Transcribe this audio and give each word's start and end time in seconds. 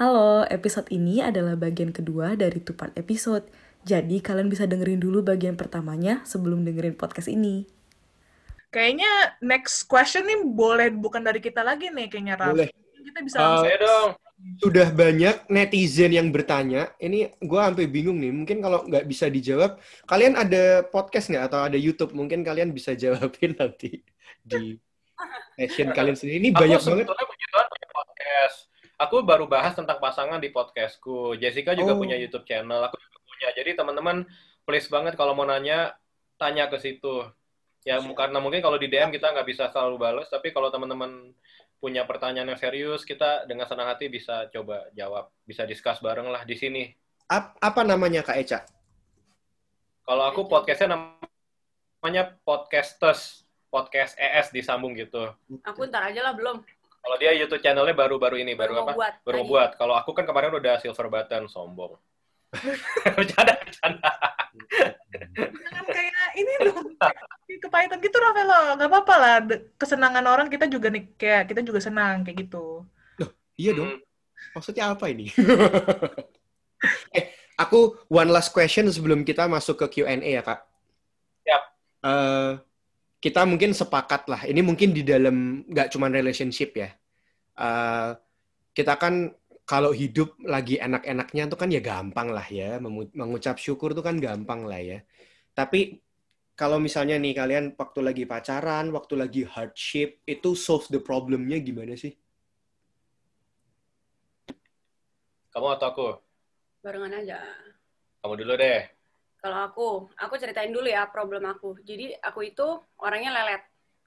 Halo, 0.00 0.48
episode 0.48 0.88
ini 0.88 1.20
adalah 1.20 1.60
bagian 1.60 1.92
kedua 1.92 2.32
dari 2.32 2.56
two 2.64 2.72
part 2.72 2.96
episode. 2.96 3.44
Jadi 3.84 4.20
kalian 4.20 4.48
bisa 4.48 4.64
dengerin 4.64 4.96
dulu 4.96 5.20
bagian 5.20 5.56
pertamanya 5.56 6.24
sebelum 6.24 6.64
dengerin 6.64 6.96
podcast 6.96 7.28
ini. 7.28 7.68
Kayaknya 8.72 9.36
next 9.44 9.84
question 9.84 10.24
nih 10.24 10.40
boleh 10.40 10.88
bukan 10.94 11.20
dari 11.20 11.42
kita 11.42 11.60
lagi 11.60 11.92
nih 11.92 12.06
kayaknya 12.08 12.34
Raf. 12.38 12.56
Boleh. 12.56 12.68
Kita 13.00 13.18
bisa 13.20 13.36
Uh, 13.36 13.44
langsung- 13.44 13.68
Ayo 13.68 13.78
dong. 13.80 14.10
Sudah 14.56 14.88
banyak 14.88 15.52
netizen 15.52 16.16
yang 16.16 16.32
bertanya. 16.32 16.96
Ini 16.96 17.36
gue 17.36 17.60
sampai 17.60 17.84
bingung 17.84 18.16
nih. 18.16 18.32
Mungkin 18.32 18.64
kalau 18.64 18.88
nggak 18.88 19.04
bisa 19.04 19.28
dijawab, 19.28 19.76
kalian 20.08 20.32
ada 20.32 20.80
podcast 20.80 21.28
nggak 21.28 21.44
atau 21.52 21.60
ada 21.68 21.76
YouTube? 21.76 22.16
Mungkin 22.16 22.40
kalian 22.40 22.72
bisa 22.72 22.96
jawabin 23.00 23.52
nanti 23.52 24.00
di 24.40 24.80
session 25.60 25.92
kalian 25.92 26.16
sendiri. 26.16 26.40
Ini 26.40 26.48
Aku 26.56 26.60
banyak 26.64 26.80
banget. 26.80 27.04
punya 27.04 27.48
podcast. 27.92 28.69
Aku 29.00 29.24
baru 29.24 29.48
bahas 29.48 29.72
tentang 29.72 29.96
pasangan 29.96 30.36
di 30.36 30.52
podcastku. 30.52 31.32
Jessica 31.40 31.72
juga 31.72 31.96
Oh. 31.96 32.00
punya 32.00 32.20
YouTube 32.20 32.44
channel. 32.44 32.84
Aku 32.84 33.00
juga 33.00 33.18
punya. 33.24 33.48
Jadi 33.56 33.70
teman-teman 33.72 34.28
please 34.68 34.92
banget 34.92 35.16
kalau 35.16 35.32
mau 35.32 35.48
nanya 35.48 35.96
tanya 36.36 36.68
ke 36.68 36.76
situ. 36.76 37.24
Ya 37.80 37.96
karena 38.12 38.36
mungkin 38.44 38.60
kalau 38.60 38.76
di 38.76 38.92
DM 38.92 39.08
kita 39.08 39.32
nggak 39.32 39.48
bisa 39.48 39.72
selalu 39.72 39.96
balas, 39.96 40.28
tapi 40.28 40.52
kalau 40.52 40.68
teman-teman 40.68 41.32
punya 41.80 42.04
pertanyaan 42.04 42.52
yang 42.52 42.60
serius, 42.60 43.08
kita 43.08 43.48
dengan 43.48 43.64
senang 43.64 43.88
hati 43.88 44.12
bisa 44.12 44.52
coba 44.52 44.84
jawab, 44.92 45.32
bisa 45.48 45.64
discuss 45.64 45.96
bareng 46.04 46.28
lah 46.28 46.44
di 46.44 46.52
sini. 46.52 46.92
Ap- 47.24 47.56
apa 47.56 47.80
namanya 47.80 48.20
Kak 48.20 48.36
Eca? 48.36 48.60
Kalau 50.04 50.28
aku 50.28 50.44
podcastnya 50.44 50.92
namanya 50.92 52.36
podcasters, 52.44 53.48
podcast 53.72 54.12
ES 54.20 54.52
disambung 54.52 54.92
gitu. 54.92 55.32
Aku 55.64 55.88
ntar 55.88 56.04
aja 56.04 56.20
lah 56.20 56.36
belum. 56.36 56.60
Kalau 57.00 57.16
dia 57.16 57.32
YouTube 57.32 57.64
channelnya 57.64 57.96
baru-baru 57.96 58.44
ini, 58.44 58.52
baru, 58.52 58.84
apa? 58.84 58.92
buat. 58.92 59.14
Baru 59.24 59.40
lagi. 59.40 59.50
buat. 59.50 59.70
Kalau 59.80 59.94
aku 59.96 60.10
kan 60.12 60.28
kemarin 60.28 60.52
udah 60.52 60.76
silver 60.78 61.08
button, 61.08 61.48
sombong. 61.48 61.96
bercanda, 63.16 63.56
bercanda. 63.56 64.10
Jangan 65.38 65.84
kayak 65.88 66.28
ini 66.36 66.52
dong. 66.66 66.86
Kepahitan 67.60 67.98
gitu 68.04 68.16
Ravelo. 68.20 68.76
Gak 68.76 68.88
apa-apa 68.88 69.14
lah. 69.16 69.34
Kesenangan 69.80 70.24
orang 70.28 70.48
kita 70.52 70.68
juga 70.68 70.92
nih 70.92 71.12
kayak 71.16 71.50
kita 71.50 71.60
juga 71.64 71.80
senang 71.80 72.22
kayak 72.22 72.46
gitu. 72.48 72.84
Iya 73.60 73.76
dong. 73.76 73.90
Hmm. 73.96 74.00
Maksudnya 74.56 74.84
apa 74.92 75.12
ini? 75.12 75.28
eh, 77.16 77.24
aku 77.60 78.00
one 78.08 78.32
last 78.32 78.56
question 78.56 78.88
sebelum 78.88 79.20
kita 79.20 79.44
masuk 79.44 79.84
ke 79.84 80.00
Q&A 80.00 80.16
ya, 80.16 80.40
Kak. 80.40 80.60
Siap. 81.44 81.62
Eh, 82.08 82.52
kita 83.20 83.44
mungkin 83.44 83.76
sepakat 83.76 84.22
lah. 84.32 84.42
Ini 84.48 84.64
mungkin 84.64 84.96
di 84.96 85.04
dalam 85.04 85.62
nggak 85.68 85.92
cuma 85.92 86.08
relationship 86.08 86.72
ya. 86.72 86.88
Eh, 87.60 88.10
kita 88.72 88.96
kan 88.96 89.28
kalau 89.68 89.92
hidup 89.94 90.34
lagi 90.42 90.80
enak-enaknya 90.80 91.46
tuh 91.52 91.58
kan 91.60 91.68
ya 91.70 91.84
gampang 91.84 92.32
lah 92.32 92.48
ya. 92.48 92.80
Memu- 92.80 93.12
Mengucap 93.12 93.60
syukur 93.60 93.92
tuh 93.92 94.02
kan 94.02 94.16
gampang 94.18 94.64
lah 94.64 94.80
ya. 94.80 94.98
Tapi 95.52 96.00
kalau 96.56 96.80
misalnya 96.80 97.16
nih 97.20 97.32
kalian 97.36 97.64
waktu 97.76 98.00
lagi 98.04 98.24
pacaran, 98.28 98.92
waktu 98.92 99.14
lagi 99.16 99.42
hardship, 99.44 100.24
itu 100.28 100.52
solve 100.56 100.88
the 100.92 101.00
problemnya 101.00 101.56
gimana 101.60 101.96
sih? 101.96 102.12
Kamu 105.52 105.68
atau 105.76 105.86
aku? 105.88 106.08
Barengan 106.84 107.16
aja. 107.20 107.40
Kamu 108.20 108.34
dulu 108.36 108.54
deh. 108.60 108.99
Kalau 109.40 109.58
aku, 109.64 109.88
aku 110.20 110.34
ceritain 110.36 110.68
dulu 110.68 110.84
ya 110.84 111.08
problem 111.08 111.48
aku. 111.48 111.80
Jadi 111.80 112.12
aku 112.20 112.44
itu 112.44 112.66
orangnya 113.00 113.32
lelet, 113.32 113.62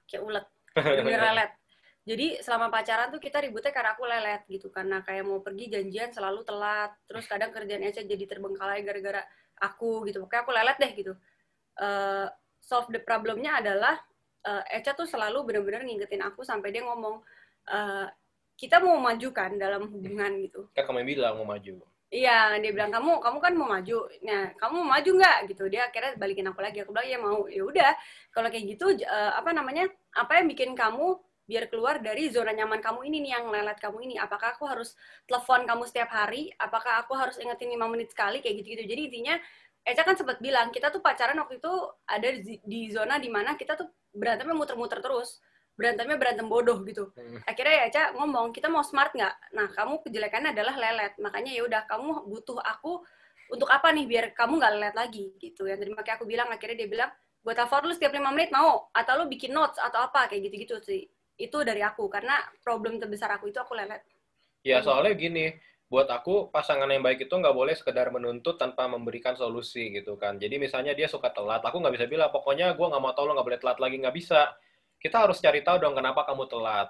kayak 0.06 0.22
ulet, 0.22 0.46
bener 0.78 1.20
lelet. 1.34 1.50
Jadi 2.04 2.38
selama 2.44 2.68
pacaran 2.68 3.08
tuh 3.10 3.18
kita 3.18 3.40
ributnya 3.42 3.72
karena 3.74 3.98
aku 3.98 4.04
lelet 4.06 4.42
gitu, 4.46 4.70
karena 4.70 5.02
kayak 5.02 5.24
mau 5.26 5.40
pergi 5.42 5.72
janjian 5.72 6.14
selalu 6.14 6.46
telat, 6.46 6.94
terus 7.08 7.24
kadang 7.26 7.50
kerjaan 7.50 7.82
Eca 7.82 8.04
jadi 8.04 8.24
terbengkalai 8.28 8.84
gara-gara 8.86 9.24
aku 9.58 10.06
gitu. 10.06 10.22
Pokoknya 10.22 10.42
aku 10.44 10.52
lelet 10.52 10.76
deh 10.78 10.92
gitu. 10.94 11.12
Eh, 11.80 12.26
solve 12.62 12.92
the 12.94 13.00
problemnya 13.02 13.58
adalah 13.58 13.98
eh, 14.46 14.78
Eca 14.78 14.94
tuh 14.94 15.08
selalu 15.08 15.48
bener-bener 15.48 15.82
ngingetin 15.82 16.22
aku 16.22 16.46
sampai 16.46 16.70
dia 16.70 16.84
ngomong 16.86 17.24
eh, 17.72 18.06
kita 18.54 18.78
mau 18.78 19.00
maju 19.02 19.28
kan 19.34 19.56
dalam 19.58 19.90
hubungan 19.90 20.30
gitu. 20.46 20.70
Kan 20.76 20.86
kamu 20.86 21.02
bilang 21.02 21.40
mau 21.42 21.56
maju. 21.56 21.82
Iya, 22.14 22.30
dia 22.62 22.70
bilang 22.76 22.92
kamu 22.94 23.10
kamu 23.24 23.38
kan 23.44 23.52
mau 23.58 23.68
maju. 23.74 23.98
Nah, 24.28 24.42
kamu 24.60 24.74
mau 24.80 24.88
maju 24.94 25.10
nggak 25.18 25.36
gitu? 25.50 25.64
Dia 25.72 25.80
akhirnya 25.90 26.12
balikin 26.22 26.46
aku 26.50 26.60
lagi. 26.62 26.78
Aku 26.82 26.90
bilang 26.94 27.08
ya 27.10 27.18
mau. 27.18 27.38
Ya 27.50 27.62
udah. 27.70 27.92
Kalau 28.34 28.48
kayak 28.52 28.64
gitu 28.70 28.84
eh, 29.02 29.32
apa 29.40 29.50
namanya? 29.50 29.84
Apa 30.14 30.38
yang 30.38 30.46
bikin 30.52 30.70
kamu 30.78 31.18
biar 31.44 31.64
keluar 31.68 32.00
dari 32.00 32.30
zona 32.32 32.52
nyaman 32.56 32.80
kamu 32.80 33.00
ini 33.10 33.16
nih 33.26 33.32
yang 33.36 33.44
lelet 33.50 33.78
kamu 33.82 33.98
ini? 34.06 34.14
Apakah 34.24 34.54
aku 34.54 34.64
harus 34.70 34.94
telepon 35.26 35.66
kamu 35.66 35.82
setiap 35.90 36.10
hari? 36.14 36.54
Apakah 36.56 37.02
aku 37.02 37.12
harus 37.18 37.36
ingetin 37.42 37.74
5 37.74 37.90
menit 37.90 38.08
sekali 38.14 38.38
kayak 38.38 38.62
gitu-gitu. 38.62 38.84
Jadi 38.86 39.02
intinya 39.10 39.34
Eca 39.84 40.00
kan 40.00 40.16
sempat 40.16 40.40
bilang 40.40 40.72
kita 40.72 40.88
tuh 40.88 41.04
pacaran 41.04 41.36
waktu 41.36 41.60
itu 41.60 41.72
ada 42.08 42.28
di, 42.32 42.56
di 42.64 42.80
zona 42.88 43.20
di 43.20 43.28
mana 43.28 43.52
kita 43.52 43.76
tuh 43.76 43.90
berantemnya 44.16 44.56
muter-muter 44.56 45.02
terus. 45.04 45.42
Berantemnya 45.74 46.16
berantem 46.16 46.46
bodoh 46.46 46.78
gitu. 46.86 47.10
Hmm. 47.18 47.42
akhirnya 47.44 47.74
ya 47.82 47.86
Ca 47.90 48.02
ngomong 48.14 48.54
kita 48.54 48.70
mau 48.70 48.86
smart 48.86 49.10
nggak? 49.10 49.34
Nah 49.58 49.66
kamu 49.74 50.06
kejelekannya 50.06 50.54
adalah 50.54 50.74
lelet. 50.78 51.12
Makanya 51.18 51.50
ya 51.50 51.62
udah 51.66 51.82
kamu 51.90 52.30
butuh 52.30 52.58
aku 52.62 53.02
untuk 53.50 53.68
apa 53.68 53.90
nih 53.90 54.06
biar 54.06 54.24
kamu 54.38 54.62
nggak 54.62 54.72
lelet 54.78 54.94
lagi 54.94 55.34
gitu. 55.42 55.66
Yang 55.66 55.78
tadi 55.84 55.90
makanya 55.92 56.16
aku 56.22 56.26
bilang 56.30 56.48
akhirnya 56.48 56.76
dia 56.78 56.88
bilang 56.88 57.10
gue 57.44 57.52
telepon 57.52 57.84
lu 57.84 57.92
setiap 57.92 58.12
lima 58.14 58.30
menit 58.30 58.54
mau? 58.54 58.88
Atau 58.94 59.18
lu 59.18 59.24
bikin 59.26 59.50
notes 59.50 59.76
atau 59.82 60.06
apa? 60.06 60.30
Kayak 60.30 60.48
gitu-gitu 60.48 60.76
sih. 60.80 61.02
Itu 61.34 61.66
dari 61.66 61.82
aku 61.82 62.06
karena 62.06 62.38
problem 62.62 63.02
terbesar 63.02 63.34
aku 63.34 63.50
itu 63.50 63.58
aku 63.58 63.74
lelet. 63.74 64.00
Ya 64.62 64.78
Hmm. 64.80 64.86
soalnya 64.86 65.12
gini, 65.18 65.52
buat 65.90 66.08
aku 66.08 66.48
pasangan 66.48 66.88
yang 66.88 67.04
baik 67.04 67.28
itu 67.28 67.34
nggak 67.34 67.52
boleh 67.52 67.74
sekedar 67.76 68.08
menuntut 68.14 68.56
tanpa 68.56 68.88
memberikan 68.88 69.36
solusi 69.36 69.92
gitu 69.92 70.16
kan. 70.16 70.38
Jadi 70.40 70.56
misalnya 70.56 70.96
dia 70.96 71.10
suka 71.10 71.28
telat, 71.34 71.60
aku 71.60 71.82
nggak 71.82 71.94
bisa 72.00 72.06
bilang 72.08 72.30
pokoknya 72.32 72.72
gue 72.72 72.86
nggak 72.86 73.02
mau 73.02 73.12
lo 73.12 73.30
nggak 73.36 73.46
boleh 73.50 73.60
telat 73.60 73.78
lagi. 73.82 73.96
Nggak 74.00 74.16
bisa. 74.16 74.54
Kita 75.04 75.28
harus 75.28 75.36
cari 75.36 75.60
tahu 75.60 75.84
dong 75.84 75.92
kenapa 75.92 76.24
kamu 76.24 76.48
telat. 76.48 76.88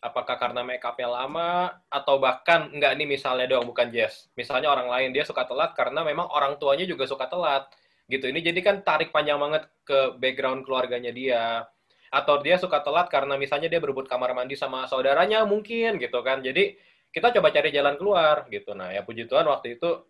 Apakah 0.00 0.40
karena 0.40 0.64
make 0.64 0.80
up-nya 0.80 1.04
lama 1.04 1.68
atau 1.92 2.16
bahkan 2.16 2.72
nggak 2.72 2.96
nih 2.96 3.04
misalnya 3.04 3.44
dong 3.44 3.68
bukan 3.68 3.92
Jess. 3.92 4.32
Misalnya 4.40 4.72
orang 4.72 4.88
lain 4.88 5.12
dia 5.12 5.20
suka 5.20 5.44
telat 5.44 5.76
karena 5.76 6.00
memang 6.00 6.32
orang 6.32 6.56
tuanya 6.56 6.88
juga 6.88 7.04
suka 7.04 7.28
telat 7.28 7.68
gitu. 8.08 8.24
Ini 8.32 8.40
jadi 8.40 8.60
kan 8.64 8.80
tarik 8.80 9.12
panjang 9.12 9.36
banget 9.36 9.68
ke 9.84 10.16
background 10.16 10.64
keluarganya 10.64 11.12
dia. 11.12 11.68
Atau 12.08 12.40
dia 12.40 12.56
suka 12.56 12.80
telat 12.80 13.12
karena 13.12 13.36
misalnya 13.36 13.68
dia 13.68 13.84
berebut 13.84 14.08
kamar 14.08 14.32
mandi 14.32 14.56
sama 14.56 14.88
saudaranya 14.88 15.44
mungkin 15.44 16.00
gitu 16.00 16.24
kan. 16.24 16.40
Jadi 16.40 16.72
kita 17.12 17.36
coba 17.36 17.52
cari 17.52 17.68
jalan 17.68 18.00
keluar 18.00 18.48
gitu. 18.48 18.72
Nah, 18.72 18.96
ya 18.96 19.04
puji 19.04 19.28
Tuhan 19.28 19.44
waktu 19.44 19.76
itu 19.76 20.08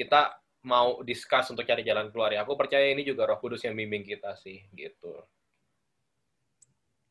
kita 0.00 0.40
mau 0.64 1.04
discuss 1.04 1.52
untuk 1.52 1.68
cari 1.68 1.84
jalan 1.84 2.08
keluar 2.08 2.32
ya. 2.32 2.40
Aku 2.48 2.56
percaya 2.56 2.88
ini 2.88 3.04
juga 3.04 3.28
Roh 3.28 3.36
Kudus 3.36 3.68
yang 3.68 3.76
bimbing 3.76 4.00
kita 4.00 4.32
sih 4.40 4.64
gitu. 4.72 5.12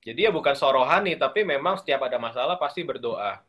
Jadi 0.03 0.19
ya 0.27 0.31
bukan 0.35 0.51
sorohani, 0.53 1.15
tapi 1.15 1.47
memang 1.47 1.79
setiap 1.79 2.03
ada 2.05 2.19
masalah 2.19 2.59
pasti 2.59 2.83
berdoa. 2.83 3.39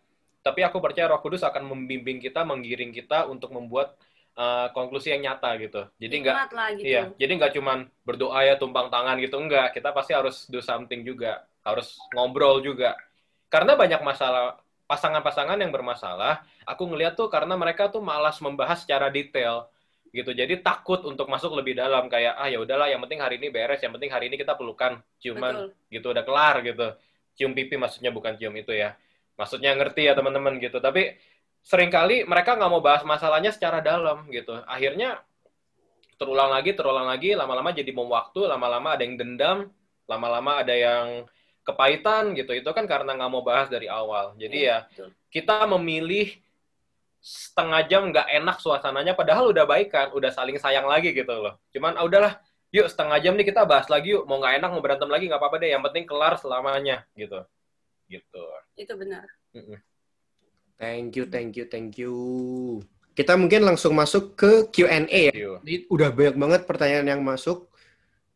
Tapi 0.40 0.60
aku 0.62 0.78
percaya 0.78 1.10
Roh 1.10 1.18
Kudus 1.18 1.42
akan 1.42 1.66
membimbing 1.66 2.22
kita, 2.22 2.46
menggiring 2.46 2.94
kita 2.94 3.26
untuk 3.26 3.50
membuat 3.50 3.98
uh, 4.38 4.70
konklusi 4.70 5.10
yang 5.10 5.26
nyata 5.26 5.50
gitu. 5.58 5.82
Jadi 5.98 6.14
nggak 6.22 6.36
gitu 6.78 6.86
Iya, 6.86 7.02
jadi 7.18 7.32
nggak 7.42 7.52
cuman 7.58 7.78
berdoa 8.06 8.40
ya 8.46 8.54
tumpang 8.54 8.86
tangan 8.92 9.18
gitu, 9.18 9.36
enggak. 9.40 9.74
Kita 9.74 9.90
pasti 9.90 10.14
harus 10.14 10.46
do 10.46 10.62
something 10.62 11.02
juga, 11.02 11.42
harus 11.66 11.98
ngobrol 12.14 12.62
juga. 12.62 12.94
Karena 13.50 13.74
banyak 13.74 14.02
masalah 14.06 14.62
pasangan-pasangan 14.84 15.58
yang 15.58 15.72
bermasalah, 15.72 16.44
aku 16.68 16.86
ngeliat 16.86 17.16
tuh 17.16 17.32
karena 17.32 17.56
mereka 17.56 17.88
tuh 17.88 18.04
malas 18.04 18.36
membahas 18.38 18.84
secara 18.84 19.08
detail 19.08 19.66
gitu. 20.14 20.30
Jadi 20.30 20.62
takut 20.62 21.02
untuk 21.02 21.26
masuk 21.26 21.58
lebih 21.58 21.74
dalam 21.74 22.06
kayak 22.06 22.38
ah 22.38 22.46
ya 22.46 22.62
udahlah 22.62 22.86
yang 22.86 23.02
penting 23.02 23.18
hari 23.18 23.42
ini 23.42 23.50
beres, 23.50 23.82
yang 23.82 23.90
penting 23.90 24.14
hari 24.14 24.30
ini 24.30 24.38
kita 24.38 24.54
pelukan, 24.54 25.02
ciuman 25.18 25.66
betul 25.74 25.90
gitu 25.90 26.06
udah 26.14 26.22
kelar 26.22 26.62
gitu. 26.62 26.86
Cium 27.34 27.50
pipi 27.50 27.74
maksudnya 27.74 28.14
bukan 28.14 28.38
cium 28.38 28.54
itu 28.54 28.70
ya. 28.70 28.94
Maksudnya 29.34 29.74
ngerti 29.74 30.06
ya 30.06 30.14
teman-teman 30.14 30.62
gitu. 30.62 30.78
Tapi 30.78 31.18
sering 31.66 31.90
kali 31.90 32.22
mereka 32.22 32.54
nggak 32.54 32.70
mau 32.70 32.78
bahas 32.78 33.02
masalahnya 33.02 33.50
secara 33.50 33.82
dalam 33.82 34.30
gitu. 34.30 34.54
Akhirnya 34.70 35.18
terulang 36.14 36.54
lagi, 36.54 36.70
terulang 36.78 37.10
lagi, 37.10 37.34
lama-lama 37.34 37.74
jadi 37.74 37.90
bom 37.90 38.06
waktu, 38.06 38.46
lama-lama 38.46 38.94
ada 38.94 39.02
yang 39.02 39.18
dendam, 39.18 39.66
lama-lama 40.06 40.62
ada 40.62 40.74
yang 40.78 41.26
kepahitan 41.66 42.38
gitu. 42.38 42.54
Itu 42.54 42.70
kan 42.70 42.86
karena 42.86 43.18
nggak 43.18 43.30
mau 43.34 43.42
bahas 43.42 43.66
dari 43.66 43.90
awal. 43.90 44.38
Jadi 44.38 44.58
ya 44.62 44.86
betul. 44.86 45.10
kita 45.34 45.66
memilih 45.66 46.43
setengah 47.24 47.88
jam 47.88 48.12
nggak 48.12 48.28
enak 48.28 48.60
suasananya, 48.60 49.16
padahal 49.16 49.48
udah 49.48 49.64
baikan, 49.64 50.12
udah 50.12 50.28
saling 50.28 50.60
sayang 50.60 50.84
lagi 50.84 51.16
gitu 51.16 51.32
loh. 51.32 51.56
Cuman 51.72 51.96
ah, 51.96 52.04
udahlah, 52.04 52.36
yuk 52.68 52.84
setengah 52.84 53.16
jam 53.24 53.32
nih 53.32 53.48
kita 53.48 53.64
bahas 53.64 53.88
lagi 53.88 54.12
yuk. 54.12 54.28
Mau 54.28 54.36
nggak 54.36 54.60
enak, 54.60 54.68
mau 54.68 54.84
berantem 54.84 55.08
lagi 55.08 55.24
nggak 55.24 55.40
apa-apa 55.40 55.56
deh. 55.64 55.72
Yang 55.72 55.82
penting 55.88 56.04
kelar 56.04 56.36
selamanya 56.36 57.08
gitu. 57.16 57.40
Gitu. 58.04 58.44
itu 58.76 58.92
benar. 59.00 59.24
Thank 60.76 61.16
you, 61.16 61.24
thank 61.24 61.56
you, 61.56 61.64
thank 61.64 61.96
you. 61.96 62.14
Kita 63.16 63.38
mungkin 63.40 63.64
langsung 63.64 63.96
masuk 63.96 64.36
ke 64.36 64.68
Q&A 64.68 65.32
ya. 65.32 65.32
Ini 65.64 65.88
udah 65.88 66.12
banyak 66.12 66.36
banget 66.36 66.60
pertanyaan 66.68 67.16
yang 67.16 67.22
masuk. 67.24 67.72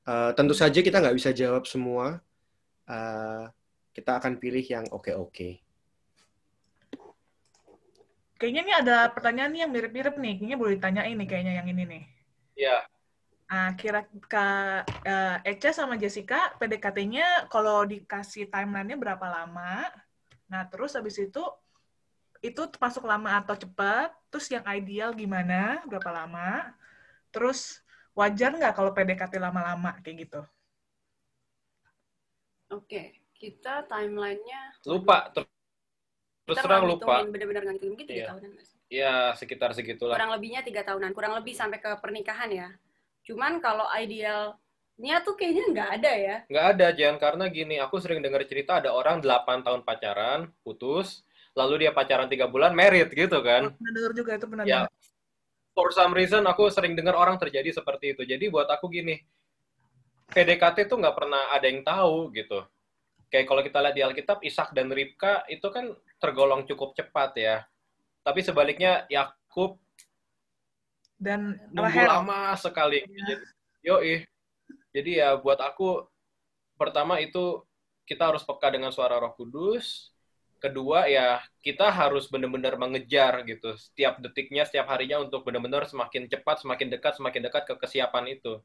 Eh, 0.09 0.31
tentu 0.33 0.57
saja 0.57 0.81
kita 0.81 1.05
nggak 1.05 1.19
bisa 1.19 1.37
jawab 1.37 1.69
semua. 1.69 2.25
Eh, 2.89 3.45
kita 3.93 4.17
akan 4.17 4.41
pilih 4.41 4.65
yang 4.65 4.89
oke-oke. 4.89 5.68
Kayaknya 8.39 8.61
ini 8.67 8.73
ada 8.81 8.97
pertanyaan 9.15 9.51
nih 9.55 9.61
yang 9.67 9.73
mirip-mirip 9.75 10.15
nih. 10.25 10.35
Kayaknya 10.39 10.57
boleh 10.61 10.73
ditanyain 10.79 11.17
nih 11.21 11.29
kayaknya 11.31 11.53
yang 11.59 11.69
ini 11.73 11.83
nih. 11.93 12.03
Ya, 12.59 12.87
Ah, 13.49 13.73
kira 13.81 14.05
Kak 14.29 14.85
eh, 15.09 15.37
Eca 15.57 15.71
sama 15.73 15.97
Jessica 15.97 16.53
PDKT-nya 16.61 17.49
kalau 17.53 17.81
dikasih 17.89 18.45
timeline-nya 18.53 18.97
berapa 19.01 19.25
lama? 19.25 19.89
Nah, 20.53 20.63
terus 20.69 20.93
habis 20.99 21.17
itu 21.17 21.41
itu 22.49 22.63
masuk 22.79 23.05
lama 23.11 23.31
atau 23.41 23.55
cepat? 23.63 24.09
Terus 24.31 24.47
yang 24.55 24.65
ideal 24.79 25.11
gimana? 25.17 25.83
Berapa 25.89 26.11
lama? 26.13 26.49
Terus 27.35 27.81
wajar 28.19 28.51
nggak 28.59 28.75
kalau 28.77 28.91
PDKT 28.97 29.35
lama-lama 29.41 29.97
kayak 30.05 30.17
gitu? 30.29 30.41
Oke, 32.69 33.03
kita 33.33 33.89
timelinenya 33.89 34.61
lupa. 34.85 35.33
Ter- 36.49 36.57
Terus 36.57 36.65
terang 36.65 36.81
nggak 36.81 36.93
lupa. 36.97 37.15
bener-bener 37.29 37.61
nggak 37.61 37.75
ngitungin 37.77 37.93
mungkin 37.93 38.07
tiga 38.09 38.17
Iya. 38.19 38.29
tahunan 38.33 38.51
sih? 38.65 38.79
Ya, 38.89 39.15
sekitar 39.37 39.71
segitulah. 39.77 40.17
kurang 40.17 40.33
lebihnya 40.33 40.65
tiga 40.65 40.81
tahunan 40.81 41.13
kurang 41.13 41.37
lebih 41.37 41.53
sampai 41.53 41.77
ke 41.77 41.93
pernikahan 42.01 42.49
ya 42.49 42.69
cuman 43.21 43.61
kalau 43.61 43.85
idealnya 43.93 45.17
tuh 45.21 45.37
kayaknya 45.37 45.65
nggak 45.69 45.91
ada 46.01 46.13
ya 46.17 46.37
Nggak 46.49 46.67
ada, 46.73 46.87
Jan. 46.97 47.17
Karena 47.21 47.45
gini, 47.53 47.77
aku 47.77 48.01
sering 48.01 48.25
dengar 48.25 48.41
cerita 48.49 48.81
ada 48.81 48.97
orang 48.97 49.21
8 49.21 49.61
tahun 49.61 49.85
pacaran, 49.85 50.49
putus, 50.65 51.21
lalu 51.53 51.85
dia 51.85 51.93
pacaran 51.93 52.25
3 52.25 52.49
bulan, 52.49 52.73
merit 52.73 53.13
gitu 53.13 53.45
kan. 53.45 53.69
Pernah 53.77 53.93
denger 53.93 54.13
juga 54.17 54.31
itu 54.41 54.47
pernah 54.49 54.65
Ya, 54.65 54.81
for 55.77 55.93
some 55.93 56.17
reason 56.17 56.41
aku 56.49 56.73
sering 56.73 56.97
dengar 56.97 57.13
orang 57.13 57.37
terjadi 57.37 57.69
seperti 57.77 58.17
itu. 58.17 58.25
Jadi 58.25 58.49
buat 58.49 58.65
aku 58.65 58.89
gini, 58.89 59.21
PDKT 60.29 60.89
tuh 60.89 60.97
nggak 60.97 61.17
pernah 61.17 61.53
ada 61.53 61.67
yang 61.69 61.85
tahu 61.85 62.33
gitu. 62.33 62.65
Kayak 63.29 63.47
kalau 63.49 63.61
kita 63.61 63.79
lihat 63.85 63.97
di 63.97 64.03
Alkitab, 64.05 64.39
Ishak 64.41 64.73
dan 64.73 64.89
Ribka 64.89 65.45
itu 65.53 65.69
kan 65.69 65.93
tergolong 66.17 66.65
cukup 66.65 66.97
cepat 66.97 67.37
ya. 67.37 67.57
Tapi 68.25 68.41
sebaliknya 68.45 69.05
Yakub 69.09 69.81
Dan 71.19 71.59
nunggu 71.75 71.99
Rahel. 71.99 72.09
lama 72.09 72.55
sekali. 72.55 73.03
Jadi, 73.03 73.35
yoi. 73.83 74.15
Jadi 74.95 75.11
ya 75.19 75.35
buat 75.37 75.59
aku 75.59 76.07
pertama 76.79 77.19
itu 77.19 77.61
kita 78.09 78.33
harus 78.33 78.47
peka 78.47 78.71
dengan 78.73 78.95
suara 78.95 79.19
Roh 79.21 79.35
Kudus. 79.35 80.15
Kedua 80.59 81.07
ya 81.07 81.39
kita 81.63 81.87
harus 81.91 82.27
benar-benar 82.27 82.75
mengejar 82.81 83.47
gitu 83.47 83.75
setiap 83.79 84.19
detiknya, 84.19 84.67
setiap 84.67 84.91
harinya 84.91 85.23
untuk 85.23 85.47
benar-benar 85.47 85.87
semakin 85.87 86.27
cepat, 86.27 86.65
semakin 86.65 86.89
dekat, 86.91 87.13
semakin 87.19 87.43
dekat 87.47 87.63
ke 87.67 87.75
kesiapan 87.79 88.25
itu. 88.39 88.59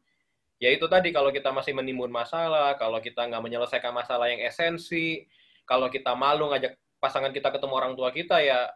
Ya 0.63 0.71
itu 0.71 0.87
tadi 0.87 1.11
kalau 1.11 1.27
kita 1.27 1.51
masih 1.51 1.75
menimbun 1.75 2.07
masalah, 2.07 2.79
kalau 2.79 3.03
kita 3.03 3.27
nggak 3.27 3.43
menyelesaikan 3.43 3.91
masalah 3.91 4.31
yang 4.31 4.39
esensi, 4.47 5.27
kalau 5.67 5.91
kita 5.91 6.15
malu 6.15 6.47
ngajak 6.55 6.79
pasangan 7.03 7.35
kita 7.35 7.51
ketemu 7.51 7.73
orang 7.75 7.93
tua 7.99 8.15
kita 8.15 8.39
ya 8.39 8.71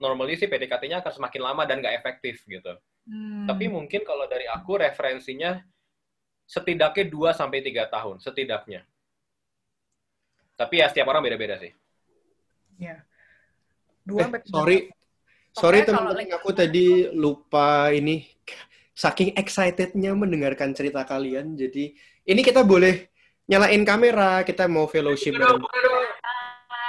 normally 0.00 0.40
sih 0.40 0.48
PDKT-nya 0.48 1.04
akan 1.04 1.12
semakin 1.12 1.42
lama 1.44 1.68
dan 1.68 1.84
nggak 1.84 1.92
efektif 2.00 2.40
gitu. 2.48 2.80
Hmm. 3.04 3.44
Tapi 3.44 3.68
mungkin 3.68 4.00
kalau 4.08 4.24
dari 4.24 4.48
aku 4.48 4.80
referensinya 4.80 5.60
setidaknya 6.48 7.04
2 7.04 7.36
sampai 7.36 7.60
3 7.60 7.84
tahun, 7.84 8.16
setidaknya. 8.16 8.88
Tapi 10.56 10.80
ya 10.80 10.88
setiap 10.88 11.12
orang 11.12 11.20
beda-beda 11.20 11.60
sih. 11.60 11.68
Ya. 12.80 13.04
Dua 14.00 14.24
Eh, 14.24 14.24
sampai 14.24 14.40
tiga 14.40 14.56
sorry, 14.56 14.78
sorry 15.52 15.78
teman-teman 15.84 16.32
aku 16.32 16.48
tadi 16.56 17.12
lupa 17.12 17.92
ini 17.92 18.24
saking 18.96 19.36
excitednya 19.36 20.16
mendengarkan 20.16 20.72
cerita 20.72 21.04
kalian. 21.04 21.52
Jadi 21.52 21.92
ini 22.24 22.40
kita 22.40 22.64
boleh 22.64 23.12
nyalain 23.44 23.84
kamera, 23.84 24.40
kita 24.40 24.64
mau 24.64 24.88
fellowship 24.88 25.36
bareng. 25.36 25.60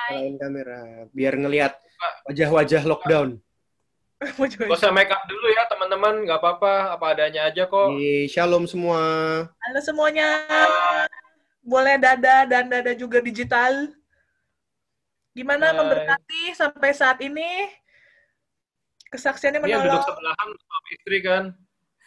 Nyalain 0.07 0.35
kamera 0.39 0.79
biar 1.11 1.35
ngelihat 1.35 1.75
wajah-wajah 2.31 2.87
lockdown. 2.87 3.35
Gak 4.17 4.73
usah 4.73 4.89
make 4.89 5.13
up 5.13 5.21
dulu 5.29 5.45
ya 5.53 5.69
teman-teman, 5.69 6.25
nggak 6.25 6.41
apa-apa, 6.41 6.97
apa 6.97 7.05
adanya 7.13 7.53
aja 7.53 7.69
kok. 7.69 7.93
Yeay, 7.93 8.25
shalom 8.25 8.65
semua. 8.65 8.97
Halo 9.45 9.79
semuanya. 9.83 10.41
Boleh 11.61 12.01
dada 12.01 12.47
dan 12.49 12.65
dada 12.65 12.97
juga 12.97 13.21
digital. 13.21 13.93
Gimana 15.37 15.69
Hai. 15.69 15.77
memberkati 15.77 16.57
sampai 16.57 16.89
saat 16.97 17.21
ini? 17.21 17.69
Kesaksiannya 19.13 19.61
Ini 19.61 19.69
yang 19.69 19.85
duduk 19.85 20.01
menolong. 20.01 20.09
sebelahan 20.09 20.47
suami 20.49 20.89
istri 20.97 21.17
kan. 21.21 21.43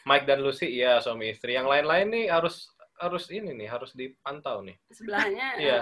Mike 0.04 0.24
dan 0.24 0.40
Lucy, 0.40 0.66
iya 0.70 0.98
suami 0.98 1.30
istri. 1.30 1.52
Yang 1.52 1.66
lain-lain 1.68 2.06
nih 2.08 2.24
harus 2.28 2.72
harus 2.96 3.28
ini 3.28 3.56
nih, 3.56 3.68
harus 3.68 3.92
dipantau 3.92 4.60
nih. 4.60 4.76
sebelahnya 4.92 5.46
Iya. 5.64 5.78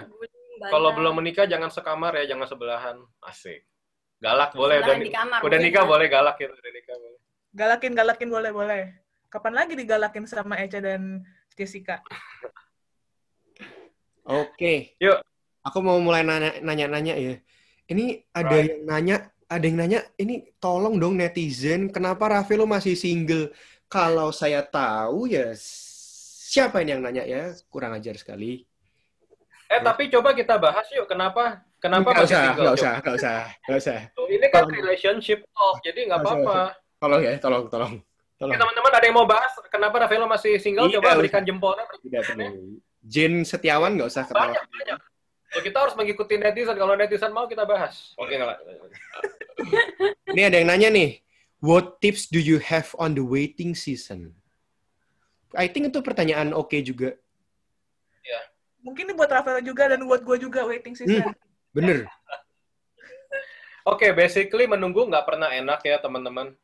Kalau 0.58 0.90
belum 0.90 1.22
menikah 1.22 1.46
jangan 1.46 1.70
sekamar 1.70 2.18
ya, 2.18 2.34
jangan 2.34 2.46
sebelahan. 2.46 2.96
Asik. 3.22 3.62
Galak 4.18 4.50
boleh, 4.52 4.82
udah, 4.82 4.98
di 4.98 5.14
kamar 5.14 5.38
udah 5.46 5.58
nikah 5.62 5.84
ya. 5.86 5.90
boleh 5.94 6.06
galak 6.10 6.34
gitu, 6.36 6.50
udah 6.50 6.72
nikah 6.74 6.96
boleh. 6.98 7.20
Galakin, 7.54 7.92
galakin 7.94 8.28
boleh, 8.28 8.50
boleh. 8.50 8.82
Kapan 9.30 9.54
lagi 9.54 9.78
digalakin 9.78 10.26
sama 10.26 10.58
Eca 10.58 10.82
dan 10.82 11.22
Jessica? 11.54 12.02
Oke. 14.26 14.98
Yuk. 14.98 15.18
Aku 15.64 15.78
mau 15.80 15.98
mulai 16.00 16.26
nanya- 16.26 16.58
nanya-nanya 16.58 17.14
ya. 17.14 17.34
Ini 17.88 18.20
ada 18.34 18.52
Right. 18.52 18.68
yang 18.68 18.82
nanya, 18.84 19.16
ada 19.48 19.64
yang 19.64 19.78
nanya, 19.80 20.00
ini 20.18 20.52
tolong 20.60 21.00
dong 21.00 21.16
netizen, 21.16 21.88
kenapa 21.88 22.28
Raffelo 22.28 22.68
masih 22.68 22.92
single? 22.92 23.48
Kalau 23.88 24.28
saya 24.36 24.60
tahu 24.60 25.24
ya 25.24 25.56
siapa 25.56 26.84
ini 26.84 26.92
yang 26.92 27.02
nanya 27.04 27.24
ya? 27.24 27.56
Kurang 27.72 27.96
ajar 27.96 28.20
sekali. 28.20 28.68
Eh 29.68 29.80
tapi 29.80 30.12
coba 30.12 30.32
kita 30.32 30.56
bahas 30.60 30.84
yuk 30.92 31.08
kenapa 31.08 31.64
kenapa 31.80 32.12
Nggak 32.12 32.28
usah, 32.28 32.44
nggak 32.56 32.74
usah, 32.76 32.92
nggak 33.00 33.16
usah, 33.16 33.36
nggak 33.64 33.78
usah. 33.80 33.98
Ini 34.28 34.46
kan 34.48 34.62
Tolong. 34.64 34.76
relationship 34.76 35.38
talk, 35.52 35.76
jadi 35.84 36.08
nggak 36.08 36.20
apa-apa. 36.20 36.76
Tolong 37.00 37.20
ya, 37.24 37.32
tolong, 37.40 37.64
tolong. 37.68 37.94
Tolong. 38.38 38.54
Oke, 38.54 38.60
teman-teman 38.60 38.92
ada 38.92 39.06
yang 39.08 39.16
mau 39.16 39.26
bahas 39.28 39.50
kenapa 39.66 39.96
Rafaela 40.04 40.28
masih 40.28 40.60
single? 40.62 40.88
Iya, 40.88 41.00
Coba 41.00 41.08
usah. 41.10 41.18
berikan 41.20 41.42
jempolnya. 41.48 41.84
Tidak 41.90 42.22
perlu. 42.22 42.46
Jen 43.02 43.34
Setiawan 43.44 43.96
nggak 43.96 44.08
usah 44.08 44.24
ketawa. 44.28 44.52
Banyak, 44.52 44.64
banyak. 44.68 44.98
So, 45.48 45.58
kita 45.64 45.76
harus 45.80 45.94
mengikuti 45.96 46.36
netizen. 46.36 46.76
Kalau 46.76 46.92
netizen 46.92 47.32
mau 47.32 47.48
kita 47.48 47.64
bahas. 47.64 48.12
Oke, 48.20 48.36
nggak? 48.36 48.58
Ini 50.32 50.42
ada 50.44 50.56
yang 50.60 50.68
nanya 50.68 50.88
nih, 50.92 51.18
what 51.58 51.98
tips 51.98 52.30
do 52.30 52.38
you 52.38 52.62
have 52.62 52.92
on 52.98 53.14
the 53.14 53.24
waiting 53.24 53.74
season? 53.74 54.34
I 55.56 55.66
think 55.70 55.90
itu 55.90 56.04
pertanyaan 56.04 56.52
oke 56.52 56.76
juga. 56.84 57.16
Mungkin 58.88 59.10
ini 59.10 59.14
buat 59.14 59.28
Rafael 59.28 59.60
juga 59.60 59.90
dan 59.90 60.00
buat 60.06 60.22
gue 60.22 60.36
juga 60.38 60.64
waiting 60.64 60.94
season. 60.94 61.20
Hmm. 61.20 61.34
Bener. 61.74 62.08
Oke, 63.92 64.12
basically 64.12 64.68
menunggu 64.68 65.04
nggak 65.08 65.28
pernah 65.28 65.52
enak 65.52 65.80
ya 65.84 66.00
teman-teman. 66.00 66.56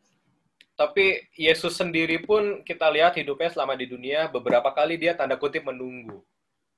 Tapi 0.74 1.30
Yesus 1.36 1.78
sendiri 1.78 2.24
pun 2.24 2.64
kita 2.66 2.90
lihat 2.90 3.14
hidupnya 3.14 3.52
selama 3.52 3.78
di 3.78 3.86
dunia 3.86 4.26
beberapa 4.32 4.74
kali 4.74 4.98
dia 4.98 5.14
tanda 5.14 5.36
kutip 5.38 5.68
menunggu. 5.68 6.24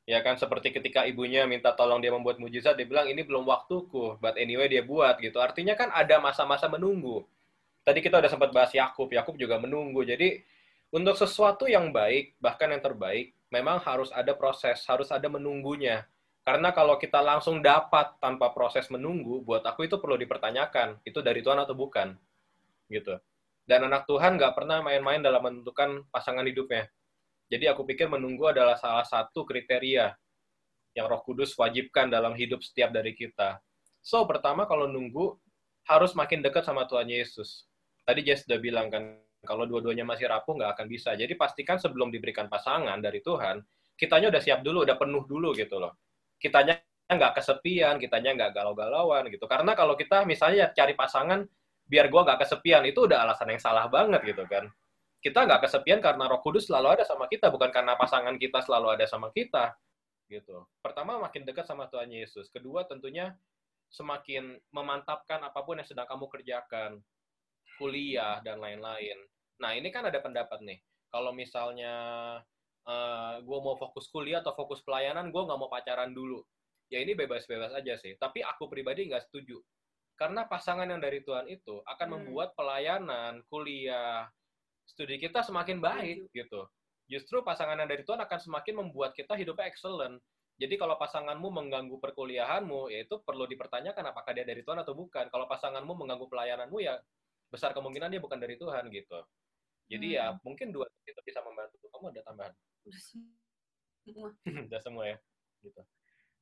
Ya 0.07 0.23
kan 0.23 0.39
seperti 0.39 0.71
ketika 0.71 1.03
ibunya 1.03 1.47
minta 1.51 1.75
tolong 1.75 1.99
dia 1.99 2.15
membuat 2.15 2.39
mujizat, 2.39 2.79
dia 2.79 2.87
bilang 2.87 3.11
ini 3.11 3.27
belum 3.27 3.43
waktuku, 3.43 4.19
but 4.23 4.39
anyway 4.39 4.71
dia 4.71 4.87
buat 4.87 5.19
gitu. 5.19 5.43
Artinya 5.43 5.75
kan 5.75 5.91
ada 5.91 6.23
masa-masa 6.23 6.71
menunggu. 6.71 7.27
Tadi 7.87 8.03
kita 8.03 8.19
udah 8.19 8.27
sempat 8.27 8.51
bahas 8.51 8.75
Yakub, 8.75 9.07
Yakub 9.07 9.39
juga 9.39 9.63
menunggu. 9.63 10.03
Jadi 10.03 10.43
untuk 10.91 11.15
sesuatu 11.15 11.71
yang 11.71 11.95
baik, 11.95 12.35
bahkan 12.43 12.67
yang 12.67 12.83
terbaik, 12.83 13.31
memang 13.55 13.79
harus 13.79 14.11
ada 14.11 14.35
proses, 14.35 14.83
harus 14.91 15.15
ada 15.15 15.31
menunggunya. 15.31 16.03
Karena 16.43 16.75
kalau 16.75 16.99
kita 16.99 17.23
langsung 17.23 17.63
dapat 17.63 18.19
tanpa 18.19 18.51
proses 18.51 18.91
menunggu, 18.91 19.39
buat 19.47 19.63
aku 19.63 19.87
itu 19.87 20.03
perlu 20.03 20.19
dipertanyakan, 20.19 20.99
itu 21.07 21.19
dari 21.23 21.47
Tuhan 21.47 21.63
atau 21.63 21.79
bukan, 21.79 22.15
gitu. 22.91 23.19
Dan 23.67 23.87
anak 23.87 24.07
Tuhan 24.11 24.35
nggak 24.35 24.55
pernah 24.55 24.83
main-main 24.83 25.23
dalam 25.23 25.43
menentukan 25.43 26.07
pasangan 26.11 26.47
hidupnya. 26.47 26.91
Jadi 27.51 27.71
aku 27.71 27.87
pikir 27.87 28.11
menunggu 28.11 28.51
adalah 28.51 28.75
salah 28.79 29.07
satu 29.07 29.47
kriteria 29.47 30.15
yang 30.95 31.07
Roh 31.07 31.23
Kudus 31.23 31.55
wajibkan 31.55 32.11
dalam 32.11 32.35
hidup 32.35 32.63
setiap 32.63 32.91
dari 32.91 33.15
kita. 33.15 33.63
So, 34.03 34.23
pertama 34.27 34.67
kalau 34.71 34.91
nunggu 34.91 35.39
harus 35.87 36.15
makin 36.15 36.43
dekat 36.43 36.67
sama 36.67 36.87
Tuhan 36.87 37.11
Yesus. 37.11 37.67
Tadi 38.07 38.21
Jess 38.23 38.47
udah 38.47 38.61
bilang 38.63 38.87
kan, 38.87 39.19
kalau 39.43 39.67
dua-duanya 39.67 40.07
masih 40.07 40.31
rapuh 40.31 40.55
nggak 40.55 40.79
akan 40.79 40.87
bisa. 40.87 41.19
Jadi 41.19 41.35
pastikan 41.35 41.75
sebelum 41.83 42.15
diberikan 42.15 42.47
pasangan 42.47 42.95
dari 43.03 43.19
Tuhan, 43.19 43.59
kitanya 43.99 44.31
udah 44.31 44.39
siap 44.39 44.63
dulu, 44.63 44.87
udah 44.87 44.95
penuh 44.95 45.27
dulu 45.27 45.51
gitu 45.59 45.83
loh. 45.83 45.99
Kitanya 46.39 46.79
nggak 47.11 47.43
kesepian, 47.43 47.99
kitanya 47.99 48.31
nggak 48.39 48.51
galau-galauan 48.55 49.27
gitu. 49.27 49.51
Karena 49.51 49.75
kalau 49.75 49.99
kita 49.99 50.23
misalnya 50.23 50.71
cari 50.71 50.95
pasangan, 50.95 51.43
biar 51.87 52.07
gua 52.07 52.23
nggak 52.23 52.47
kesepian, 52.47 52.87
itu 52.87 53.11
udah 53.11 53.27
alasan 53.27 53.51
yang 53.51 53.63
salah 53.63 53.91
banget 53.91 54.23
gitu 54.23 54.47
kan. 54.47 54.71
Kita 55.19 55.43
nggak 55.43 55.67
kesepian 55.67 55.99
karena 55.99 56.31
Roh 56.31 56.39
Kudus 56.39 56.71
selalu 56.71 56.99
ada 56.99 57.05
sama 57.07 57.27
kita, 57.27 57.51
bukan 57.51 57.75
karena 57.75 57.99
pasangan 57.99 58.39
kita 58.39 58.63
selalu 58.63 58.95
ada 58.95 59.07
sama 59.11 59.35
kita 59.35 59.75
gitu. 60.31 60.67
Pertama 60.83 61.19
makin 61.19 61.47
dekat 61.47 61.67
sama 61.67 61.91
Tuhan 61.91 62.11
Yesus. 62.11 62.51
Kedua 62.51 62.87
tentunya 62.87 63.35
semakin 63.91 64.59
memantapkan 64.75 65.43
apa 65.43 65.63
pun 65.63 65.79
yang 65.79 65.87
sedang 65.87 66.07
kamu 66.11 66.27
kerjakan, 66.27 66.99
kuliah 67.77 68.41
dan 68.43 68.59
lain-lain. 68.59 69.17
Nah 69.63 69.73
ini 69.73 69.89
kan 69.89 70.05
ada 70.09 70.21
pendapat 70.21 70.61
nih. 70.65 70.81
Kalau 71.13 71.33
misalnya 71.33 71.95
gue 73.43 73.59
mau 73.63 73.75
fokus 73.79 74.07
kuliah 74.11 74.43
atau 74.45 74.55
fokus 74.55 74.83
pelayanan, 74.85 75.31
gue 75.31 75.43
nggak 75.43 75.59
mau 75.59 75.71
pacaran 75.71 76.13
dulu. 76.13 76.43
Ya 76.87 77.03
ini 77.03 77.19
bebas-bebas 77.19 77.75
aja 77.75 77.99
sih. 77.99 78.15
Tapi 78.15 78.47
aku 78.47 78.71
pribadi 78.71 79.11
nggak 79.11 79.27
setuju. 79.27 79.59
Karena 80.17 80.49
pasangan 80.49 80.89
yang 80.89 81.03
dari 81.03 81.21
Tuhan 81.21 81.45
itu 81.51 81.83
akan 81.85 82.07
Hmm. 82.09 82.15
membuat 82.17 82.57
pelayanan, 82.57 83.45
kuliah, 83.53 84.25
studi 84.87 85.19
kita 85.21 85.43
semakin 85.45 85.83
baik 85.83 86.31
gitu. 86.33 86.65
Justru 87.11 87.43
pasangan 87.45 87.77
yang 87.77 87.91
dari 87.91 88.07
Tuhan 88.07 88.23
akan 88.23 88.39
semakin 88.39 88.75
membuat 88.87 89.13
kita 89.13 89.35
hidupnya 89.37 89.67
excellent. 89.69 90.23
Jadi 90.57 90.81
kalau 90.81 90.97
pasanganmu 90.97 91.53
mengganggu 91.53 92.01
perkuliahanmu, 92.01 92.89
ya 92.89 93.05
itu 93.05 93.21
perlu 93.21 93.45
dipertanyakan 93.45 94.15
apakah 94.15 94.33
dia 94.33 94.47
dari 94.49 94.65
Tuhan 94.65 94.81
atau 94.81 94.97
bukan. 94.97 95.29
Kalau 95.29 95.45
pasanganmu 95.45 95.93
mengganggu 95.93 96.27
pelayananmu, 96.33 96.81
ya 96.81 96.97
besar 97.57 97.73
kemungkinan 97.73 98.13
dia 98.13 98.21
bukan 98.21 98.37
dari 98.37 98.61
Tuhan 98.61 98.93
gitu. 98.93 99.19
Jadi 99.89 100.21
ya 100.21 100.37
Hmm. 100.37 100.41
mungkin 100.45 100.69
dua 100.77 100.85
itu 101.09 101.21
bisa 101.25 101.41
membantu. 101.41 101.81
Kamu 101.89 102.13
ada 102.13 102.23
tambahan? 102.29 102.53
Udah 102.85 103.01
semua. 103.01 104.29
Udah 104.69 104.81
semua 104.85 105.05
ya. 105.09 105.17
Gitu. 105.65 105.83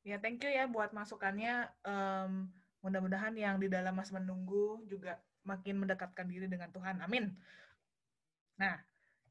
Ya, 0.05 0.19
thank 0.21 0.43
you 0.43 0.51
ya 0.51 0.67
buat 0.67 0.91
masukannya. 0.91 1.71
Em, 1.81 2.51
mudah-mudahan 2.83 3.33
yang 3.33 3.57
di 3.57 3.71
dalam 3.71 3.95
Mas 3.95 4.13
menunggu 4.13 4.83
juga 4.85 5.17
makin 5.41 5.81
mendekatkan 5.81 6.29
diri 6.29 6.45
dengan 6.45 6.69
Tuhan. 6.69 7.01
Amin. 7.01 7.33
Nah, 8.61 8.77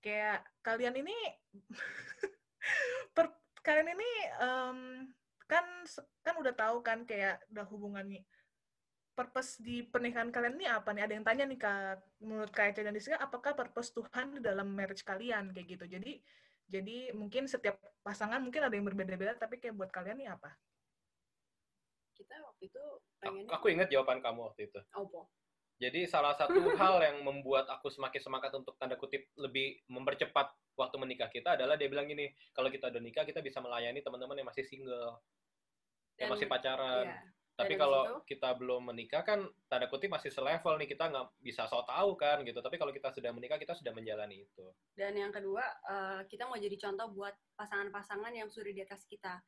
kayak 0.03 0.43
kalian 0.65 0.99
ini 0.99 1.15
per, 3.15 3.31
kalian 3.63 3.95
ini 3.95 4.11
em, 4.43 4.79
kan 5.45 5.67
kan 6.25 6.35
udah 6.41 6.55
tahu 6.57 6.81
kan 6.81 7.05
kayak 7.05 7.45
udah 7.53 7.67
hubungannya 7.69 8.25
purpose 9.15 9.63
di 9.63 9.87
pernikahan 9.87 10.35
kalian 10.35 10.59
ini 10.59 10.67
apa 10.67 10.91
nih? 10.91 11.07
Ada 11.07 11.15
yang 11.15 11.27
tanya 11.27 11.45
nih 11.47 11.59
Kak, 11.59 12.03
menurut 12.21 12.51
Kak 12.51 12.75
Eca 12.75 12.83
dan 12.83 12.95
Diska, 12.95 13.17
apakah 13.17 13.55
purpose 13.55 13.95
Tuhan 13.95 14.39
di 14.39 14.41
dalam 14.43 14.75
marriage 14.75 15.07
kalian 15.07 15.55
kayak 15.55 15.67
gitu. 15.79 15.85
Jadi 15.87 16.13
jadi 16.65 17.15
mungkin 17.15 17.47
setiap 17.47 17.79
pasangan 18.03 18.43
mungkin 18.43 18.67
ada 18.67 18.75
yang 18.75 18.85
berbeda-beda, 18.85 19.39
tapi 19.39 19.63
kayak 19.63 19.79
buat 19.79 19.91
kalian 19.95 20.19
nih 20.19 20.31
apa? 20.35 20.51
Kita 22.15 22.35
waktu 22.43 22.63
itu 22.69 22.83
Aku, 23.25 23.31
pengennya 23.31 23.51
aku 23.55 23.67
ingat 23.71 23.89
jawaban 23.89 24.19
kamu 24.21 24.41
waktu 24.53 24.69
itu. 24.69 24.81
opo. 24.99 25.31
Jadi 25.79 26.07
salah 26.07 26.35
satu 26.39 26.55
hal 26.81 27.03
yang 27.03 27.23
membuat 27.23 27.67
aku 27.71 27.91
semakin 27.91 28.21
semangat 28.21 28.51
untuk 28.55 28.79
tanda 28.79 28.99
kutip 28.99 29.27
lebih 29.39 29.83
mempercepat 29.91 30.55
waktu 30.75 30.97
menikah 30.99 31.31
kita 31.31 31.55
adalah 31.55 31.79
dia 31.79 31.87
bilang 31.87 32.11
gini, 32.11 32.35
kalau 32.51 32.67
kita 32.71 32.91
udah 32.91 33.03
nikah 33.03 33.23
kita 33.23 33.39
bisa 33.39 33.63
melayani 33.63 34.03
teman-teman 34.03 34.43
yang 34.43 34.49
masih 34.49 34.67
single, 34.67 35.23
yang 36.19 36.31
Dan- 36.31 36.33
masih 36.35 36.47
pacaran. 36.51 37.07
Iya. 37.07 37.19
Tapi 37.55 37.79
kalau 37.79 38.03
itu- 38.03 38.35
kita 38.35 38.51
belum 38.59 38.91
menikah 38.91 39.23
kan 39.23 39.47
tanda 39.71 39.87
kutip 39.87 40.11
masih 40.11 40.31
selevel 40.35 40.75
nih 40.75 40.91
kita 40.91 41.07
nggak 41.07 41.39
bisa 41.39 41.71
so 41.71 41.87
tahu 41.87 42.19
kan 42.19 42.43
gitu. 42.43 42.59
Tapi 42.59 42.75
kalau 42.75 42.91
kita 42.91 43.15
sudah 43.15 43.31
menikah 43.31 43.59
kita 43.63 43.79
sudah 43.79 43.95
menjalani 43.95 44.43
itu. 44.43 44.67
Dan 44.99 45.15
yang 45.15 45.31
kedua, 45.31 45.63
eh, 45.63 46.21
kita 46.27 46.51
mau 46.51 46.59
jadi 46.59 46.75
contoh 46.75 47.15
buat 47.15 47.35
pasangan-pasangan 47.55 48.35
yang 48.35 48.51
sudah 48.51 48.75
di 48.75 48.83
atas 48.83 49.07
kita. 49.07 49.39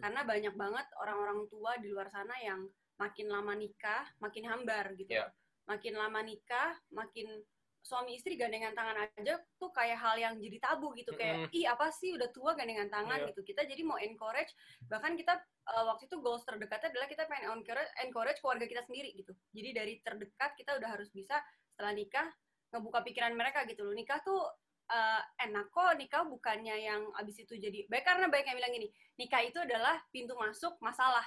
Karena 0.00 0.22
banyak 0.22 0.54
banget 0.54 0.86
orang-orang 1.00 1.48
tua 1.48 1.76
di 1.80 1.88
luar 1.88 2.08
sana 2.12 2.36
yang 2.40 2.68
makin 3.00 3.32
lama 3.32 3.56
nikah, 3.56 4.04
makin 4.20 4.44
hambar 4.44 4.92
gitu. 4.96 5.16
Iya. 5.16 5.32
Makin 5.66 5.94
lama 5.96 6.20
nikah, 6.20 6.76
makin 6.92 7.40
suami 7.80 8.14
istri 8.14 8.36
gandengan 8.36 8.70
tangan 8.72 8.96
aja 9.02 9.34
tuh 9.56 9.72
kayak 9.72 9.96
hal 9.96 10.14
yang 10.14 10.34
jadi 10.36 10.58
tabu 10.60 10.92
gitu. 10.92 11.10
Kayak, 11.16 11.48
ih 11.50 11.64
apa 11.64 11.88
sih 11.90 12.12
udah 12.12 12.28
tua 12.30 12.52
gandengan 12.52 12.88
tangan 12.88 13.24
Iya. 13.24 13.28
gitu. 13.32 13.40
Kita 13.42 13.64
jadi 13.64 13.82
mau 13.82 13.96
encourage, 13.96 14.52
bahkan 14.86 15.16
kita 15.16 15.36
eh, 15.70 15.84
waktu 15.86 16.04
itu 16.04 16.16
goals 16.18 16.44
terdekatnya 16.44 16.90
adalah 16.90 17.06
kita 17.06 17.24
pengen 17.24 17.56
encourage, 17.56 17.90
encourage 18.00 18.38
keluarga 18.38 18.66
kita 18.66 18.82
sendiri 18.82 19.10
gitu. 19.14 19.32
Jadi 19.50 19.68
dari 19.72 19.94
terdekat 20.00 20.54
kita 20.54 20.76
udah 20.76 20.88
harus 20.92 21.08
bisa 21.10 21.40
setelah 21.68 21.92
nikah 21.92 22.28
ngebuka 22.70 23.00
pikiran 23.02 23.32
mereka 23.32 23.64
gitu 23.64 23.82
loh. 23.82 23.94
Nikah 23.94 24.20
tuh 24.20 24.44
eh, 24.86 25.22
enak 25.40 25.70
kok 25.70 25.94
nikah 25.94 26.26
bukannya 26.26 26.74
yang 26.74 27.06
abis 27.14 27.46
itu 27.46 27.54
jadi 27.54 27.86
baik 27.86 28.02
karena 28.02 28.26
banyak 28.26 28.42
yang 28.44 28.58
bilang 28.58 28.74
gini 28.74 28.88
nikah 29.14 29.38
itu 29.38 29.62
adalah 29.62 30.02
pintu 30.10 30.34
masuk 30.34 30.74
masalah 30.82 31.22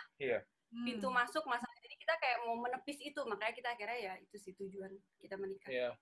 pintu 0.83 1.07
Hmm. 1.07 1.15
masuk 1.15 1.47
masalah 1.47 1.71
jadi 1.79 1.95
kita 1.95 2.13
kayak 2.19 2.37
mau 2.43 2.59
menepis 2.59 2.99
itu 2.99 3.23
makanya 3.23 3.55
kita 3.55 3.71
akhirnya 3.71 3.95
ya 3.95 4.13
itu 4.19 4.35
sih 4.35 4.51
tujuan 4.51 4.91
kita 5.15 5.39
menikah 5.39 5.71
Iya. 5.71 5.95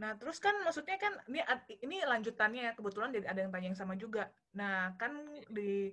Nah, 0.00 0.16
terus 0.16 0.40
kan 0.40 0.56
maksudnya 0.64 0.96
kan 0.96 1.12
ini 1.28 1.40
ini 1.84 1.96
lanjutannya 2.06 2.62
ya 2.68 2.72
kebetulan 2.72 3.12
jadi 3.12 3.26
ada 3.28 3.40
yang 3.44 3.52
tanya 3.52 3.66
yang 3.72 3.78
sama 3.78 3.94
juga. 3.98 4.32
Nah, 4.56 4.96
kan 4.96 5.12
di 5.52 5.92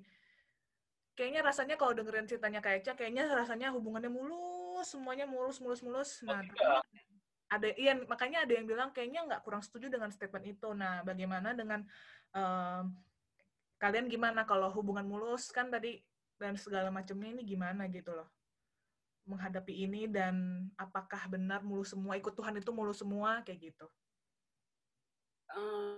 kayaknya 1.19 1.43
rasanya 1.43 1.75
kalau 1.75 1.91
dengerin 1.91 2.29
ceritanya 2.29 2.63
Kak 2.63 2.79
Eca 2.79 2.91
kayaknya 2.95 3.27
rasanya 3.27 3.75
hubungannya 3.75 4.07
mulus, 4.07 4.87
semuanya 4.95 5.27
mulus 5.27 5.59
mulus 5.59 5.83
mulus. 5.83 6.09
Nah, 6.23 6.39
tidak. 6.39 6.55
tapi 6.55 6.63
ada 7.49 7.67
iya 7.75 7.93
makanya 7.97 8.45
ada 8.47 8.53
yang 8.55 8.69
bilang 8.69 8.89
kayaknya 8.95 9.25
nggak 9.27 9.43
kurang 9.43 9.59
setuju 9.59 9.91
dengan 9.91 10.07
statement 10.15 10.45
itu. 10.47 10.71
Nah, 10.71 11.03
bagaimana 11.03 11.51
dengan 11.51 11.83
em, 12.31 12.83
kalian 13.79 14.07
gimana 14.07 14.47
kalau 14.47 14.71
hubungan 14.71 15.03
mulus 15.03 15.51
kan 15.51 15.67
tadi 15.67 15.99
dan 16.39 16.55
segala 16.55 16.87
macamnya 16.87 17.35
ini 17.35 17.43
gimana 17.43 17.83
gitu 17.91 18.15
loh 18.15 18.38
menghadapi 19.27 19.73
ini 19.85 20.07
dan 20.09 20.67
apakah 20.79 21.27
benar 21.29 21.61
mulus 21.61 21.93
semua 21.93 22.15
ikut 22.17 22.33
Tuhan 22.33 22.57
itu 22.57 22.71
mulus 22.71 23.01
semua 23.01 23.41
kayak 23.45 23.71
gitu. 23.71 23.87
Eh, 25.49 25.97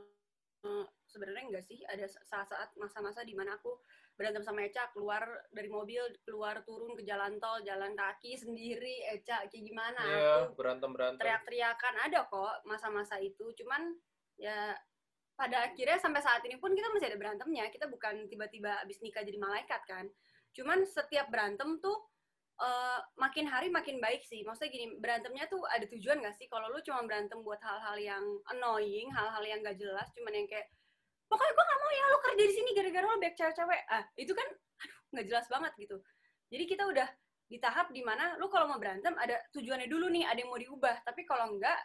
eh, 0.68 0.86
sebenarnya 1.12 1.44
enggak 1.51 1.66
sih. 1.68 1.80
Ada 1.88 2.08
saat-saat 2.08 2.75
masa-masa 2.80 3.28
di 3.28 3.36
mana 3.36 3.60
aku 3.60 3.75
berantem 4.16 4.44
sama 4.44 4.63
Eca 4.68 4.92
keluar 4.94 5.24
dari 5.51 5.68
mobil 5.72 6.00
keluar 6.28 6.62
turun 6.63 6.94
ke 6.94 7.04
jalan 7.04 7.42
tol 7.42 7.60
jalan 7.66 7.96
kaki 7.96 8.38
sendiri 8.44 9.04
Eca 9.12 9.48
kayak 9.48 9.66
gimana? 9.66 10.04
Iya, 10.04 10.32
aku 10.48 10.56
berantem-berantem. 10.56 11.20
teriak-teriakan 11.20 11.96
ada 12.08 12.20
kok 12.28 12.56
masa-masa 12.68 13.20
itu. 13.20 13.51
Cuman 13.60 13.96
ya 14.40 14.75
pada 15.36 15.72
akhirnya 15.72 15.98
sampai 15.98 16.22
saat 16.22 16.44
ini 16.46 16.62
pun 16.62 16.72
kita 16.72 16.92
masih 16.94 17.12
ada 17.12 17.20
berantemnya. 17.20 17.68
Kita 17.72 17.90
bukan 17.92 18.30
tiba-tiba 18.32 18.80
abis 18.84 19.01
nikah 19.04 19.24
jadi 19.25 19.40
malaikat 19.42 19.82
kan. 19.88 20.06
Cuman 20.51 20.84
setiap 20.84 21.32
berantem 21.32 21.80
tuh 21.80 22.11
eh, 22.62 23.00
makin 23.18 23.46
hari 23.50 23.68
makin 23.74 23.98
baik 23.98 24.22
sih. 24.25 24.46
Maksudnya 24.46 24.72
gini 24.72 24.86
berantemnya 25.01 25.50
tuh 25.50 25.62
ada 25.68 25.86
tujuan 25.89 26.22
gak 26.22 26.38
sih? 26.38 26.46
Kalau 26.48 26.70
lu 26.70 26.80
cuma 26.86 27.01
berantem 27.03 27.41
buat 27.41 27.60
hal-hal 27.60 27.98
yang 27.98 28.24
annoying 28.53 29.10
hal-hal 29.10 29.44
yang 29.44 29.65
gak 29.65 29.77
jelas 29.82 30.08
cuman 30.13 30.34
yang 30.38 30.48
kayak 30.48 30.70
pokoknya 31.25 31.53
gue 31.56 31.65
gak 31.65 31.80
mau 31.80 31.91
ya 31.91 32.06
lo 32.08 32.18
kerja 32.22 32.44
di 32.46 32.53
sini 32.53 32.70
gara-gara 32.77 33.06
lo 33.10 33.18
baik 33.18 33.36
cewek-cewek. 33.36 33.82
Ah 33.89 34.03
itu 34.15 34.34
kan 34.38 34.48
aduh 34.82 35.00
nggak 35.13 35.25
jelas 35.27 35.46
banget 35.50 35.74
gitu. 35.77 35.98
Jadi 36.51 36.63
kita 36.68 36.84
udah 36.86 37.08
di 37.51 37.58
tahap 37.60 37.91
di 37.91 38.00
mana 38.00 38.39
lu 38.39 38.48
kalau 38.48 38.72
mau 38.72 38.80
berantem 38.80 39.12
ada 39.20 39.36
tujuannya 39.51 39.91
dulu 39.91 40.08
nih 40.08 40.24
ada 40.30 40.39
yang 40.39 40.51
mau 40.51 40.62
diubah. 40.62 41.03
Tapi 41.03 41.25
kalau 41.25 41.58
enggak 41.58 41.80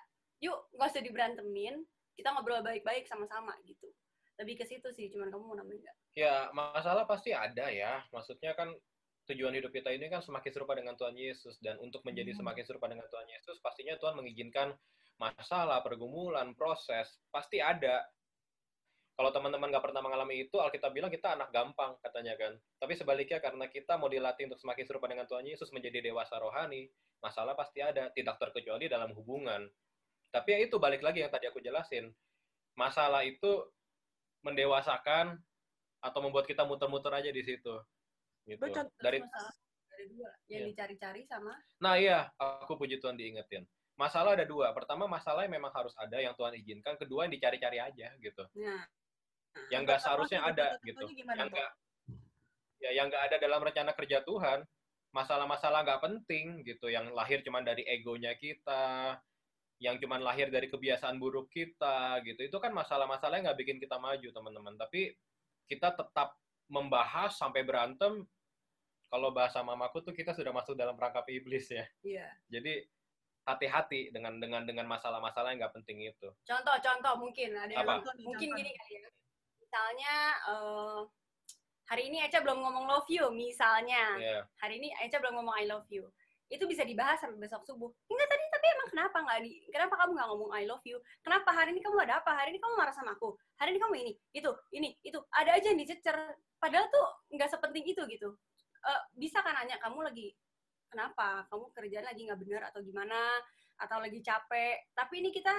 yuk 0.45 0.68
nggak 0.76 0.92
usah 0.92 1.02
diberantemin 1.02 1.80
kita 2.16 2.33
ngobrol 2.33 2.64
baik-baik 2.64 3.04
sama-sama 3.04 3.52
gitu. 3.68 3.88
Lebih 4.37 4.61
ke 4.61 4.64
situ 4.68 4.88
sih 4.92 5.09
cuman 5.12 5.33
kamu 5.33 5.45
mau 5.45 5.56
nambahin 5.56 5.80
nggak? 5.85 5.97
Ya, 6.16 6.49
masalah 6.52 7.04
pasti 7.04 7.33
ada 7.33 7.68
ya. 7.68 8.04
Maksudnya 8.12 8.56
kan 8.56 8.73
tujuan 9.26 9.54
hidup 9.59 9.75
kita 9.75 9.90
ini 9.90 10.06
kan 10.06 10.23
semakin 10.23 10.50
serupa 10.54 10.78
dengan 10.78 10.95
Tuhan 10.95 11.14
Yesus 11.18 11.59
dan 11.59 11.78
untuk 11.83 12.06
menjadi 12.06 12.30
Hmm. 12.35 12.47
semakin 12.47 12.64
serupa 12.66 12.87
dengan 12.87 13.06
Tuhan 13.11 13.26
Yesus 13.26 13.59
pastinya 13.59 13.99
Tuhan 13.99 14.14
mengizinkan 14.14 14.75
masalah, 15.16 15.80
pergumulan, 15.80 16.52
proses 16.54 17.09
pasti 17.33 17.59
ada. 17.59 18.04
Kalau 19.16 19.33
teman-teman 19.33 19.73
nggak 19.73 19.80
pernah 19.80 20.04
mengalami 20.04 20.45
itu, 20.45 20.61
Alkitab 20.61 20.92
bilang 20.92 21.09
kita 21.09 21.40
anak 21.40 21.49
gampang 21.49 21.97
katanya 22.04 22.37
kan. 22.37 22.52
Tapi 22.76 22.92
sebaliknya 23.00 23.40
karena 23.40 23.64
kita 23.64 23.97
mau 23.97 24.12
dilatih 24.12 24.45
untuk 24.52 24.61
semakin 24.61 24.85
serupa 24.85 25.09
dengan 25.09 25.25
Tuhan 25.25 25.49
Yesus 25.49 25.73
menjadi 25.73 26.04
dewasa 26.04 26.37
rohani, 26.37 26.92
masalah 27.25 27.56
pasti 27.56 27.80
ada, 27.80 28.12
tidak 28.12 28.37
terkecuali 28.37 28.92
dalam 28.92 29.16
hubungan. 29.16 29.73
Tapi 30.28 30.49
ya 30.52 30.59
itu 30.68 30.76
balik 30.76 31.00
lagi 31.00 31.25
yang 31.25 31.33
tadi 31.33 31.49
aku 31.49 31.64
jelasin. 31.64 32.12
Masalah 32.76 33.25
itu 33.25 33.64
mendewasakan 34.45 35.40
atau 36.04 36.21
membuat 36.21 36.45
kita 36.45 36.68
muter-muter 36.68 37.09
aja 37.16 37.33
di 37.33 37.40
situ. 37.40 37.73
Gitu. 38.47 38.62
Contoh- 38.62 39.03
Dari 39.03 39.19
masalah 39.19 39.53
ada 39.91 40.05
dua 40.07 40.31
yang 40.47 40.62
Iya. 40.62 40.69
dicari-cari 40.71 41.23
sama 41.26 41.53
Nah 41.83 41.95
iya, 41.99 42.31
aku 42.38 42.79
puji 42.79 43.03
Tuhan 43.03 43.19
diingetin. 43.19 43.67
Masalah 43.97 44.37
ada 44.37 44.45
dua. 44.45 44.71
Pertama, 44.76 45.09
masalah 45.09 45.49
yang 45.49 45.57
memang 45.57 45.73
harus 45.73 45.97
ada 45.97 46.21
yang 46.21 46.37
Tuhan 46.37 46.53
izinkan. 46.55 46.95
Kedua, 46.95 47.25
yang 47.26 47.33
dicari-cari 47.33 47.81
aja 47.81 48.12
gitu. 48.17 48.45
nah 48.55 48.85
Yang 49.73 49.83
nggak 49.88 50.00
seharusnya 50.05 50.41
ada 50.45 50.76
gitu. 50.85 51.00
Yang 51.17 51.49
nggak 51.49 51.71
ya 52.76 52.91
yang 52.93 53.09
nggak 53.09 53.23
ada 53.25 53.37
dalam 53.41 53.61
rencana 53.65 53.97
kerja 53.97 54.21
Tuhan. 54.21 54.69
Masalah-masalah 55.17 55.81
nggak 55.81 56.03
penting 56.05 56.61
gitu. 56.61 56.93
Yang 56.93 57.17
lahir 57.17 57.41
cuma 57.41 57.65
dari 57.65 57.88
egonya 57.88 58.37
kita, 58.37 59.17
yang 59.81 59.97
cuma 59.97 60.21
lahir 60.21 60.53
dari 60.53 60.69
kebiasaan 60.69 61.17
buruk 61.17 61.49
kita 61.49 62.21
gitu. 62.21 62.45
Itu 62.45 62.61
kan 62.61 62.76
masalah-masalah 62.76 63.41
yang 63.41 63.49
nggak 63.49 63.61
bikin 63.65 63.81
kita 63.81 63.97
maju 63.97 64.29
teman-teman. 64.29 64.76
Tapi 64.76 65.17
kita 65.73 65.97
tetap 65.97 66.37
membahas 66.69 67.33
sampai 67.33 67.65
berantem. 67.65 68.29
Kalau 69.07 69.31
bahasa 69.31 69.63
mamaku 69.63 70.03
tuh 70.03 70.15
kita 70.15 70.35
sudah 70.35 70.51
masuk 70.51 70.75
dalam 70.75 70.99
perangkap 70.99 71.27
iblis 71.31 71.71
ya. 71.71 71.87
iya. 72.03 72.27
Jadi 72.51 72.83
hati-hati 73.47 74.11
dengan 74.11 74.43
dengan 74.43 74.67
dengan 74.67 74.91
masalah-masalah 74.91 75.55
yang 75.55 75.63
nggak 75.63 75.75
penting 75.79 76.11
itu. 76.11 76.29
contoh-contoh 76.43 77.15
mungkin. 77.23 77.55
Ada 77.55 77.73
yang 77.79 77.87
Apa? 77.87 78.03
Contoh 78.03 78.15
mungkin 78.27 78.49
contoh. 78.51 78.59
gini 78.59 78.71
kali 78.75 78.93
ya. 78.99 79.09
Misalnya 79.63 80.15
eh, 80.51 81.01
hari 81.87 82.03
ini 82.11 82.19
Eca 82.27 82.43
belum 82.43 82.59
ngomong 82.59 82.85
love 82.91 83.07
you 83.07 83.31
misalnya. 83.31 84.19
Ya, 84.19 84.43
hari 84.59 84.83
ini 84.83 84.91
Eca 84.99 85.23
belum 85.23 85.39
ngomong 85.39 85.55
I 85.55 85.71
love 85.71 85.87
you. 85.95 86.11
Itu 86.51 86.67
bisa 86.67 86.83
dibahas 86.83 87.23
sampai 87.23 87.39
besok 87.39 87.63
subuh. 87.63 87.91
Enggak 88.11 88.27
tadi 88.27 88.45
tapi 88.51 88.67
emang 88.75 88.89
kenapa 88.91 89.17
nggak 89.23 89.39
di 89.47 89.51
kenapa 89.71 89.95
kamu 90.03 90.11
nggak 90.19 90.29
ngomong 90.35 90.51
I 90.51 90.67
love 90.67 90.83
you? 90.83 90.99
Kenapa 91.23 91.55
hari 91.55 91.71
ini 91.71 91.81
kamu 91.87 92.03
ada 92.03 92.19
apa? 92.19 92.35
Hari 92.35 92.51
ini 92.51 92.59
kamu 92.59 92.75
marah 92.75 92.95
sama 92.95 93.15
aku? 93.15 93.39
Hari 93.63 93.71
ini 93.71 93.79
kamu 93.79 93.95
ini 94.03 94.13
itu 94.35 94.51
ini 94.75 94.89
itu. 95.07 95.19
Ada 95.31 95.55
aja 95.55 95.71
yang 95.71 95.79
dicecer. 95.79 96.19
Padahal 96.59 96.91
tuh 96.91 97.07
nggak 97.31 97.47
sepenting 97.47 97.87
itu 97.87 98.03
gitu 98.11 98.35
Eh, 98.87 99.02
bisa 99.19 99.43
kan 99.43 99.59
nanya 99.59 99.83
kamu 99.83 100.07
lagi 100.07 100.31
kenapa? 100.87 101.43
Kamu 101.50 101.75
kerjaan 101.75 102.07
lagi 102.07 102.23
nggak 102.23 102.40
bener 102.40 102.62
atau 102.71 102.81
gimana? 102.87 103.19
Atau 103.83 103.99
lagi 103.99 104.23
capek? 104.23 104.95
Tapi 104.95 105.14
ini 105.21 105.35
kita 105.35 105.52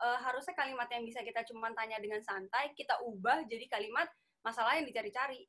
uh, 0.00 0.18
harusnya 0.24 0.56
kalimat 0.56 0.88
yang 0.88 1.04
bisa 1.04 1.20
kita 1.20 1.44
cuma 1.44 1.68
tanya 1.76 2.00
dengan 2.00 2.24
santai 2.24 2.72
kita 2.72 2.96
ubah 3.04 3.44
jadi 3.44 3.68
kalimat 3.68 4.08
masalah 4.40 4.80
yang 4.80 4.88
dicari-cari. 4.88 5.44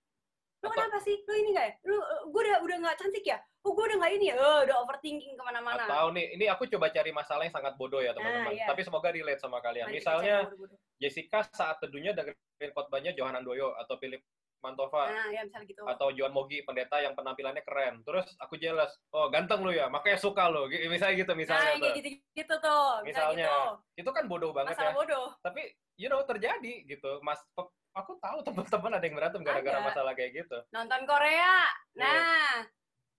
Lu 0.64 0.68
Atau- 0.72 0.76
kenapa 0.80 1.00
sih? 1.00 1.16
Lu 1.24 1.34
ini 1.36 1.50
nggak 1.56 1.66
ya? 1.68 1.74
Lu 1.88 1.96
gue 2.32 2.42
udah 2.44 2.58
udah 2.60 2.78
nggak 2.84 2.98
cantik 3.00 3.26
ya? 3.26 3.40
Oh 3.64 3.72
gue 3.72 3.84
udah 3.88 3.98
nggak 4.04 4.14
ini 4.20 4.26
ya? 4.32 4.36
Oh, 4.36 4.60
udah 4.68 4.76
overthinking 4.84 5.34
ke 5.40 5.44
mana-mana. 5.44 5.88
Atau 5.88 6.12
nih, 6.12 6.36
ini 6.36 6.46
aku 6.52 6.68
coba 6.68 6.92
cari 6.92 7.16
masalah 7.16 7.48
yang 7.48 7.56
sangat 7.56 7.80
bodoh 7.80 8.04
ya 8.04 8.12
teman-teman. 8.12 8.52
iya. 8.52 8.68
Tapi 8.68 8.84
semoga 8.84 9.08
relate 9.16 9.40
sama 9.40 9.64
kalian. 9.64 9.88
Mari 9.88 10.04
Misalnya. 10.04 10.52
Jessica 11.00 11.44
saat 11.52 11.80
teduhnya 11.80 12.12
dengerin 12.12 12.72
khotbahnya 12.76 13.16
Johanan 13.16 13.44
Doyo 13.44 13.76
atau 13.76 13.96
Philip 14.00 14.24
Mantova 14.64 15.12
nah 15.12 15.28
ya 15.28 15.44
misalnya 15.44 15.68
gitu 15.68 15.84
atau 15.84 16.08
Johan 16.16 16.32
Mogi 16.32 16.64
pendeta 16.64 17.04
yang 17.04 17.12
penampilannya 17.14 17.62
keren. 17.68 18.00
Terus 18.08 18.24
aku 18.40 18.56
jelas, 18.56 18.96
oh 19.12 19.28
ganteng 19.28 19.60
lu 19.60 19.76
ya, 19.76 19.92
makanya 19.92 20.16
suka 20.16 20.48
lu. 20.48 20.72
Misalnya 20.72 21.20
gitu 21.20 21.32
nah 21.36 21.40
misalnya 21.44 21.68
kayak 21.76 21.84
tuh. 21.84 21.96
gitu-gitu 22.00 22.56
tuh 22.64 22.88
Misalnya, 23.04 23.44
misalnya 23.44 23.52
Itu 24.00 24.10
kan 24.16 24.24
bodoh 24.32 24.56
gitu 24.56 24.58
banget 24.58 24.74
masalah 24.80 24.94
ya. 24.96 24.98
bodoh 24.98 25.28
Tapi 25.44 25.62
you 26.00 26.08
know 26.08 26.24
terjadi 26.24 26.74
gitu. 26.88 27.20
Mas 27.20 27.44
aku 27.94 28.18
tahu 28.18 28.40
teman-teman 28.42 28.98
ada 28.98 29.06
yang 29.06 29.16
berantem 29.20 29.42
gara-gara 29.44 29.80
masalah 29.84 30.16
kayak 30.16 30.32
gitu. 30.34 30.58
nonton 30.72 31.04
Korea. 31.06 31.68
Nah, 31.94 32.64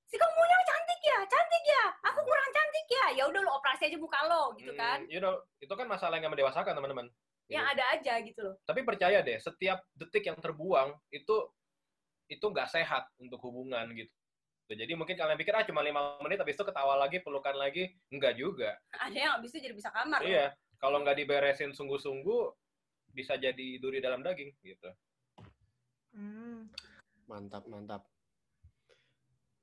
si 0.09 0.17
kamu 0.19 0.43
yang 0.43 0.65
cantik 0.67 1.01
ya, 1.05 1.19
cantik 1.29 1.65
ya. 1.69 1.85
Aku 2.11 2.21
kurang 2.27 2.51
cantik 2.51 2.87
ya. 2.91 3.07
Ya 3.15 3.25
udah 3.31 3.41
lo 3.45 3.51
operasi 3.55 3.87
aja 3.87 3.99
muka 4.01 4.19
lo 4.27 4.51
gitu 4.59 4.75
Hmm, 4.75 4.81
kan. 4.81 4.99
You 5.07 5.23
know, 5.23 5.39
itu 5.63 5.71
kan 5.71 5.87
masalah 5.87 6.19
yang 6.19 6.33
mendewasakan 6.33 6.75
teman-teman. 6.75 7.07
Yang 7.49 7.67
ada 7.77 7.85
aja 7.93 8.15
gitu 8.25 8.41
loh. 8.41 8.55
Tapi 8.65 8.81
percaya 8.83 9.21
deh, 9.21 9.37
setiap 9.37 9.85
detik 9.93 10.25
yang 10.25 10.39
terbuang 10.41 10.97
itu 11.13 11.37
itu 12.29 12.45
nggak 12.45 12.73
sehat 12.73 13.05
untuk 13.21 13.37
hubungan 13.45 13.85
gitu. 13.93 14.13
Jadi 14.65 14.97
mungkin 14.97 15.13
kalian 15.13 15.37
pikir 15.37 15.53
ah 15.53 15.61
cuma 15.69 15.85
lima 15.85 16.17
menit 16.25 16.41
habis 16.41 16.57
itu 16.57 16.65
ketawa 16.65 16.97
lagi, 16.97 17.21
pelukan 17.21 17.53
lagi, 17.53 17.93
enggak 18.09 18.41
juga. 18.41 18.81
Ada 18.97 19.19
yang 19.19 19.33
abis 19.37 19.53
itu 19.53 19.69
jadi 19.69 19.77
bisa 19.77 19.93
kamar 19.93 20.25
loh. 20.25 20.33
Iya, 20.33 20.57
kalau 20.81 21.05
nggak 21.05 21.21
diberesin 21.21 21.77
sungguh-sungguh 21.77 22.49
bisa 23.13 23.37
jadi 23.37 23.77
duri 23.77 24.01
dalam 24.01 24.25
daging 24.25 24.57
gitu. 24.65 24.89
Hmm. 26.17 26.73
Mantap, 27.29 27.69
mantap. 27.69 28.09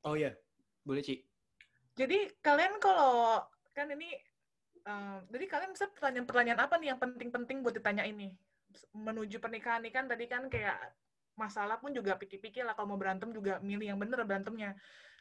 Oh 0.06 0.14
ya, 0.14 0.34
boleh 0.86 1.02
Ci. 1.02 1.26
Jadi 1.98 2.30
kalian 2.46 2.78
kalau 2.78 3.42
kan 3.74 3.90
ini, 3.90 4.14
eh, 4.88 5.20
jadi 5.30 5.46
kalian 5.46 5.72
bisa 5.74 5.86
pertanyaan-pertanyaan 5.92 6.62
apa 6.62 6.76
nih 6.82 6.88
yang 6.94 7.00
penting-penting 7.02 7.62
buat 7.62 7.76
ditanya 7.76 8.06
ini 8.08 8.34
menuju 8.96 9.44
pernikahan 9.44 9.84
nih 9.84 9.94
kan 9.94 10.06
tadi 10.08 10.26
kan 10.32 10.48
kayak 10.48 10.80
masalah 11.36 11.80
pun 11.80 11.92
juga 11.96 12.16
pikir-pikir 12.20 12.64
lah 12.68 12.76
kalau 12.76 12.96
mau 12.96 13.00
berantem 13.00 13.32
juga 13.32 13.58
milih 13.64 13.96
yang 13.96 14.00
bener 14.00 14.24
berantemnya. 14.28 14.76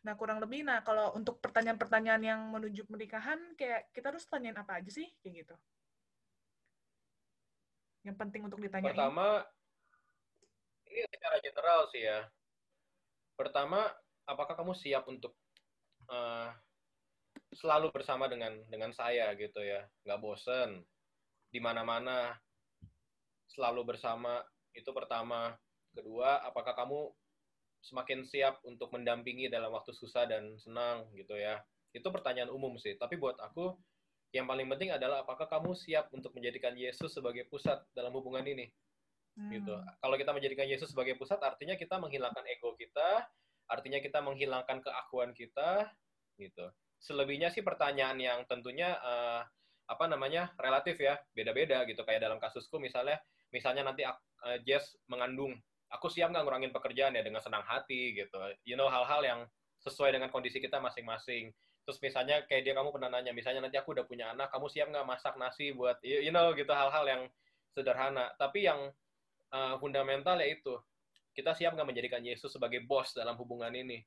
Nah 0.04 0.16
kurang 0.16 0.40
lebih, 0.40 0.64
nah 0.64 0.80
kalau 0.80 1.12
untuk 1.14 1.38
pertanyaan-pertanyaan 1.44 2.22
yang 2.24 2.40
menuju 2.50 2.88
pernikahan 2.88 3.38
kayak 3.54 3.92
kita 3.92 4.12
harus 4.12 4.24
tanyain 4.26 4.56
apa 4.56 4.80
aja 4.80 4.90
sih 4.90 5.06
kayak 5.20 5.44
gitu. 5.44 5.54
Yang 8.04 8.16
penting 8.16 8.42
untuk 8.48 8.58
ditanyain. 8.58 8.96
Pertama, 8.96 9.44
ini 10.88 11.00
secara 11.08 11.36
general 11.44 11.80
sih 11.92 12.02
ya. 12.08 12.20
Pertama, 13.36 13.80
apakah 14.24 14.56
kamu 14.56 14.72
siap 14.72 15.04
untuk 15.04 15.36
eh, 16.08 16.48
selalu 17.54 17.90
bersama 17.90 18.30
dengan 18.30 18.58
dengan 18.70 18.94
saya 18.94 19.34
gitu 19.34 19.60
ya, 19.62 19.82
nggak 20.06 20.20
bosen 20.22 20.86
di 21.50 21.58
mana-mana, 21.58 22.38
selalu 23.50 23.94
bersama 23.94 24.42
itu 24.74 24.90
pertama. 24.94 25.58
Kedua, 25.90 26.38
apakah 26.46 26.78
kamu 26.78 27.10
semakin 27.82 28.22
siap 28.22 28.62
untuk 28.62 28.94
mendampingi 28.94 29.50
dalam 29.50 29.74
waktu 29.74 29.90
susah 29.90 30.30
dan 30.30 30.54
senang 30.62 31.10
gitu 31.18 31.34
ya? 31.34 31.58
Itu 31.90 32.14
pertanyaan 32.14 32.54
umum 32.54 32.78
sih. 32.78 32.94
Tapi 32.94 33.18
buat 33.18 33.34
aku, 33.42 33.74
yang 34.30 34.46
paling 34.46 34.70
penting 34.70 34.94
adalah 34.94 35.26
apakah 35.26 35.50
kamu 35.50 35.74
siap 35.74 36.06
untuk 36.14 36.30
menjadikan 36.38 36.78
Yesus 36.78 37.10
sebagai 37.10 37.50
pusat 37.50 37.82
dalam 37.90 38.14
hubungan 38.14 38.46
ini? 38.46 38.70
Hmm. 39.38 39.50
gitu. 39.54 39.74
Kalau 40.02 40.16
kita 40.18 40.30
menjadikan 40.34 40.66
Yesus 40.66 40.90
sebagai 40.90 41.14
pusat, 41.14 41.38
artinya 41.40 41.78
kita 41.78 41.96
menghilangkan 42.02 42.42
ego 42.50 42.74
kita, 42.74 43.24
artinya 43.70 44.02
kita 44.02 44.18
menghilangkan 44.20 44.82
keakuan 44.82 45.30
kita, 45.32 45.86
gitu. 46.36 46.66
Selebihnya 47.00 47.48
sih 47.48 47.64
pertanyaan 47.64 48.20
yang 48.20 48.38
tentunya 48.44 48.92
eh, 49.00 49.42
apa 49.90 50.04
namanya 50.06 50.52
relatif 50.60 51.00
ya, 51.00 51.16
beda-beda 51.32 51.82
gitu. 51.88 52.04
Kayak 52.04 52.28
dalam 52.28 52.38
kasusku 52.38 52.76
misalnya, 52.76 53.18
misalnya 53.50 53.88
nanti 53.88 54.04
eh, 54.04 54.58
Jess 54.62 55.00
mengandung, 55.08 55.56
aku 55.90 56.06
siap 56.12 56.30
nggak 56.30 56.44
ngurangin 56.46 56.72
pekerjaan 56.76 57.16
ya 57.16 57.24
dengan 57.24 57.42
senang 57.42 57.64
hati 57.64 58.14
gitu. 58.14 58.38
You 58.62 58.78
know 58.78 58.86
hal-hal 58.86 59.24
yang 59.24 59.40
sesuai 59.80 60.12
dengan 60.14 60.28
kondisi 60.28 60.60
kita 60.60 60.78
masing-masing. 60.78 61.50
Terus 61.88 61.98
misalnya 62.04 62.44
kayak 62.46 62.62
dia 62.68 62.74
kamu 62.76 62.92
pernah 62.92 63.08
nanya, 63.08 63.32
misalnya 63.32 63.64
nanti 63.64 63.80
aku 63.80 63.96
udah 63.96 64.04
punya 64.04 64.30
anak, 64.30 64.52
kamu 64.52 64.68
siap 64.68 64.92
nggak 64.92 65.08
masak 65.08 65.34
nasi 65.40 65.72
buat, 65.72 65.98
you 66.04 66.20
you 66.20 66.30
know 66.30 66.52
gitu 66.52 66.70
hal-hal 66.70 67.02
yang 67.08 67.22
sederhana. 67.72 68.30
Tapi 68.36 68.68
yang 68.68 68.92
uh, 69.50 69.74
fundamental 69.80 70.38
yaitu 70.38 70.76
kita 71.34 71.56
siap 71.56 71.74
nggak 71.74 71.88
menjadikan 71.88 72.22
Yesus 72.22 72.52
sebagai 72.52 72.84
bos 72.84 73.16
dalam 73.16 73.34
hubungan 73.40 73.72
ini. 73.72 74.04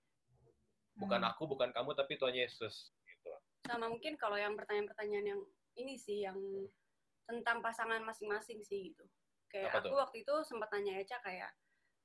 Bukan 0.93 1.21
Hmm. 1.25 1.29
aku, 1.34 1.49
bukan 1.49 1.73
kamu, 1.73 1.97
tapi 1.97 2.13
Tuhan 2.21 2.38
Yesus. 2.38 2.93
Gitu. 3.06 3.32
Sama 3.65 3.89
mungkin 3.89 4.13
kalau 4.19 4.38
yang 4.38 4.53
pertanyaan-pertanyaan 4.53 5.25
yang 5.25 5.41
ini 5.73 5.97
sih 5.97 6.21
yang 6.21 6.38
tentang 7.25 7.63
pasangan 7.63 8.03
masing-masing 8.03 8.62
sih 8.62 8.93
gitu. 8.93 9.03
Kayak 9.49 9.73
Apa 9.73 9.79
aku 9.79 9.88
tuh? 9.89 9.99
waktu 10.03 10.17
itu 10.21 10.36
sempat 10.45 10.69
tanya 10.69 10.99
Eca 11.01 11.17
kayak 11.23 11.51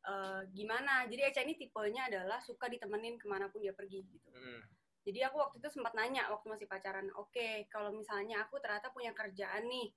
eh, 0.08 0.42
gimana. 0.54 1.04
Jadi 1.10 1.20
Eca 1.26 1.40
ini 1.44 1.58
tipenya 1.58 2.08
adalah 2.08 2.38
suka 2.40 2.70
ditemenin 2.70 3.18
ke 3.18 3.26
mana 3.28 3.50
pun 3.50 3.60
dia 3.60 3.74
pergi 3.74 4.06
gitu. 4.06 4.30
Mm. 4.30 4.62
Jadi 5.04 5.20
aku 5.24 5.36
waktu 5.40 5.56
itu 5.58 5.68
sempat 5.72 5.92
nanya 5.96 6.28
waktu 6.28 6.46
masih 6.52 6.68
pacaran, 6.68 7.08
oke 7.16 7.64
kalau 7.72 7.96
misalnya 7.96 8.44
aku 8.44 8.60
ternyata 8.60 8.92
punya 8.92 9.10
kerjaan 9.16 9.64
nih, 9.66 9.88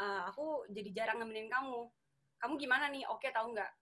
eh, 0.00 0.22
aku 0.30 0.68
jadi 0.70 0.90
jarang 1.02 1.18
nemenin 1.24 1.48
kamu, 1.50 1.88
kamu 2.40 2.54
gimana 2.56 2.88
nih? 2.88 3.04
Oke 3.10 3.28
tahu 3.34 3.52
nggak? 3.52 3.72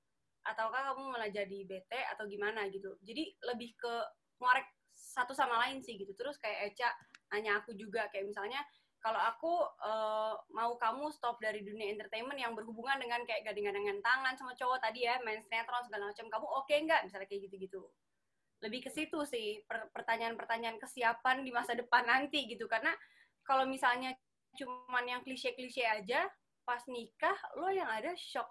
Ataukah 0.48 0.94
kamu 0.94 1.02
malah 1.12 1.30
jadi 1.30 1.58
bete 1.68 2.00
atau 2.16 2.24
gimana 2.26 2.64
gitu? 2.72 2.96
Jadi 3.04 3.36
lebih 3.44 3.76
ke 3.76 3.94
ngorek 4.38 4.66
satu 4.94 5.34
sama 5.34 5.58
lain 5.66 5.82
sih 5.84 5.98
gitu. 5.98 6.14
Terus 6.14 6.38
kayak 6.42 6.74
Eca 6.74 6.88
nanya 7.34 7.60
aku 7.62 7.76
juga 7.76 8.08
kayak 8.10 8.26
misalnya 8.30 8.62
kalau 8.98 9.20
aku 9.22 9.52
eh, 9.86 10.34
mau 10.54 10.74
kamu 10.74 11.10
stop 11.14 11.38
dari 11.38 11.62
dunia 11.62 11.94
entertainment 11.94 12.38
yang 12.38 12.54
berhubungan 12.58 12.98
dengan 12.98 13.22
kayak 13.22 13.46
gading-gadingan 13.46 14.02
tangan 14.02 14.34
sama 14.34 14.58
cowok 14.58 14.82
tadi 14.82 15.06
ya, 15.06 15.22
main 15.22 15.38
sinetron 15.38 15.86
segala 15.86 16.10
macam, 16.10 16.26
kamu 16.26 16.46
oke 16.46 16.74
nggak? 16.74 17.00
Misalnya 17.06 17.28
kayak 17.30 17.42
gitu-gitu 17.46 17.82
lebih 18.58 18.86
ke 18.86 18.90
situ 18.90 19.18
sih 19.22 19.62
per- 19.70 19.90
pertanyaan-pertanyaan 19.94 20.82
kesiapan 20.82 21.46
di 21.46 21.50
masa 21.54 21.78
depan 21.78 22.02
nanti 22.06 22.50
gitu 22.50 22.66
karena 22.66 22.90
kalau 23.46 23.64
misalnya 23.70 24.14
cuman 24.58 25.04
yang 25.06 25.20
klise-klise 25.22 25.86
aja 25.86 26.26
pas 26.66 26.82
nikah 26.90 27.38
lo 27.54 27.70
yang 27.70 27.86
ada 27.86 28.12
shock 28.18 28.50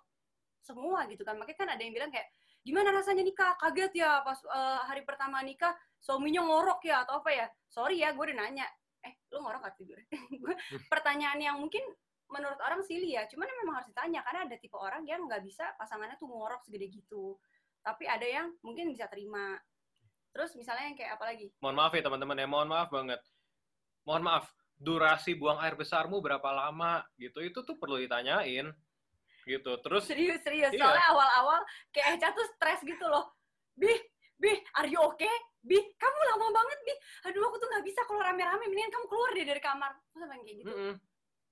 semua 0.64 1.04
gitu 1.12 1.28
kan 1.28 1.36
makanya 1.36 1.60
kan 1.60 1.70
ada 1.76 1.82
yang 1.84 1.94
bilang 1.94 2.12
kayak 2.12 2.28
gimana 2.68 2.92
rasanya 2.92 3.24
nikah? 3.24 3.56
Kaget 3.56 4.04
ya 4.04 4.20
pas 4.28 4.36
eh, 4.44 4.80
hari 4.84 5.08
pertama 5.08 5.40
nikah 5.40 5.72
suaminya 6.04 6.44
ngorok 6.44 6.84
ya 6.84 7.08
atau 7.08 7.24
apa 7.24 7.32
ya? 7.32 7.48
Sorry 7.72 8.04
ya 8.04 8.12
gue 8.12 8.24
udah 8.28 8.38
nanya. 8.44 8.68
Eh 9.08 9.16
lo 9.32 9.48
ngorok 9.48 9.64
gak 9.64 9.76
tidur? 9.80 9.96
Gue- 10.44 10.60
pertanyaan 10.92 11.40
yang 11.40 11.56
mungkin 11.56 11.80
menurut 12.28 12.60
orang 12.60 12.84
silly 12.84 13.16
ya 13.16 13.24
cuman 13.24 13.48
memang 13.64 13.80
harus 13.80 13.88
ditanya 13.88 14.20
karena 14.28 14.52
ada 14.52 14.60
tipe 14.60 14.76
orang 14.76 15.08
yang 15.08 15.24
nggak 15.32 15.40
bisa 15.48 15.64
pasangannya 15.80 16.20
tuh 16.20 16.28
ngorok 16.28 16.60
segede 16.68 16.92
gitu. 16.92 17.40
Tapi 17.80 18.04
ada 18.04 18.28
yang 18.28 18.52
mungkin 18.60 18.92
bisa 18.92 19.08
terima. 19.08 19.56
Terus 20.36 20.52
misalnya 20.60 20.92
yang 20.92 20.98
kayak 21.00 21.16
apa 21.16 21.24
lagi? 21.24 21.48
Mohon 21.64 21.76
maaf 21.80 21.92
ya 21.96 22.04
teman-teman 22.04 22.38
ya, 22.38 22.48
mohon 22.52 22.68
maaf 22.68 22.90
banget. 22.92 23.22
Mohon 24.04 24.24
maaf, 24.28 24.46
durasi 24.76 25.40
buang 25.40 25.58
air 25.64 25.80
besarmu 25.80 26.20
berapa 26.20 26.46
lama 26.52 27.02
gitu, 27.16 27.40
itu 27.40 27.64
tuh 27.64 27.80
perlu 27.80 27.96
ditanyain. 27.98 28.70
Gitu. 29.48 29.72
Terus 29.80 30.04
Serius, 30.04 30.44
serius. 30.44 30.72
Iya. 30.76 30.84
Soalnya 30.84 31.06
awal-awal 31.16 31.60
kayak 31.96 32.20
Eca 32.20 32.36
tuh 32.36 32.44
stres 32.52 32.84
gitu 32.84 33.06
loh. 33.08 33.32
Bi, 33.80 33.96
Bi, 34.36 34.52
are 34.76 34.92
you 34.92 35.00
okay? 35.08 35.32
Bi, 35.64 35.80
kamu 35.96 36.20
lama 36.36 36.48
banget, 36.52 36.80
Bi. 36.84 36.94
Aduh, 37.32 37.48
aku 37.48 37.56
tuh 37.64 37.68
nggak 37.72 37.86
bisa 37.88 38.04
kalau 38.04 38.20
rame-rame. 38.20 38.68
Mendingan 38.68 38.92
kamu 38.92 39.06
keluar 39.08 39.30
deh 39.32 39.46
dari 39.48 39.62
kamar. 39.64 39.92
Sampai 40.12 40.38
kayak 40.44 40.58
gitu. 40.62 40.70
mm-mm. 40.70 40.94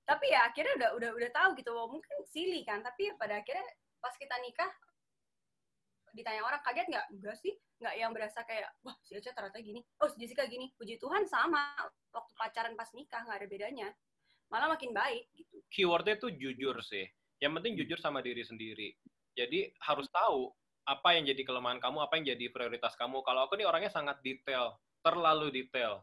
Tapi 0.06 0.24
ya 0.30 0.40
akhirnya 0.46 0.72
udah 0.78 0.90
udah 1.00 1.10
udah 1.18 1.30
tahu 1.32 1.48
gitu. 1.58 1.72
Mungkin 1.72 2.16
silly 2.28 2.62
kan. 2.62 2.84
Tapi 2.84 3.10
ya 3.10 3.12
pada 3.16 3.40
akhirnya 3.40 3.66
pas 3.98 4.14
kita 4.14 4.36
nikah, 4.44 4.70
ditanya 6.14 6.46
orang 6.46 6.60
kaget 6.62 6.86
nggak? 6.92 7.06
Enggak 7.16 7.36
sih. 7.40 7.54
Nggak 7.76 7.94
yang 7.98 8.10
berasa 8.14 8.40
kayak, 8.46 8.70
wah 8.86 8.96
si 9.04 9.18
Eca 9.18 9.32
ternyata 9.34 9.58
gini. 9.60 9.80
Oh, 10.00 10.08
si 10.08 10.16
Jessica 10.20 10.46
gini. 10.46 10.70
Puji 10.78 11.00
Tuhan 11.00 11.26
sama. 11.26 11.74
Waktu 12.14 12.32
pacaran 12.38 12.72
pas 12.78 12.88
nikah, 12.94 13.24
nggak 13.26 13.38
ada 13.42 13.48
bedanya. 13.50 13.88
Malah 14.46 14.78
makin 14.78 14.94
baik 14.94 15.26
gitu. 15.34 15.58
keywordnya 15.74 16.16
tuh 16.22 16.30
jujur 16.30 16.78
sih. 16.86 17.02
Yang 17.38 17.52
penting 17.60 17.72
jujur 17.76 17.98
sama 18.00 18.24
diri 18.24 18.42
sendiri. 18.42 18.94
Jadi 19.36 19.68
harus 19.84 20.08
tahu 20.08 20.48
apa 20.86 21.18
yang 21.18 21.26
jadi 21.26 21.42
kelemahan 21.44 21.82
kamu, 21.82 21.98
apa 22.00 22.16
yang 22.16 22.32
jadi 22.32 22.48
prioritas 22.48 22.96
kamu. 22.96 23.20
Kalau 23.20 23.44
aku 23.44 23.58
nih 23.58 23.66
orangnya 23.66 23.90
sangat 23.90 24.22
detail, 24.22 24.78
terlalu 25.02 25.52
detail. 25.52 26.00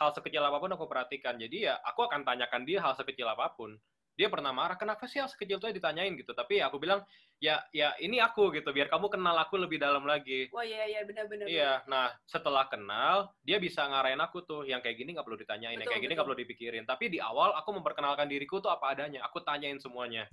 Hal 0.00 0.10
sekecil 0.10 0.40
apa 0.40 0.56
pun 0.56 0.72
aku 0.72 0.88
perhatikan. 0.88 1.36
Jadi 1.36 1.68
ya 1.68 1.76
aku 1.84 2.08
akan 2.08 2.24
tanyakan 2.24 2.64
dia 2.64 2.80
hal 2.80 2.96
sekecil 2.96 3.28
apa 3.28 3.52
pun. 3.54 3.76
dia 4.12 4.28
pernah 4.28 4.52
marah 4.52 4.76
kenapa 4.76 5.08
sih 5.08 5.24
hal 5.24 5.28
sekecil 5.32 5.56
itu 5.56 5.72
ditanyain 5.72 6.12
gitu 6.20 6.36
tapi 6.36 6.60
aku 6.60 6.76
bilang 6.76 7.00
ya 7.40 7.64
ya 7.72 7.96
ini 7.96 8.20
aku 8.20 8.52
gitu 8.52 8.68
biar 8.68 8.92
kamu 8.92 9.08
kenal 9.08 9.32
aku 9.40 9.56
lebih 9.56 9.80
dalam 9.80 10.04
lagi 10.04 10.52
Wah 10.52 10.60
iya 10.60 10.84
iya 10.84 11.00
benar-benar. 11.08 11.48
iya 11.48 11.80
nah 11.88 12.12
setelah 12.28 12.68
kenal 12.68 13.32
dia 13.40 13.56
bisa 13.56 13.80
ngarahin 13.88 14.20
aku 14.20 14.44
tuh 14.44 14.68
yang 14.68 14.84
kayak 14.84 15.00
gini 15.00 15.16
nggak 15.16 15.24
perlu 15.24 15.40
ditanyain 15.40 15.80
yang 15.80 15.80
Betul, 15.80 15.96
kayak 15.96 16.02
gini 16.04 16.12
betul. 16.12 16.16
nggak 16.20 16.28
perlu 16.28 16.40
dipikirin 16.44 16.84
tapi 16.84 17.04
di 17.08 17.18
awal 17.24 17.56
aku 17.56 17.72
memperkenalkan 17.72 18.28
diriku 18.28 18.60
tuh 18.60 18.68
apa 18.68 18.92
adanya 18.92 19.24
aku 19.24 19.40
tanyain 19.40 19.80
semuanya 19.80 20.28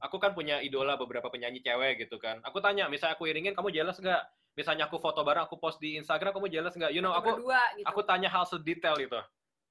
aku 0.00 0.16
kan 0.20 0.36
punya 0.36 0.60
idola 0.60 0.96
beberapa 1.00 1.28
penyanyi 1.32 1.64
cewek 1.64 2.04
gitu 2.06 2.20
kan. 2.20 2.40
Aku 2.44 2.60
tanya 2.60 2.88
misalnya 2.90 3.16
aku 3.16 3.28
iringin 3.28 3.56
kamu 3.56 3.72
jelas 3.72 3.96
nggak? 3.96 4.22
Misalnya 4.56 4.88
aku 4.88 4.96
foto 4.96 5.20
bareng 5.20 5.44
aku 5.44 5.60
post 5.60 5.80
di 5.80 6.00
Instagram 6.00 6.36
kamu 6.36 6.48
jelas 6.48 6.72
nggak? 6.76 6.92
You 6.92 7.04
know 7.04 7.12
aku 7.12 7.36
berdua 7.40 7.60
gitu. 7.76 7.86
aku 7.88 8.00
tanya 8.04 8.28
hal 8.32 8.44
sedetail 8.48 8.96
itu 9.00 9.20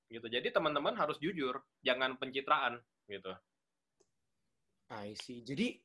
gitu. 0.10 0.28
Jadi 0.30 0.48
teman-teman 0.54 0.94
harus 0.94 1.18
jujur 1.18 1.62
jangan 1.82 2.18
pencitraan 2.22 2.78
gitu. 3.10 3.34
I 4.94 5.18
see. 5.18 5.42
Jadi 5.42 5.82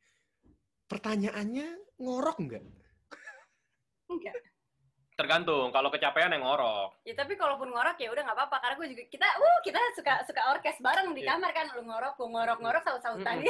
pertanyaannya 0.85 1.97
ngorok 2.01 2.39
nggak? 2.45 2.65
Enggak. 4.11 4.37
tergantung 5.21 5.69
kalau 5.69 5.93
kecapean 5.93 6.33
yang 6.33 6.41
ngorok. 6.41 6.97
Ya 7.05 7.13
tapi 7.13 7.37
kalaupun 7.37 7.69
ngorok 7.69 8.01
ya 8.01 8.09
udah 8.09 8.25
nggak 8.25 8.37
apa-apa. 8.41 8.57
Karena 8.65 8.75
gue 8.81 8.89
juga 8.97 9.05
kita 9.13 9.29
uh 9.29 9.59
kita 9.61 9.81
suka 9.93 10.15
suka 10.25 10.43
orkes 10.49 10.81
bareng 10.81 11.13
di 11.13 11.21
Iya. 11.29 11.37
kamar 11.37 11.53
kan. 11.53 11.67
Lu 11.77 11.85
ngorok 11.85 12.17
gue 12.17 12.29
ngorok-ngorok 12.33 12.83
saut-sautan 12.89 13.45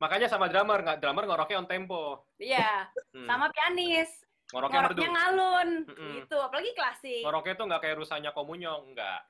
makanya 0.00 0.26
sama 0.26 0.48
drummer 0.48 0.80
nggak 0.80 0.98
drummer 0.98 1.24
ngoroknya 1.24 1.60
on 1.60 1.68
tempo 1.68 2.24
Iya, 2.36 2.88
Hmm. 3.12 3.28
sama 3.28 3.46
pianis. 3.50 4.08
ngoroknya 4.50 4.80
merdu 4.82 4.98
Ngoroknya 4.98 5.14
ngalun 5.14 5.68
Mm-mm. 5.86 6.10
gitu, 6.18 6.36
apalagi 6.36 6.72
klasik. 6.72 7.22
ngoroknya 7.22 7.54
tuh 7.54 7.66
nggak 7.68 7.80
kayak 7.80 7.96
rusanya 7.96 8.30
komunyo 8.32 8.72
enggak 8.82 9.20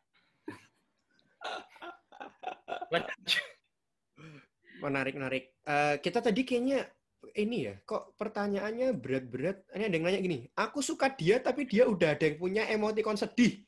Menarik, 4.81 5.13
menarik. 5.13 5.45
Eh, 5.61 6.01
kita 6.01 6.21
tadi 6.21 6.41
kayaknya 6.41 6.89
ini 7.35 7.69
ya, 7.69 7.77
kok 7.83 8.17
pertanyaannya 8.17 8.97
berat-berat. 8.97 9.69
Ini 9.71 9.85
ada 9.85 9.93
yang 9.93 10.05
nanya 10.05 10.21
gini, 10.21 10.49
aku 10.55 10.81
suka 10.81 11.13
dia 11.13 11.37
tapi 11.37 11.69
dia 11.69 11.85
udah 11.85 12.17
ada 12.17 12.25
yang 12.25 12.41
punya 12.41 12.65
emoticon 12.65 13.13
sedih. 13.15 13.61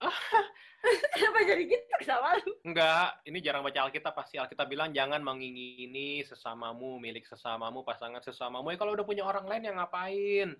Kenapa 1.42 1.50
jadi 1.58 1.64
gitu 1.66 1.96
sama 2.06 2.30
lu? 2.38 2.52
enggak 2.62 3.08
ini 3.26 3.38
jarang 3.42 3.62
baca 3.66 3.80
Alkitab 3.90 4.14
pasti 4.14 4.38
Alkitab 4.38 4.66
bilang 4.70 4.94
jangan 4.94 5.18
mengingini 5.18 6.22
sesamamu 6.22 7.02
milik 7.02 7.26
sesamamu 7.26 7.82
pasangan 7.82 8.22
sesamamu 8.22 8.70
ya 8.70 8.78
kalau 8.78 8.94
udah 8.94 9.06
punya 9.06 9.26
orang 9.26 9.46
lain 9.50 9.66
yang 9.66 9.76
ngapain 9.82 10.54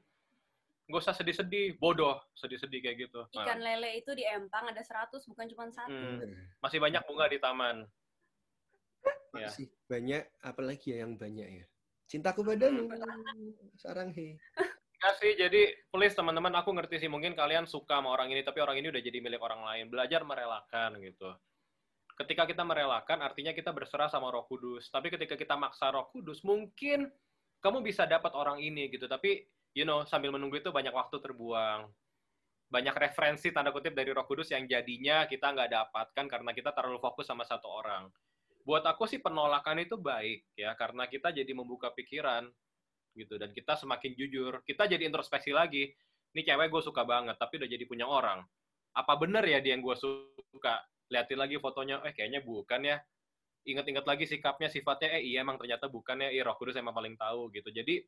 Gak 0.91 0.99
usah 0.99 1.15
sedih-sedih 1.15 1.79
bodoh 1.79 2.19
sedih-sedih 2.35 2.83
kayak 2.83 2.97
gitu 3.07 3.23
Nah, 3.39 3.47
Ikan 3.47 3.63
lele 3.63 4.03
itu 4.03 4.11
di 4.19 4.27
empang 4.27 4.67
ada 4.67 4.83
100 4.83 5.15
bukan 5.31 5.47
cuma 5.55 5.71
satu. 5.71 5.95
Hmm. 5.95 6.35
masih 6.59 6.83
banyak 6.83 7.03
bunga 7.07 7.31
di 7.31 7.39
taman 7.39 7.87
ya 9.39 9.49
Masih 9.49 9.73
banyak, 9.89 10.23
apalagi 10.45 10.93
ya 10.93 11.09
yang 11.09 11.17
banyak 11.17 11.65
ya. 11.65 11.65
Cintaku 12.05 12.45
padamu, 12.45 12.85
sarang 13.81 14.13
he. 14.13 14.37
Enggak 15.03 15.19
sih, 15.19 15.35
jadi 15.35 15.63
please 15.91 16.15
teman-teman, 16.15 16.55
aku 16.55 16.71
ngerti 16.79 17.03
sih 17.03 17.11
mungkin 17.11 17.35
kalian 17.35 17.67
suka 17.67 17.99
sama 17.99 18.15
orang 18.15 18.31
ini, 18.31 18.47
tapi 18.47 18.63
orang 18.63 18.79
ini 18.79 18.87
udah 18.87 19.03
jadi 19.03 19.19
milik 19.19 19.43
orang 19.43 19.67
lain. 19.67 19.91
Belajar 19.91 20.23
merelakan 20.23 20.95
gitu. 21.03 21.27
Ketika 22.15 22.47
kita 22.47 22.63
merelakan, 22.63 23.19
artinya 23.19 23.51
kita 23.51 23.75
berserah 23.75 24.07
sama 24.07 24.31
Roh 24.31 24.47
Kudus. 24.47 24.87
Tapi 24.95 25.11
ketika 25.11 25.35
kita 25.35 25.59
maksa 25.59 25.91
Roh 25.91 26.07
Kudus, 26.15 26.47
mungkin 26.47 27.11
kamu 27.59 27.83
bisa 27.83 28.07
dapat 28.07 28.31
orang 28.39 28.63
ini 28.63 28.95
gitu. 28.95 29.11
Tapi, 29.11 29.43
you 29.75 29.83
know, 29.83 30.07
sambil 30.07 30.31
menunggu 30.31 30.63
itu 30.63 30.71
banyak 30.71 30.95
waktu 30.95 31.19
terbuang. 31.19 31.91
Banyak 32.71 32.95
referensi 32.95 33.51
tanda 33.51 33.75
kutip 33.75 33.99
dari 33.99 34.15
Roh 34.15 34.23
Kudus 34.23 34.55
yang 34.55 34.71
jadinya 34.71 35.27
kita 35.27 35.51
nggak 35.51 35.83
dapatkan 35.83 36.31
karena 36.31 36.55
kita 36.55 36.71
terlalu 36.71 37.03
fokus 37.03 37.27
sama 37.27 37.43
satu 37.43 37.67
orang. 37.67 38.07
Buat 38.63 38.87
aku 38.87 39.11
sih 39.11 39.19
penolakan 39.19 39.83
itu 39.83 39.99
baik 39.99 40.47
ya, 40.55 40.79
karena 40.79 41.11
kita 41.11 41.35
jadi 41.35 41.51
membuka 41.51 41.91
pikiran 41.91 42.47
gitu. 43.15 43.37
Dan 43.37 43.53
kita 43.53 43.77
semakin 43.77 44.13
jujur 44.17 44.61
kita 44.65 44.89
jadi 44.89 45.05
introspeksi 45.09 45.53
lagi. 45.53 45.89
Ini 46.33 46.41
cewek 46.49 46.73
gue 46.73 46.83
suka 46.83 47.05
banget 47.05 47.37
tapi 47.37 47.61
udah 47.61 47.69
jadi 47.69 47.85
punya 47.85 48.09
orang. 48.09 48.41
Apa 48.97 49.17
bener 49.21 49.45
ya 49.45 49.61
dia 49.61 49.77
yang 49.77 49.85
gue 49.85 49.97
suka? 49.97 50.81
Liatin 51.13 51.37
lagi 51.37 51.61
fotonya 51.61 52.01
eh 52.09 52.17
kayaknya 52.17 52.41
bukan 52.41 52.89
ya. 52.89 52.97
Inget-inget 53.69 54.05
lagi 54.09 54.25
sikapnya 54.25 54.73
sifatnya 54.73 55.21
eh 55.21 55.23
iya 55.23 55.45
emang 55.45 55.61
ternyata 55.61 55.93
bukan 55.93 56.25
ya. 56.25 56.29
Iya 56.33 56.43
roh 56.49 56.57
kudus 56.57 56.77
emang 56.81 56.97
paling 56.97 57.15
tahu 57.21 57.53
gitu. 57.53 57.69
Jadi 57.69 58.01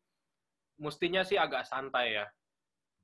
mestinya 0.81 1.21
sih 1.21 1.37
agak 1.37 1.69
santai 1.69 2.17
ya. 2.17 2.27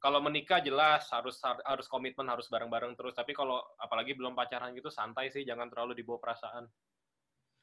Kalau 0.01 0.25
menikah 0.25 0.65
jelas 0.65 1.05
harus 1.13 1.37
harus 1.45 1.85
komitmen 1.85 2.25
harus 2.33 2.49
bareng-bareng 2.49 2.97
terus. 2.97 3.13
Tapi 3.13 3.37
kalau 3.37 3.61
apalagi 3.77 4.17
belum 4.17 4.33
pacaran 4.33 4.73
gitu 4.73 4.89
santai 4.89 5.29
sih. 5.29 5.45
Jangan 5.45 5.69
terlalu 5.69 6.01
dibawa 6.01 6.17
perasaan 6.17 6.65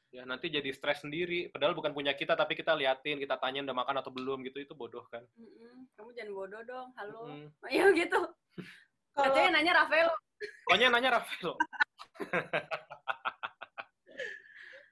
ya 0.08 0.24
nanti 0.24 0.48
jadi 0.48 0.72
stres 0.72 1.04
sendiri 1.04 1.52
padahal 1.52 1.76
bukan 1.76 1.92
punya 1.92 2.16
kita 2.16 2.32
tapi 2.32 2.56
kita 2.56 2.72
liatin 2.72 3.20
kita 3.20 3.36
tanyain 3.36 3.60
udah 3.62 3.76
makan 3.76 4.00
atau 4.00 4.08
belum 4.08 4.40
gitu 4.42 4.56
itu 4.58 4.72
bodoh 4.72 5.04
kan 5.12 5.20
Mm-mm. 5.36 5.84
Kamu 5.92 6.10
jangan 6.16 6.32
bodoh 6.32 6.62
dong, 6.64 6.88
halo. 6.96 7.20
Mm. 7.28 7.48
Ayo 7.68 7.86
gitu. 8.00 8.20
Kalau 9.12 9.34
Katanya 9.34 9.50
nanya 9.58 9.72
Rafael. 9.84 10.08
pokoknya 10.64 10.88
nanya 10.88 11.10
Rafael 11.18 11.52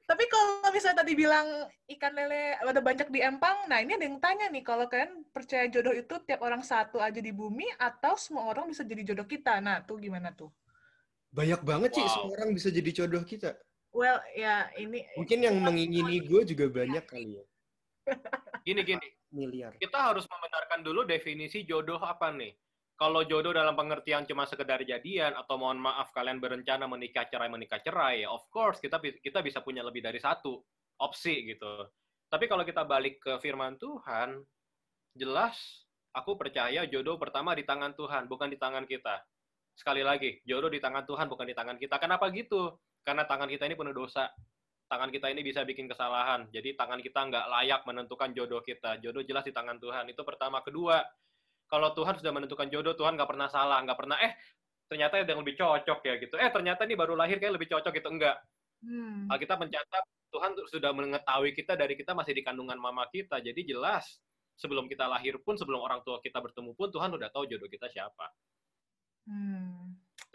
Tapi 0.06 0.22
kalau 0.30 0.70
misalnya 0.70 1.02
tadi 1.02 1.18
bilang 1.18 1.66
ikan 1.90 2.14
lele 2.14 2.54
ada 2.54 2.78
banyak 2.78 3.10
di 3.10 3.26
empang, 3.26 3.66
nah 3.66 3.82
ini 3.82 3.98
ada 3.98 4.06
yang 4.06 4.22
tanya 4.22 4.46
nih, 4.46 4.62
kalau 4.62 4.86
kalian 4.86 5.26
percaya 5.34 5.66
jodoh 5.66 5.90
itu 5.90 6.14
tiap 6.22 6.46
orang 6.46 6.62
satu 6.62 7.02
aja 7.02 7.18
di 7.18 7.34
bumi 7.34 7.66
atau 7.74 8.14
semua 8.14 8.46
orang 8.46 8.70
bisa 8.70 8.86
jadi 8.86 9.02
jodoh 9.02 9.26
kita? 9.26 9.58
Nah, 9.58 9.82
tuh 9.82 9.98
gimana 9.98 10.30
tuh? 10.30 10.54
Banyak 11.34 11.58
banget 11.66 11.98
sih 11.98 12.06
Wow. 12.06 12.12
semua 12.14 12.30
orang 12.38 12.54
bisa 12.54 12.70
jadi 12.70 12.90
jodoh 12.94 13.26
kita. 13.26 13.58
Well, 13.96 14.20
ya 14.36 14.68
ini 14.76 15.08
Mungkin 15.16 15.40
yang 15.40 15.56
mengingini 15.64 16.20
gue 16.20 16.44
juga 16.44 16.68
banyak 16.68 17.04
kali 17.08 17.40
ya. 17.40 17.44
gini 18.68 18.84
gini. 18.84 19.08
Miliar. 19.34 19.74
kita 19.76 19.98
harus 19.98 20.22
membenarkan 20.30 20.86
dulu 20.86 21.02
definisi 21.02 21.66
jodoh 21.66 21.98
apa 21.98 22.30
nih? 22.30 22.54
Kalau 22.96 23.26
jodoh 23.26 23.52
dalam 23.52 23.74
pengertian 23.74 24.24
cuma 24.24 24.48
sekedar 24.48 24.80
jadian 24.86 25.34
atau 25.36 25.60
mohon 25.60 25.76
maaf 25.76 26.14
kalian 26.14 26.40
berencana 26.40 26.88
menikah 26.88 27.28
cerai 27.28 27.50
menikah 27.50 27.82
cerai 27.82 28.24
ya 28.24 28.32
of 28.32 28.46
course 28.48 28.80
kita 28.80 28.96
kita 29.02 29.44
bisa 29.44 29.60
punya 29.60 29.84
lebih 29.84 30.00
dari 30.00 30.22
satu 30.22 30.62
opsi 31.02 31.52
gitu. 31.52 31.84
Tapi 32.32 32.48
kalau 32.48 32.64
kita 32.64 32.86
balik 32.86 33.20
ke 33.20 33.36
firman 33.42 33.76
Tuhan 33.76 34.40
jelas 35.12 35.58
aku 36.16 36.38
percaya 36.40 36.88
jodoh 36.88 37.20
pertama 37.20 37.52
di 37.52 37.66
tangan 37.66 37.92
Tuhan 37.92 38.30
bukan 38.30 38.48
di 38.48 38.56
tangan 38.56 38.88
kita. 38.88 39.20
Sekali 39.76 40.00
lagi 40.00 40.40
jodoh 40.48 40.72
di 40.72 40.80
tangan 40.80 41.04
Tuhan 41.04 41.28
bukan 41.28 41.44
di 41.44 41.52
tangan 41.52 41.76
kita. 41.76 42.00
Kenapa 42.00 42.32
gitu 42.32 42.72
karena 43.06 43.22
tangan 43.22 43.46
kita 43.46 43.70
ini 43.70 43.78
penuh 43.78 43.94
dosa 43.94 44.26
tangan 44.86 45.10
kita 45.10 45.26
ini 45.30 45.42
bisa 45.42 45.66
bikin 45.66 45.90
kesalahan. 45.90 46.46
Jadi 46.54 46.78
tangan 46.78 47.02
kita 47.02 47.26
nggak 47.26 47.46
layak 47.50 47.80
menentukan 47.84 48.30
jodoh 48.32 48.62
kita. 48.62 49.02
Jodoh 49.02 49.22
jelas 49.26 49.42
di 49.42 49.52
tangan 49.52 49.78
Tuhan. 49.82 50.06
Itu 50.10 50.22
pertama. 50.22 50.62
Kedua, 50.62 51.02
kalau 51.66 51.90
Tuhan 51.94 52.18
sudah 52.18 52.32
menentukan 52.34 52.70
jodoh, 52.70 52.94
Tuhan 52.94 53.18
nggak 53.18 53.30
pernah 53.30 53.48
salah. 53.50 53.82
Nggak 53.82 53.98
pernah, 53.98 54.16
eh 54.22 54.32
ternyata 54.86 55.18
ada 55.18 55.30
yang 55.34 55.42
lebih 55.42 55.58
cocok 55.58 55.98
ya 56.06 56.14
gitu. 56.22 56.34
Eh 56.38 56.50
ternyata 56.54 56.86
ini 56.86 56.94
baru 56.94 57.18
lahir 57.18 57.42
kayak 57.42 57.54
lebih 57.58 57.68
cocok 57.70 57.92
gitu. 57.94 58.08
Enggak. 58.10 58.38
hmm, 58.86 59.32
Alkitab 59.32 59.58
mencatat 59.58 60.04
Tuhan 60.30 60.50
sudah 60.70 60.90
mengetahui 60.94 61.50
kita 61.56 61.74
dari 61.74 61.98
kita 61.98 62.14
masih 62.14 62.38
di 62.38 62.42
kandungan 62.46 62.78
mama 62.78 63.10
kita. 63.10 63.42
Jadi 63.42 63.66
jelas 63.66 64.22
sebelum 64.54 64.86
kita 64.86 65.10
lahir 65.10 65.42
pun, 65.42 65.58
sebelum 65.58 65.82
orang 65.82 66.00
tua 66.06 66.22
kita 66.22 66.38
bertemu 66.38 66.72
pun, 66.78 66.88
Tuhan 66.94 67.10
udah 67.10 67.28
tahu 67.34 67.50
jodoh 67.50 67.66
kita 67.66 67.90
siapa. 67.90 68.30
hmm. 69.26 69.85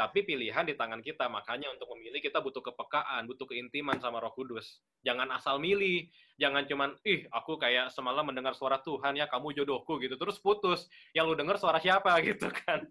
Tapi 0.02 0.26
pilihan 0.26 0.66
di 0.66 0.74
tangan 0.74 0.98
kita, 0.98 1.30
makanya 1.30 1.70
untuk 1.70 1.94
memilih 1.94 2.18
kita 2.18 2.42
butuh 2.42 2.66
kepekaan, 2.66 3.30
butuh 3.30 3.46
keintiman 3.46 4.02
sama 4.02 4.18
Roh 4.18 4.34
Kudus. 4.34 4.82
Jangan 5.06 5.30
asal 5.30 5.62
milih, 5.62 6.10
jangan 6.42 6.66
cuman, 6.66 6.98
ih 7.06 7.30
aku 7.30 7.62
kayak 7.62 7.94
semalam 7.94 8.26
mendengar 8.26 8.58
suara 8.58 8.82
Tuhan 8.82 9.14
ya, 9.14 9.30
kamu 9.30 9.54
jodohku 9.62 10.02
gitu, 10.02 10.18
terus 10.18 10.42
putus. 10.42 10.90
Yang 11.14 11.26
lu 11.30 11.36
dengar 11.38 11.62
suara 11.62 11.78
siapa 11.78 12.18
gitu 12.26 12.50
kan. 12.50 12.82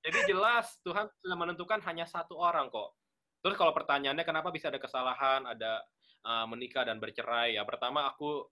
Jadi 0.00 0.32
jelas 0.32 0.80
Tuhan 0.80 1.12
sudah 1.20 1.36
menentukan 1.36 1.84
hanya 1.84 2.08
satu 2.08 2.40
orang 2.40 2.72
kok. 2.72 2.96
Terus 3.44 3.60
kalau 3.60 3.76
pertanyaannya 3.76 4.24
kenapa 4.24 4.48
bisa 4.48 4.72
ada 4.72 4.80
kesalahan, 4.80 5.44
ada 5.44 5.84
uh, 6.24 6.48
menikah 6.48 6.88
dan 6.88 7.04
bercerai, 7.04 7.60
ya 7.60 7.68
pertama 7.68 8.08
aku 8.08 8.48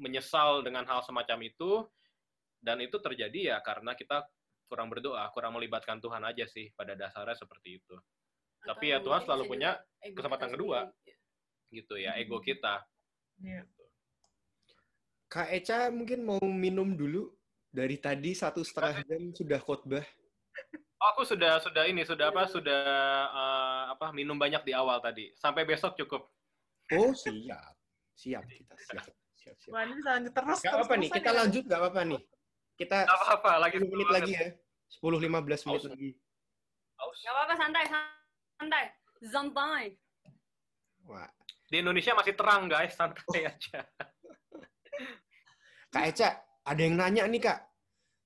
menyesal 0.00 0.64
dengan 0.64 0.88
hal 0.88 1.04
semacam 1.04 1.44
itu, 1.44 1.84
dan 2.64 2.80
itu 2.80 2.96
terjadi 2.96 3.52
ya 3.52 3.58
karena 3.60 3.92
kita 3.92 4.24
kurang 4.66 4.90
berdoa, 4.90 5.30
kurang 5.32 5.54
melibatkan 5.54 6.02
Tuhan 6.02 6.22
aja 6.26 6.44
sih 6.46 6.70
pada 6.74 6.98
dasarnya 6.98 7.38
seperti 7.38 7.78
itu. 7.82 7.94
Tapi 8.66 8.90
ya 8.90 8.98
Atau 8.98 9.10
Tuhan 9.10 9.20
mungkin 9.22 9.26
selalu 9.30 9.44
punya 9.46 9.70
kesempatan 10.02 10.50
kedua. 10.54 10.78
sendiri. 10.90 11.14
gitu 11.66 11.94
ya, 11.98 12.14
ego 12.14 12.38
kita. 12.38 12.78
Iya. 13.42 13.66
Kak 15.26 15.50
Eca 15.50 15.90
mungkin 15.90 16.22
mau 16.22 16.38
minum 16.46 16.94
dulu. 16.94 17.34
Dari 17.74 18.00
tadi 18.00 18.32
satu 18.32 18.64
setengah 18.64 19.04
jam 19.04 19.34
sudah 19.36 19.60
khotbah. 19.60 20.06
Oh, 20.96 21.12
aku 21.12 21.28
sudah 21.28 21.60
sudah 21.60 21.84
ini 21.84 22.08
sudah 22.08 22.32
apa 22.32 22.48
sudah 22.48 22.80
eh, 23.28 23.82
apa 23.92 24.16
minum 24.16 24.38
banyak 24.38 24.64
di 24.64 24.72
awal 24.72 24.96
tadi. 25.04 25.28
Sampai 25.36 25.68
besok 25.68 25.92
cukup. 25.98 26.24
Oh 26.96 27.12
siap. 27.12 27.76
Siap 28.16 28.48
kita, 28.48 28.74
siap. 28.80 29.04
Siap, 29.36 29.56
siap. 29.60 29.72
Wah, 29.76 29.84
ini 29.84 30.00
lanjut 30.00 30.32
terus. 30.32 30.58
Gak 30.64 30.72
apa-apa 30.72 30.94
nih, 30.96 31.10
kita 31.12 31.30
ya. 31.30 31.36
lanjut 31.44 31.62
gak 31.68 31.80
apa-apa 31.84 32.00
nih. 32.08 32.20
Kita 32.76 33.08
Gak 33.08 33.16
apa-apa, 33.16 33.52
lagi 33.58 33.76
10 33.80 33.88
menit 33.88 34.08
lagi 34.12 34.32
ya. 34.36 34.48
10-15 35.00 35.32
menit 35.64 35.64
Haus. 35.64 35.84
lagi. 35.88 36.10
Haus. 36.96 37.16
Gak 37.18 37.32
apa-apa 37.32 37.54
santai 37.56 37.84
santai. 37.88 38.84
Santai. 39.24 39.84
Wah. 41.08 41.28
Di 41.66 41.82
Indonesia 41.82 42.12
masih 42.12 42.36
terang 42.36 42.68
guys, 42.68 42.94
santai 42.94 43.48
aja. 43.48 43.80
Kak 45.88 46.04
Eca, 46.04 46.28
ada 46.62 46.80
yang 46.80 46.94
nanya 46.94 47.24
nih 47.26 47.42
Kak. 47.42 47.58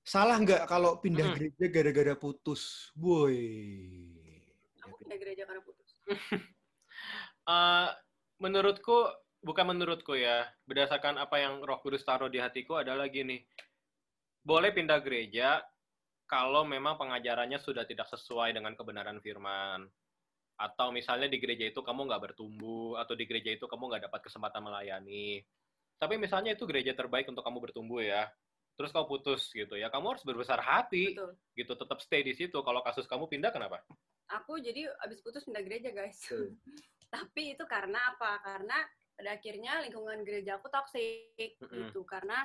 Salah 0.03 0.37
nggak 0.37 0.67
kalau 0.67 0.99
pindah 0.99 1.31
Hmm. 1.31 1.37
gereja 1.39 1.67
gara-gara 1.71 2.15
putus? 2.19 2.91
Boy. 2.93 3.39
Aku 4.83 4.95
pindah 4.99 5.17
gereja 5.17 5.43
karena 5.47 5.63
putus. 5.63 5.91
Eh, 7.41 7.89
menurutku, 8.39 9.11
bukan 9.43 9.75
menurutku 9.75 10.15
ya, 10.15 10.47
berdasarkan 10.71 11.19
apa 11.19 11.41
yang 11.43 11.59
Roh 11.59 11.83
Kudus 11.83 12.07
taruh 12.07 12.31
di 12.31 12.39
hatiku 12.39 12.79
adalah 12.79 13.11
gini. 13.11 13.43
Boleh 14.41 14.73
pindah 14.73 15.01
gereja 15.05 15.61
kalau 16.31 16.63
memang 16.63 16.95
pengajarannya 16.95 17.59
sudah 17.59 17.83
tidak 17.83 18.07
sesuai 18.07 18.55
dengan 18.55 18.79
kebenaran 18.79 19.19
firman. 19.19 19.91
Atau 20.61 20.93
misalnya 20.95 21.27
di 21.27 21.41
gereja 21.43 21.67
itu 21.67 21.81
kamu 21.83 22.07
nggak 22.07 22.23
bertumbuh, 22.31 23.01
atau 23.01 23.17
di 23.19 23.25
gereja 23.25 23.51
itu 23.51 23.65
kamu 23.67 23.91
nggak 23.91 24.07
dapat 24.07 24.21
kesempatan 24.29 24.63
melayani. 24.63 25.43
Tapi 25.99 26.21
misalnya 26.21 26.55
itu 26.55 26.65
gereja 26.69 26.95
terbaik 26.95 27.27
untuk 27.29 27.43
kamu 27.43 27.59
bertumbuh 27.59 28.05
ya. 28.05 28.29
Terus 28.79 28.97
kamu 28.97 29.07
putus 29.13 29.53
gitu 29.53 29.77
ya, 29.77 29.93
kamu 29.93 30.17
harus 30.17 30.25
berbesar 30.25 30.57
hati 30.63 31.13
Betul. 31.13 31.37
gitu, 31.53 31.73
tetap 31.77 31.99
stay 32.01 32.25
di 32.25 32.33
situ. 32.33 32.57
Kalau 32.65 32.81
kasus 32.81 33.05
kamu 33.05 33.29
pindah 33.29 33.53
kenapa? 33.53 33.85
Aku 34.41 34.57
jadi 34.57 34.89
abis 35.05 35.21
putus 35.21 35.45
pindah 35.45 35.61
gereja 35.61 35.93
guys. 35.93 36.17
Tapi 37.13 37.59
itu 37.59 37.65
karena 37.69 37.99
apa? 38.15 38.41
Karena 38.41 38.79
pada 39.19 39.37
akhirnya 39.37 39.85
lingkungan 39.85 40.25
gereja 40.25 40.57
aku 40.57 40.73
toxic 40.73 41.61
Mm-mm. 41.61 41.93
gitu. 41.93 42.07
Karena 42.09 42.41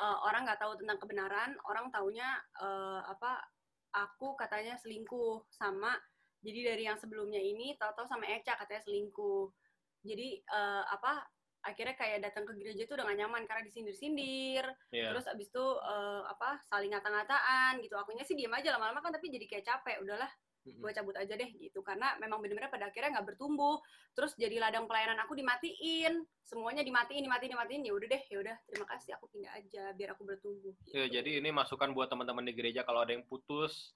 eh, 0.00 0.18
orang 0.24 0.48
nggak 0.48 0.60
tahu 0.60 0.72
tentang 0.80 0.98
kebenaran, 0.98 1.50
orang 1.68 1.92
taunya 1.92 2.28
eh, 2.56 3.00
apa? 3.04 3.44
Aku 3.90 4.38
katanya 4.38 4.78
selingkuh 4.78 5.44
sama. 5.50 5.92
Jadi 6.40 6.60
dari 6.64 6.82
yang 6.88 6.96
sebelumnya 6.96 7.42
ini 7.42 7.76
tahu-tahu 7.76 8.08
sama 8.08 8.24
Eca 8.24 8.56
katanya 8.56 8.82
selingkuh. 8.86 9.52
Jadi 10.00 10.40
eh, 10.40 10.84
apa? 10.88 11.28
Akhirnya 11.60 11.92
kayak 11.92 12.24
datang 12.24 12.48
ke 12.48 12.56
gereja 12.56 12.88
itu 12.88 12.96
udah 12.96 13.04
gak 13.04 13.20
nyaman 13.20 13.44
karena 13.44 13.62
disindir-sindir. 13.68 14.64
Iya. 14.88 15.12
Terus 15.12 15.28
abis 15.28 15.52
itu 15.52 15.66
eh, 15.84 16.22
apa? 16.24 16.64
Saling 16.72 16.88
ngata-ngataan 16.96 17.84
gitu. 17.84 17.94
Akunya 18.00 18.24
sih 18.24 18.32
diem 18.38 18.52
aja 18.54 18.72
lama-lama 18.72 19.04
kan 19.04 19.12
tapi 19.12 19.28
jadi 19.28 19.44
kayak 19.44 19.66
capek. 19.68 20.00
Udahlah. 20.00 20.30
Gue 20.60 20.92
cabut 20.92 21.16
aja 21.16 21.34
deh 21.34 21.50
gitu 21.56 21.80
karena 21.80 22.16
memang 22.20 22.44
bener-bener 22.44 22.68
pada 22.68 22.92
akhirnya 22.92 23.16
nggak 23.16 23.32
bertumbuh 23.32 23.80
terus 24.12 24.36
jadi 24.36 24.60
ladang 24.60 24.84
pelayanan 24.84 25.16
aku 25.24 25.32
dimatiin 25.32 26.20
semuanya 26.44 26.84
dimatiin 26.84 27.24
dimatiin 27.24 27.52
dimatiin 27.56 27.82
ya 27.88 27.92
udah 27.96 28.08
deh 28.12 28.22
ya 28.28 28.38
udah 28.44 28.56
terima 28.68 28.86
kasih 28.92 29.16
aku 29.16 29.26
pindah 29.32 29.52
aja 29.56 29.82
biar 29.96 30.12
aku 30.12 30.22
bertumbuh 30.28 30.70
gitu. 30.80 30.90
Ya, 30.96 31.06
jadi 31.20 31.40
ini 31.42 31.50
masukan 31.50 31.92
buat 31.92 32.10
teman-teman 32.10 32.46
di 32.46 32.54
gereja 32.54 32.82
kalau 32.86 33.02
ada 33.04 33.12
yang 33.14 33.24
putus, 33.26 33.94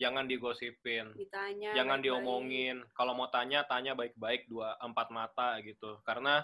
jangan 0.00 0.26
digosipin, 0.26 1.14
ditanya 1.14 1.76
jangan 1.76 2.00
baik-baik. 2.00 2.22
diomongin. 2.22 2.76
Kalau 2.96 3.12
mau 3.14 3.28
tanya, 3.28 3.64
tanya 3.66 3.92
baik-baik 3.94 4.48
dua 4.48 4.74
empat 4.80 5.08
mata 5.14 5.58
gitu. 5.62 6.00
Karena 6.02 6.42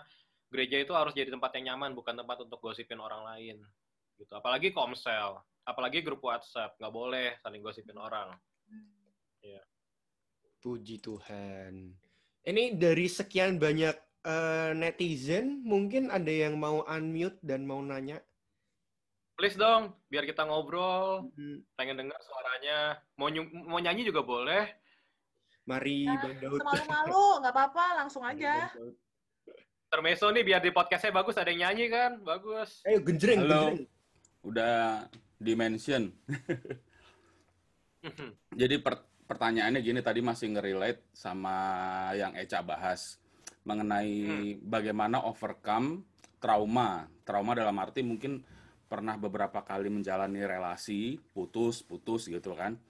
gereja 0.48 0.78
itu 0.78 0.92
harus 0.94 1.12
jadi 1.16 1.32
tempat 1.32 1.54
yang 1.58 1.74
nyaman, 1.74 1.96
bukan 1.96 2.14
tempat 2.16 2.44
untuk 2.44 2.58
gosipin 2.62 3.00
orang 3.00 3.24
lain. 3.24 3.56
Gitu. 4.18 4.30
Apalagi 4.34 4.74
komsel, 4.74 5.38
apalagi 5.62 6.02
grup 6.02 6.22
WhatsApp, 6.22 6.74
nggak 6.78 6.94
boleh 6.94 7.38
saling 7.42 7.62
gosipin 7.62 7.98
orang. 7.98 8.34
Puji 10.58 10.98
Tuhan. 10.98 11.94
Ini 12.42 12.74
dari 12.74 13.06
sekian 13.06 13.62
banyak 13.62 13.94
eh, 14.26 14.70
netizen, 14.74 15.62
mungkin 15.62 16.10
ada 16.10 16.28
yang 16.28 16.58
mau 16.58 16.82
unmute 16.84 17.38
dan 17.40 17.62
mau 17.62 17.78
nanya. 17.78 18.18
Please 19.38 19.54
dong, 19.54 19.94
biar 20.10 20.26
kita 20.26 20.42
ngobrol, 20.42 21.30
Hmm, 21.38 21.62
pengen 21.78 22.02
dengar 22.02 22.18
suaranya. 22.18 22.98
Mau 23.14 23.30
mau 23.70 23.78
nyanyi 23.78 24.02
juga 24.02 24.26
boleh. 24.26 24.66
Mari 25.62 26.10
Ah, 26.10 26.18
Bang 26.26 26.36
Daud. 26.42 26.58
Semalu-malu, 26.58 27.24
nggak 27.38 27.54
apa-apa, 27.54 27.84
langsung 28.02 28.26
aja. 28.26 28.66
Termeso 29.88 30.28
nih 30.34 30.42
biar 30.42 30.60
di 30.60 30.74
podcastnya 30.74 31.14
bagus 31.14 31.38
ada 31.38 31.48
yang 31.48 31.70
nyanyi 31.70 31.86
kan, 31.86 32.18
bagus. 32.20 32.82
Ayo 32.82 32.98
genjreng, 33.00 33.46
Halo. 33.46 33.78
genjreng. 33.78 33.78
Udah 34.42 35.06
dimention. 35.38 36.10
Jadi 38.52 38.76
per- 38.82 39.07
pertanyaannya 39.28 39.84
gini 39.84 40.00
tadi 40.00 40.24
masih 40.24 40.56
nge-relate 40.56 41.12
sama 41.12 41.54
yang 42.16 42.32
Eca 42.32 42.64
bahas 42.64 43.20
mengenai 43.68 44.56
bagaimana 44.64 45.28
overcome 45.28 46.08
trauma. 46.40 47.04
Trauma 47.28 47.52
dalam 47.52 47.76
arti 47.76 48.00
mungkin 48.00 48.40
pernah 48.88 49.20
beberapa 49.20 49.60
kali 49.60 49.92
menjalani 49.92 50.40
relasi, 50.48 51.20
putus-putus 51.36 52.32
gitu 52.32 52.56
kan. 52.56 52.80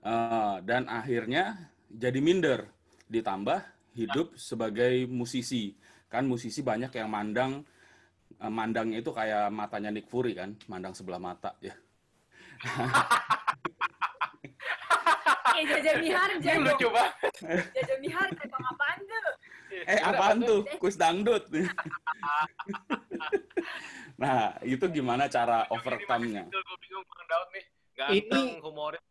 Eh, 0.00 0.56
dan 0.64 0.88
akhirnya 0.88 1.68
jadi 1.92 2.16
minder. 2.24 2.64
Ditambah 3.12 3.60
hidup 3.92 4.40
sebagai 4.40 5.04
musisi. 5.04 5.76
Kan 6.08 6.24
musisi 6.24 6.64
banyak 6.64 6.88
yang 6.96 7.12
mandang 7.12 7.52
eh, 8.40 8.52
mandangnya 8.52 9.04
itu 9.04 9.12
kayak 9.12 9.52
matanya 9.52 9.92
Nick 9.92 10.08
Fury 10.08 10.32
kan, 10.32 10.56
mandang 10.72 10.96
sebelah 10.96 11.20
mata 11.20 11.52
ya. 11.60 11.76
eh 15.58 15.64
Jaja 15.66 15.92
Mihar 15.98 16.28
Ini 16.38 16.58
lucu 16.62 16.88
banget. 16.88 17.32
Jaja 17.74 17.94
Mihar 17.98 18.28
kayak 18.30 18.54
apaan 18.54 18.98
tuh 19.02 19.22
Eh 19.68 20.00
apaan 20.00 20.38
tuh? 20.40 20.60
Kus 20.80 20.96
dangdut. 20.96 21.44
nah, 24.16 24.56
itu 24.64 24.84
gimana 24.88 25.28
cara 25.28 25.68
overcome-nya? 25.68 26.48
Gue 26.48 26.78
bingung 26.80 27.04
Bang 27.04 27.26
Daud 27.28 27.48
nih. 27.52 27.64
Ganteng, 27.94 28.46
Ini- 28.54 28.62
humoris. 28.62 29.02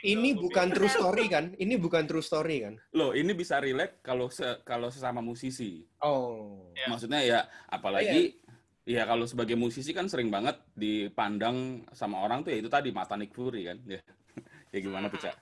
Ini 0.00 0.32
bukan 0.32 0.72
true 0.72 0.88
story 0.88 1.28
kan? 1.28 1.52
Ini 1.60 1.76
bukan 1.76 2.08
true 2.08 2.24
story 2.24 2.64
kan? 2.64 2.74
Loh, 2.96 3.12
ini 3.12 3.36
bisa 3.36 3.60
relate 3.60 4.00
kalau 4.00 4.32
se- 4.32 4.64
kalau 4.64 4.88
sesama 4.88 5.20
musisi. 5.20 5.84
Oh. 6.00 6.72
Ya. 6.72 6.88
Maksudnya 6.88 7.20
ya 7.20 7.40
apalagi 7.68 8.40
ya 8.88 9.04
kalau 9.04 9.28
sebagai 9.28 9.60
musisi 9.60 9.92
kan 9.92 10.08
sering 10.08 10.32
banget 10.32 10.56
dipandang 10.72 11.84
sama 11.92 12.24
orang 12.24 12.40
tuh 12.40 12.56
ya 12.56 12.64
itu 12.64 12.72
tadi 12.72 12.88
mata 12.90 13.12
Nick 13.12 13.36
Fury 13.36 13.68
kan. 13.68 13.76
Ya. 13.84 14.00
ya 14.72 14.78
gimana 14.80 15.12
tuh, 15.12 15.20
Cak? 15.20 15.36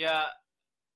Ya, 0.00 0.24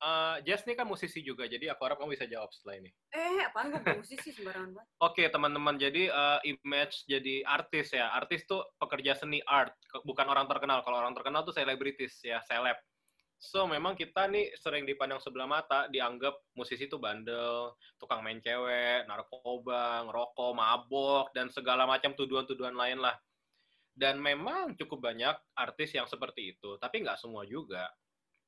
eh, 0.01 0.37
Jess 0.49 0.65
nih 0.65 0.81
kan 0.81 0.89
musisi 0.89 1.21
juga, 1.21 1.45
jadi 1.45 1.77
aku 1.77 1.85
harap 1.85 2.01
kamu 2.01 2.17
bisa 2.17 2.25
jawab 2.25 2.49
setelah 2.57 2.81
ini. 2.81 2.91
eh 3.13 3.45
apaan 3.45 3.69
gue 3.69 4.01
musisi 4.01 4.33
sembarangan 4.33 4.73
banget 4.73 4.89
Oke, 5.13 5.25
teman-teman, 5.29 5.77
jadi 5.77 6.09
eh, 6.09 6.41
image 6.57 7.05
jadi 7.05 7.45
artis 7.45 7.93
ya. 7.93 8.17
Artis 8.17 8.49
tuh 8.49 8.65
pekerja 8.81 9.13
seni 9.13 9.45
art, 9.45 9.77
bukan 10.09 10.25
orang 10.25 10.49
terkenal. 10.49 10.81
Kalau 10.81 11.05
orang 11.05 11.13
terkenal 11.13 11.45
tuh 11.45 11.53
selebritis 11.53 12.17
ya, 12.25 12.41
seleb. 12.49 12.81
So, 13.45 13.69
memang 13.69 13.93
kita 13.93 14.25
nih 14.25 14.57
sering 14.57 14.89
dipandang 14.89 15.21
sebelah 15.21 15.45
mata, 15.45 15.85
dianggap 15.93 16.33
musisi 16.57 16.89
tuh 16.89 16.97
bandel, 16.97 17.77
tukang 18.01 18.25
main 18.25 18.41
cewek, 18.41 19.05
narkoba, 19.05 20.01
ngerokok, 20.09 20.53
mabok, 20.57 21.29
dan 21.37 21.53
segala 21.53 21.85
macam 21.85 22.17
tuduhan-tuduhan 22.17 22.73
lain 22.73 23.05
lah. 23.05 23.13
Dan 23.93 24.17
memang 24.17 24.73
cukup 24.81 25.13
banyak 25.13 25.37
artis 25.61 25.93
yang 25.93 26.09
seperti 26.09 26.57
itu, 26.57 26.81
tapi 26.81 27.05
nggak 27.05 27.21
semua 27.21 27.45
juga. 27.45 27.85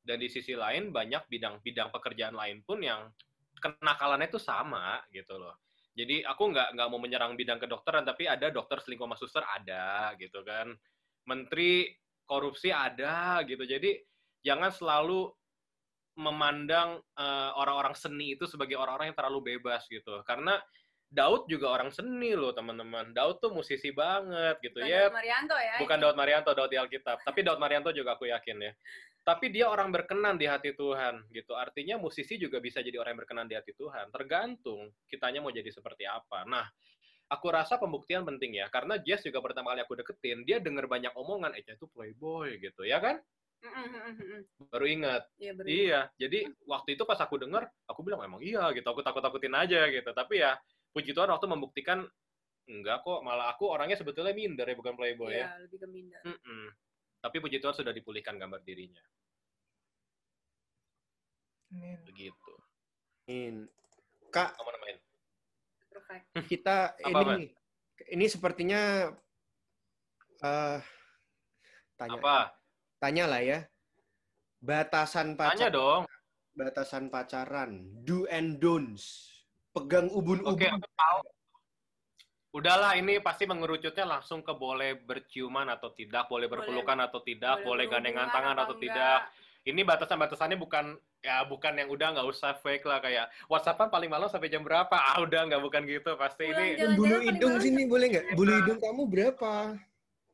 Dan 0.07 0.23
di 0.23 0.31
sisi 0.31 0.55
lain, 0.55 0.95
banyak 0.95 1.27
bidang-bidang 1.27 1.91
pekerjaan 1.91 2.39
lain 2.39 2.63
pun 2.63 2.79
yang 2.79 3.11
kenakalannya 3.59 4.31
itu 4.31 4.39
sama 4.39 5.03
gitu 5.11 5.35
loh. 5.35 5.59
Jadi 5.97 6.23
aku 6.23 6.53
nggak 6.53 6.77
nggak 6.77 6.89
mau 6.93 7.01
menyerang 7.01 7.35
bidang 7.35 7.59
kedokteran, 7.59 8.05
tapi 8.07 8.29
ada 8.29 8.53
dokter 8.53 8.79
selingkuh 8.79 9.09
sama 9.09 9.17
suster 9.19 9.43
ada 9.43 10.15
gitu 10.21 10.45
kan. 10.47 10.71
Menteri 11.27 11.91
korupsi 12.29 12.71
ada 12.71 13.41
gitu. 13.49 13.65
Jadi 13.67 13.97
jangan 14.45 14.71
selalu 14.71 15.33
memandang 16.21 17.01
eh, 17.17 17.51
orang-orang 17.57 17.97
seni 17.97 18.37
itu 18.37 18.45
sebagai 18.47 18.77
orang-orang 18.77 19.11
yang 19.11 19.19
terlalu 19.19 19.57
bebas 19.57 19.89
gitu. 19.89 20.21
Karena 20.23 20.61
Daud 21.07 21.47
juga 21.47 21.71
orang 21.71 21.95
seni 21.95 22.35
loh 22.35 22.51
teman-teman. 22.51 23.15
Daud 23.15 23.39
tuh 23.39 23.55
musisi 23.55 23.95
banget 23.95 24.59
gitu 24.61 24.83
Bukan 24.83 24.91
ya. 24.91 25.07
Daud 25.07 25.17
Marianto 25.17 25.57
ya 25.57 25.75
Bukan 25.79 25.99
Daud 26.03 26.17
Marianto, 26.19 26.51
Daud 26.53 26.71
di 26.71 26.79
Alkitab. 26.79 27.23
Tapi 27.23 27.41
Daud 27.47 27.63
Marianto 27.63 27.95
juga 27.95 28.19
aku 28.19 28.27
yakin 28.27 28.57
ya. 28.59 28.73
Tapi 29.27 29.51
dia 29.51 29.67
orang 29.67 29.91
berkenan 29.91 30.39
di 30.39 30.47
hati 30.47 30.71
Tuhan 30.71 31.27
gitu. 31.35 31.59
Artinya 31.59 31.99
musisi 31.99 32.39
juga 32.39 32.63
bisa 32.63 32.79
jadi 32.79 32.95
orang 33.03 33.19
yang 33.19 33.21
berkenan 33.27 33.47
di 33.51 33.59
hati 33.59 33.75
Tuhan. 33.75 34.15
Tergantung 34.15 34.95
kitanya 35.11 35.43
mau 35.43 35.51
jadi 35.51 35.67
seperti 35.67 36.07
apa. 36.07 36.47
Nah, 36.47 36.63
aku 37.27 37.47
rasa 37.51 37.75
pembuktian 37.75 38.23
penting 38.23 38.63
ya. 38.63 38.71
Karena 38.71 39.03
Jess 39.03 39.27
juga 39.27 39.43
pertama 39.43 39.75
kali 39.75 39.83
aku 39.83 39.99
deketin, 39.99 40.47
dia 40.47 40.63
denger 40.63 40.87
banyak 40.87 41.11
omongan, 41.19 41.59
eh 41.59 41.67
itu 41.67 41.91
playboy 41.91 42.55
gitu. 42.63 42.87
Ya 42.87 43.03
kan? 43.03 43.19
Mm, 43.67 43.73
mm, 43.73 43.89
mm, 43.89 44.03
mm, 44.07 44.15
mm. 44.15 44.43
Baru 44.71 44.87
ingat. 44.87 45.23
Iya 45.43 45.53
bener. 45.59 45.67
Iya, 45.67 46.01
jadi 46.23 46.39
waktu 46.69 46.95
itu 46.95 47.03
pas 47.03 47.19
aku 47.19 47.41
denger, 47.41 47.67
aku 47.91 48.07
bilang 48.07 48.23
emang 48.23 48.39
iya 48.45 48.71
gitu, 48.79 48.87
aku 48.87 49.03
takut-takutin 49.03 49.59
aja 49.59 49.91
gitu. 49.91 50.07
Tapi 50.15 50.39
ya, 50.39 50.55
puji 50.95 51.11
Tuhan 51.11 51.35
waktu 51.35 51.51
membuktikan, 51.51 52.07
enggak 52.71 53.03
kok, 53.03 53.27
malah 53.27 53.51
aku 53.51 53.75
orangnya 53.75 53.99
sebetulnya 53.99 54.37
minder 54.37 54.71
ya, 54.71 54.77
bukan 54.79 54.95
playboy 54.95 55.35
ya. 55.35 55.51
Iya, 55.51 55.67
lebih 55.67 55.79
ke 55.83 55.89
minder. 55.91 56.21
Mm-mm. 56.23 56.65
Tapi 57.27 57.43
puji 57.43 57.59
Tuhan 57.59 57.75
sudah 57.75 57.91
dipulihkan 57.91 58.39
gambar 58.39 58.63
dirinya. 58.63 59.03
Amin. 61.75 61.99
Begitu. 62.07 62.53
In. 63.27 63.67
Kak, 64.31 64.55
Kamu 64.55 64.71
namain. 64.71 64.99
Kita 66.51 66.95
Apa, 66.95 67.19
ini 67.27 67.51
Mas? 67.51 68.07
ini 68.15 68.27
sepertinya 68.31 69.11
eh 70.39 70.79
tanya 71.97 72.21
Apa? 72.23 72.37
tanya 73.03 73.25
lah 73.27 73.43
ya. 73.43 73.59
Batasan 74.63 75.35
Tanya 75.35 75.67
pacar 75.67 75.71
dong. 75.75 76.03
batasan 76.55 77.11
pacaran, 77.11 77.73
do 78.07 78.25
and 78.31 78.63
don'ts. 78.63 79.35
Pegang 79.75 80.09
ubun-ubun. 80.09 80.57
Oke, 80.57 80.71
aku 80.71 80.89
tahu. 80.95 81.21
Udahlah, 82.57 82.97
ini 82.97 83.21
pasti 83.21 83.45
mengerucutnya 83.45 84.09
langsung 84.09 84.41
ke 84.41 84.57
boleh 84.57 84.97
berciuman 84.97 85.69
atau 85.69 85.93
tidak, 85.93 86.25
boleh 86.25 86.49
berpelukan 86.49 86.97
atau 87.05 87.21
tidak, 87.21 87.61
boleh, 87.61 87.85
gandengan 87.85 88.33
berhubungan 88.33 88.57
tangan 88.57 88.57
atau 88.65 88.75
enggak. 88.81 88.85
tidak. 88.89 89.19
Ini 89.67 89.81
batasan-batasannya 89.83 90.57
bukan 90.63 90.95
ya 91.27 91.43
bukan 91.43 91.75
yang 91.75 91.91
udah 91.91 92.15
nggak 92.15 92.29
usah 92.31 92.55
fake 92.63 92.87
lah 92.87 93.03
kayak 93.03 93.27
WhatsAppan 93.51 93.91
paling 93.91 94.07
malam 94.07 94.31
sampai 94.31 94.47
jam 94.47 94.63
berapa? 94.63 94.95
Ah 94.95 95.19
udah 95.19 95.43
nggak 95.43 95.59
bukan 95.59 95.83
gitu 95.91 96.15
pasti 96.15 96.47
Pulang 96.47 96.71
ini 96.79 96.95
bulu 96.95 97.17
hidung 97.19 97.55
sini 97.59 97.83
boleh 97.83 98.07
nggak? 98.15 98.25
Bulu 98.39 98.53
hidung 98.63 98.79
kamu 98.79 99.03
berapa? 99.11 99.75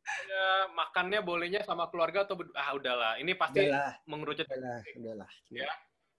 ya, 0.03 0.49
makannya 0.77 1.25
bolehnya 1.25 1.65
sama 1.65 1.89
keluarga 1.89 2.29
atau 2.29 2.37
ah 2.53 2.77
udahlah 2.77 3.17
ini 3.25 3.33
pasti 3.33 3.65
Udahlah, 3.65 3.93
mengerucut. 4.05 4.45
udahlah, 4.45 4.79
udahlah. 5.01 5.31
Ya. 5.49 5.71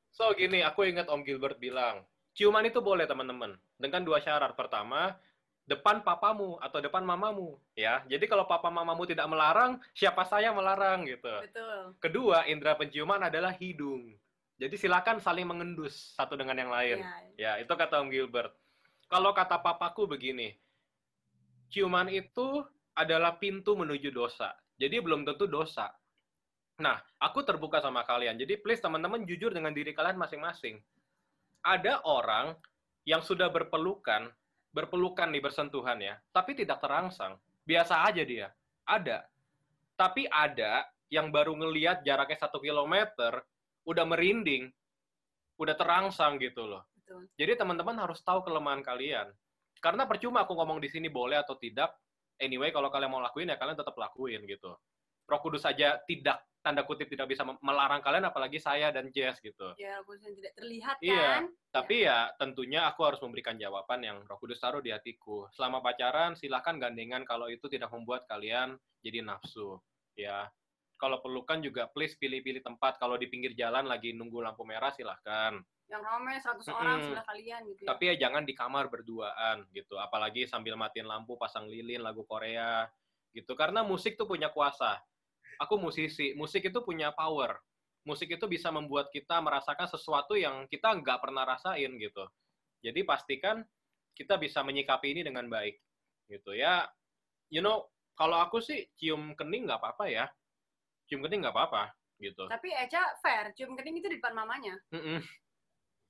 So 0.09 0.33
gini, 0.33 0.65
aku 0.65 0.89
ingat 0.89 1.05
Om 1.05 1.21
Gilbert 1.21 1.61
bilang 1.61 2.01
ciuman 2.33 2.65
itu 2.65 2.81
boleh 2.81 3.05
teman-teman 3.05 3.61
dengan 3.77 4.01
dua 4.01 4.25
syarat. 4.25 4.57
Pertama 4.57 5.13
depan 5.63 6.03
papamu 6.03 6.59
atau 6.59 6.83
depan 6.83 7.03
mamamu 7.07 7.55
ya. 7.75 8.03
Jadi 8.11 8.27
kalau 8.27 8.43
papa 8.43 8.67
mamamu 8.67 9.07
tidak 9.07 9.27
melarang, 9.31 9.79
siapa 9.95 10.27
saya 10.27 10.51
melarang 10.51 11.07
gitu. 11.07 11.31
Betul. 11.43 11.95
Kedua, 12.03 12.43
indera 12.47 12.75
penciuman 12.75 13.23
adalah 13.23 13.55
hidung. 13.55 14.11
Jadi 14.59 14.75
silakan 14.77 15.17
saling 15.19 15.47
mengendus 15.47 16.13
satu 16.15 16.37
dengan 16.37 16.55
yang 16.59 16.71
lain. 16.71 16.97
Ya. 17.35 17.57
Ya, 17.57 17.63
itu 17.63 17.73
kata 17.73 17.99
Om 18.03 18.11
Gilbert. 18.11 18.53
Kalau 19.09 19.35
kata 19.35 19.59
papaku 19.59 20.07
begini, 20.07 20.55
ciuman 21.73 22.07
itu 22.11 22.63
adalah 22.93 23.35
pintu 23.41 23.73
menuju 23.73 24.13
dosa. 24.13 24.53
Jadi 24.77 25.01
belum 25.01 25.25
tentu 25.25 25.49
dosa. 25.49 25.89
Nah, 26.81 26.97
aku 27.21 27.45
terbuka 27.45 27.81
sama 27.81 28.01
kalian. 28.05 28.37
Jadi 28.37 28.57
please 28.61 28.81
teman-teman 28.81 29.25
jujur 29.25 29.53
dengan 29.53 29.73
diri 29.73 29.93
kalian 29.93 30.17
masing-masing. 30.17 30.81
Ada 31.61 32.01
orang 32.03 32.57
yang 33.05 33.21
sudah 33.21 33.47
berpelukan, 33.53 34.31
berpelukan 34.73 35.29
nih 35.29 35.39
bersentuhan 35.39 36.01
ya, 36.01 36.17
tapi 36.33 36.57
tidak 36.57 36.81
terangsang. 36.81 37.37
Biasa 37.63 38.03
aja 38.03 38.25
dia. 38.25 38.49
Ada. 38.83 39.23
Tapi 39.93 40.25
ada 40.27 40.89
yang 41.07 41.29
baru 41.29 41.53
ngeliat 41.53 42.01
jaraknya 42.01 42.41
satu 42.41 42.57
kilometer, 42.57 43.45
udah 43.85 44.05
merinding, 44.09 44.73
udah 45.61 45.77
terangsang 45.77 46.41
gitu 46.41 46.65
loh. 46.65 46.83
Betul. 46.97 47.29
Jadi 47.37 47.53
teman-teman 47.53 47.95
harus 48.01 48.19
tahu 48.25 48.41
kelemahan 48.41 48.81
kalian. 48.81 49.29
Karena 49.77 50.09
percuma 50.09 50.43
aku 50.43 50.57
ngomong 50.57 50.81
di 50.81 50.89
sini 50.89 51.07
boleh 51.07 51.37
atau 51.37 51.53
tidak. 51.55 51.93
Anyway, 52.41 52.73
kalau 52.73 52.89
kalian 52.89 53.13
mau 53.13 53.21
lakuin 53.21 53.53
ya 53.53 53.61
kalian 53.61 53.77
tetap 53.77 53.93
lakuin 53.93 54.41
gitu. 54.49 54.73
Roh 55.23 55.39
Kudus 55.39 55.63
saja 55.63 55.99
tidak 56.03 56.43
tanda 56.63 56.87
kutip 56.87 57.11
tidak 57.11 57.27
bisa 57.27 57.43
melarang 57.59 57.99
kalian 57.99 58.23
apalagi 58.23 58.55
saya 58.55 58.87
dan 58.87 59.11
Jess 59.11 59.43
gitu. 59.43 59.75
Ya, 59.75 59.99
khususnya 60.07 60.31
tidak 60.31 60.53
terlihat 60.55 60.95
Iya. 61.03 61.43
kan. 61.43 61.43
Tapi 61.75 62.07
ya 62.07 62.31
tentunya 62.39 62.87
aku 62.87 63.03
harus 63.03 63.19
memberikan 63.19 63.59
jawaban 63.59 63.99
yang 63.99 64.23
Roh 64.23 64.39
Kudus 64.39 64.63
taruh 64.63 64.79
di 64.79 64.95
hatiku. 64.95 65.51
Selama 65.51 65.83
pacaran 65.83 66.39
silahkan 66.39 66.79
gandengan 66.79 67.27
kalau 67.27 67.51
itu 67.51 67.67
tidak 67.67 67.91
membuat 67.91 68.23
kalian 68.31 68.79
jadi 69.03 69.19
nafsu. 69.27 69.75
Ya. 70.15 70.47
Kalau 70.95 71.19
pelukan 71.19 71.59
juga 71.59 71.91
please 71.91 72.15
pilih-pilih 72.15 72.63
tempat. 72.63 72.95
Kalau 72.95 73.19
di 73.19 73.27
pinggir 73.27 73.51
jalan 73.59 73.83
lagi 73.83 74.15
nunggu 74.15 74.39
lampu 74.39 74.63
merah 74.63 74.95
silahkan. 74.95 75.59
Yang 75.91 76.03
ramai 76.07 76.39
100 76.39 76.63
Mm-mm. 76.63 76.79
orang 76.79 76.97
sebelah 77.03 77.25
kalian 77.27 77.61
gitu 77.75 77.81
ya. 77.83 77.87
Tapi 77.91 78.03
ya 78.07 78.15
jangan 78.15 78.47
di 78.47 78.55
kamar 78.55 78.87
berduaan 78.87 79.67
gitu. 79.75 79.99
Apalagi 79.99 80.47
sambil 80.47 80.79
matiin 80.79 81.11
lampu, 81.11 81.35
pasang 81.35 81.67
lilin, 81.67 81.99
lagu 81.99 82.23
Korea 82.23 82.87
gitu. 83.35 83.51
Karena 83.59 83.83
musik 83.83 84.15
tuh 84.15 84.31
punya 84.31 84.47
kuasa. 84.47 85.03
Aku 85.61 85.77
musisi, 85.77 86.33
musik 86.33 86.65
itu 86.65 86.79
punya 86.81 87.13
power. 87.13 87.57
Musik 88.03 88.35
itu 88.35 88.45
bisa 88.51 88.67
membuat 88.67 89.09
kita 89.13 89.39
merasakan 89.39 89.87
sesuatu 89.87 90.35
yang 90.35 90.67
kita 90.67 90.91
nggak 90.91 91.23
pernah 91.23 91.47
rasain 91.47 91.91
gitu. 91.95 92.23
Jadi 92.83 92.99
pastikan 93.07 93.63
kita 94.13 94.35
bisa 94.35 94.59
menyikapi 94.61 95.15
ini 95.15 95.21
dengan 95.23 95.47
baik 95.47 95.79
gitu 96.27 96.51
ya. 96.51 96.85
You 97.47 97.63
know, 97.63 97.87
kalau 98.13 98.41
aku 98.43 98.59
sih 98.59 98.91
cium 98.99 99.33
kening 99.39 99.65
nggak 99.69 99.79
apa-apa 99.79 100.05
ya. 100.11 100.25
Cium 101.07 101.23
kening 101.23 101.47
nggak 101.47 101.55
apa-apa 101.55 101.95
gitu. 102.19 102.43
Tapi 102.51 102.69
Eca 102.75 103.15
fair, 103.23 103.55
cium 103.55 103.73
kening 103.79 104.03
itu 104.03 104.07
di 104.11 104.17
depan 104.19 104.35
mamanya. 104.35 104.75
Mm-mm. 104.91 105.23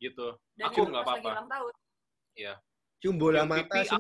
Gitu. 0.02 0.28
Dan 0.58 0.74
Aku 0.74 0.90
nggak 0.90 1.04
apa-apa. 1.06 1.30
ulang 1.30 1.50
Cium 3.04 3.20
bola 3.20 3.44
mata 3.44 3.84
nggak? 3.84 4.00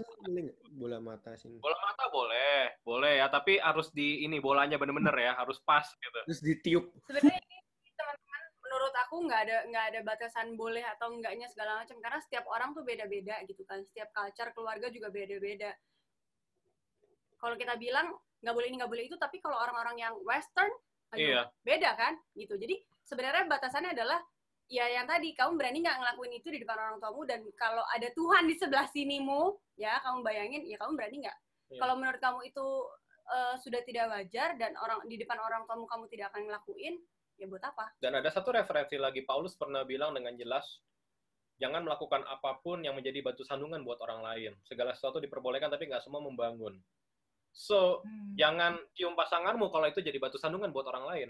Bola 0.79 0.95
mata 1.03 1.35
sini. 1.35 1.59
Bola 1.59 1.75
mata 1.83 2.07
boleh, 2.07 2.79
boleh 2.87 3.19
ya, 3.19 3.27
tapi 3.27 3.59
harus 3.59 3.91
di 3.91 4.23
ini 4.23 4.39
bolanya 4.39 4.79
bener-bener 4.79 5.11
ya, 5.19 5.35
harus 5.35 5.59
pas 5.59 5.83
gitu. 5.83 6.19
Terus 6.23 6.39
ditiup. 6.39 6.87
Sebenarnya 7.11 7.35
ini 7.35 7.91
teman-teman 7.99 8.41
menurut 8.63 8.93
aku 9.03 9.15
nggak 9.27 9.41
ada 9.43 9.57
nggak 9.67 9.85
ada 9.91 9.99
batasan 10.07 10.55
boleh 10.55 10.87
atau 10.87 11.11
enggaknya 11.11 11.51
segala 11.51 11.83
macam 11.83 11.99
karena 11.99 12.23
setiap 12.23 12.47
orang 12.47 12.71
tuh 12.71 12.87
beda-beda 12.87 13.43
gitu 13.43 13.67
kan. 13.67 13.83
Setiap 13.83 14.07
culture 14.15 14.55
keluarga 14.55 14.87
juga 14.87 15.11
beda-beda. 15.11 15.75
Kalau 17.43 17.59
kita 17.59 17.75
bilang 17.75 18.15
nggak 18.39 18.55
boleh 18.55 18.67
ini 18.71 18.79
nggak 18.79 18.91
boleh 18.95 19.03
itu, 19.11 19.19
tapi 19.19 19.43
kalau 19.43 19.59
orang-orang 19.59 19.99
yang 19.99 20.15
western 20.23 20.71
aduh, 21.11 21.19
Iya. 21.19 21.41
beda 21.67 21.91
kan 21.99 22.15
gitu. 22.39 22.55
Jadi 22.55 22.79
sebenarnya 23.03 23.51
batasannya 23.51 23.91
adalah 23.91 24.23
ya 24.73 24.89
yang 24.89 25.05
tadi 25.05 25.37
kamu 25.37 25.53
berani 25.53 25.85
nggak 25.85 25.97
ngelakuin 26.01 26.33
itu 26.33 26.47
di 26.49 26.59
depan 26.65 26.77
orang 26.81 26.97
tuamu 26.97 27.21
dan 27.29 27.45
kalau 27.53 27.85
ada 27.93 28.09
Tuhan 28.09 28.49
di 28.49 28.57
sebelah 28.57 28.89
sinimu 28.89 29.53
ya 29.77 30.01
kamu 30.01 30.25
bayangin 30.25 30.65
ya 30.65 30.81
kamu 30.81 30.97
berani 30.97 31.29
nggak 31.29 31.37
Iya. 31.71 31.79
kalau 31.79 31.95
menurut 31.97 32.21
kamu 32.21 32.39
itu 32.49 32.65
eh, 33.23 33.55
sudah 33.57 33.81
tidak 33.81 34.05
wajar 34.13 34.53
dan 34.61 34.77
orang 34.77 34.99
di 35.09 35.15
depan 35.17 35.39
orang 35.41 35.63
tuamu 35.65 35.85
kamu 35.89 36.05
tidak 36.11 36.29
akan 36.33 36.49
ngelakuin 36.49 37.01
ya 37.37 37.45
buat 37.49 37.63
apa 37.65 37.97
Dan 37.97 38.13
ada 38.13 38.29
satu 38.29 38.53
referensi 38.53 38.93
lagi, 38.93 39.25
Paulus 39.25 39.57
pernah 39.57 39.81
bilang 39.81 40.13
dengan 40.13 40.37
jelas, 40.37 40.83
jangan 41.57 41.81
melakukan 41.81 42.21
apa 42.29 42.61
pun 42.61 42.85
yang 42.85 42.93
menjadi 42.93 43.25
batu 43.25 43.41
sandungan 43.41 43.81
buat 43.81 43.97
orang 44.05 44.21
lain. 44.21 44.51
Segala 44.61 44.93
sesuatu 44.93 45.17
diperbolehkan, 45.17 45.73
tapi 45.73 45.89
nggak 45.89 46.05
semua 46.05 46.21
membangun. 46.21 46.77
So, 47.49 48.05
Hmm. 48.05 48.37
jangan 48.37 48.77
cium 48.93 49.17
pasanganmu 49.17 49.65
kalau 49.73 49.89
itu 49.89 50.01
jadi 50.05 50.17
batu 50.21 50.37
sandungan 50.37 50.69
buat 50.69 50.85
orang 50.93 51.05
lain. 51.09 51.29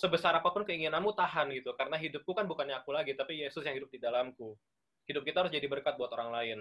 Sebesar 0.00 0.32
apa 0.32 0.48
pun 0.48 0.64
keinginanmu, 0.64 1.12
tahan 1.12 1.52
gitu. 1.52 1.76
Karena 1.76 2.00
hidupku 2.00 2.32
kan 2.32 2.48
bukannya 2.48 2.80
aku 2.80 2.96
lagi, 2.96 3.12
tapi 3.12 3.44
Yesus 3.44 3.60
yang 3.60 3.76
hidup 3.76 3.92
di 3.92 4.00
dalamku. 4.00 4.56
Hidup 5.04 5.28
kita 5.28 5.44
harus 5.44 5.52
jadi 5.52 5.68
berkat 5.68 6.00
buat 6.00 6.08
orang 6.16 6.32
lain. 6.32 6.58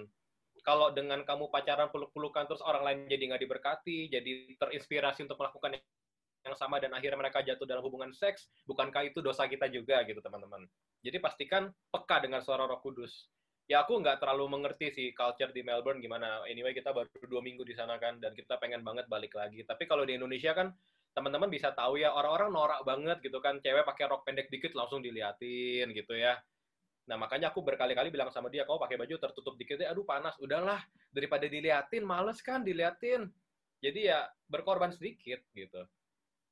Kalau 0.60 0.92
dengan 0.92 1.24
kamu 1.24 1.48
pacaran 1.48 1.88
peluk-pelukan, 1.88 2.52
terus 2.52 2.60
orang 2.60 2.84
lain 2.84 2.98
jadi 3.08 3.32
nggak 3.32 3.42
diberkati, 3.48 4.12
jadi 4.12 4.60
terinspirasi 4.60 5.24
untuk 5.24 5.40
melakukan 5.40 5.80
yang 6.44 6.56
sama 6.56 6.84
dan 6.84 6.92
akhirnya 6.92 7.20
mereka 7.20 7.40
jatuh 7.44 7.64
dalam 7.64 7.84
hubungan 7.84 8.12
seks, 8.12 8.52
bukankah 8.68 9.08
itu 9.08 9.24
dosa 9.24 9.48
kita 9.48 9.72
juga 9.72 10.04
gitu 10.04 10.20
teman-teman. 10.20 10.68
Jadi 11.00 11.18
pastikan 11.24 11.72
peka 11.92 12.20
dengan 12.24 12.44
suara 12.44 12.68
roh 12.68 12.80
kudus. 12.84 13.32
Ya 13.70 13.86
aku 13.86 14.02
nggak 14.02 14.18
terlalu 14.18 14.50
mengerti 14.50 14.90
sih 14.90 15.08
culture 15.14 15.54
di 15.54 15.62
Melbourne 15.62 16.02
gimana. 16.02 16.42
Anyway 16.50 16.74
kita 16.74 16.90
baru 16.90 17.08
dua 17.30 17.40
minggu 17.46 17.62
di 17.62 17.78
sana 17.78 18.02
kan 18.02 18.18
dan 18.18 18.34
kita 18.34 18.58
pengen 18.58 18.82
banget 18.82 19.06
balik 19.06 19.38
lagi. 19.38 19.62
Tapi 19.62 19.86
kalau 19.86 20.04
di 20.04 20.18
Indonesia 20.18 20.58
kan 20.58 20.74
teman-teman 21.14 21.50
bisa 21.50 21.74
tahu 21.74 22.00
ya 22.00 22.14
orang-orang 22.14 22.50
norak 22.54 22.82
banget 22.86 23.18
gitu 23.26 23.38
kan. 23.44 23.58
Cewek 23.60 23.84
pakai 23.84 24.06
rok 24.10 24.24
pendek 24.24 24.48
dikit 24.48 24.74
langsung 24.78 25.04
diliatin 25.04 25.90
gitu 25.92 26.14
ya. 26.16 26.38
Nah 27.10 27.18
makanya 27.18 27.50
aku 27.50 27.66
berkali-kali 27.66 28.14
bilang 28.14 28.30
sama 28.30 28.54
dia, 28.54 28.64
kau 28.70 28.78
pakai 28.78 28.94
baju 29.00 29.18
tertutup 29.18 29.58
dikit, 29.58 29.82
aduh 29.82 30.06
panas, 30.06 30.38
udahlah 30.38 30.78
daripada 31.10 31.50
diliatin, 31.50 32.06
males 32.06 32.38
kan 32.46 32.62
diliatin. 32.62 33.26
Jadi 33.82 34.12
ya 34.12 34.30
berkorban 34.46 34.94
sedikit 34.94 35.42
gitu 35.58 35.82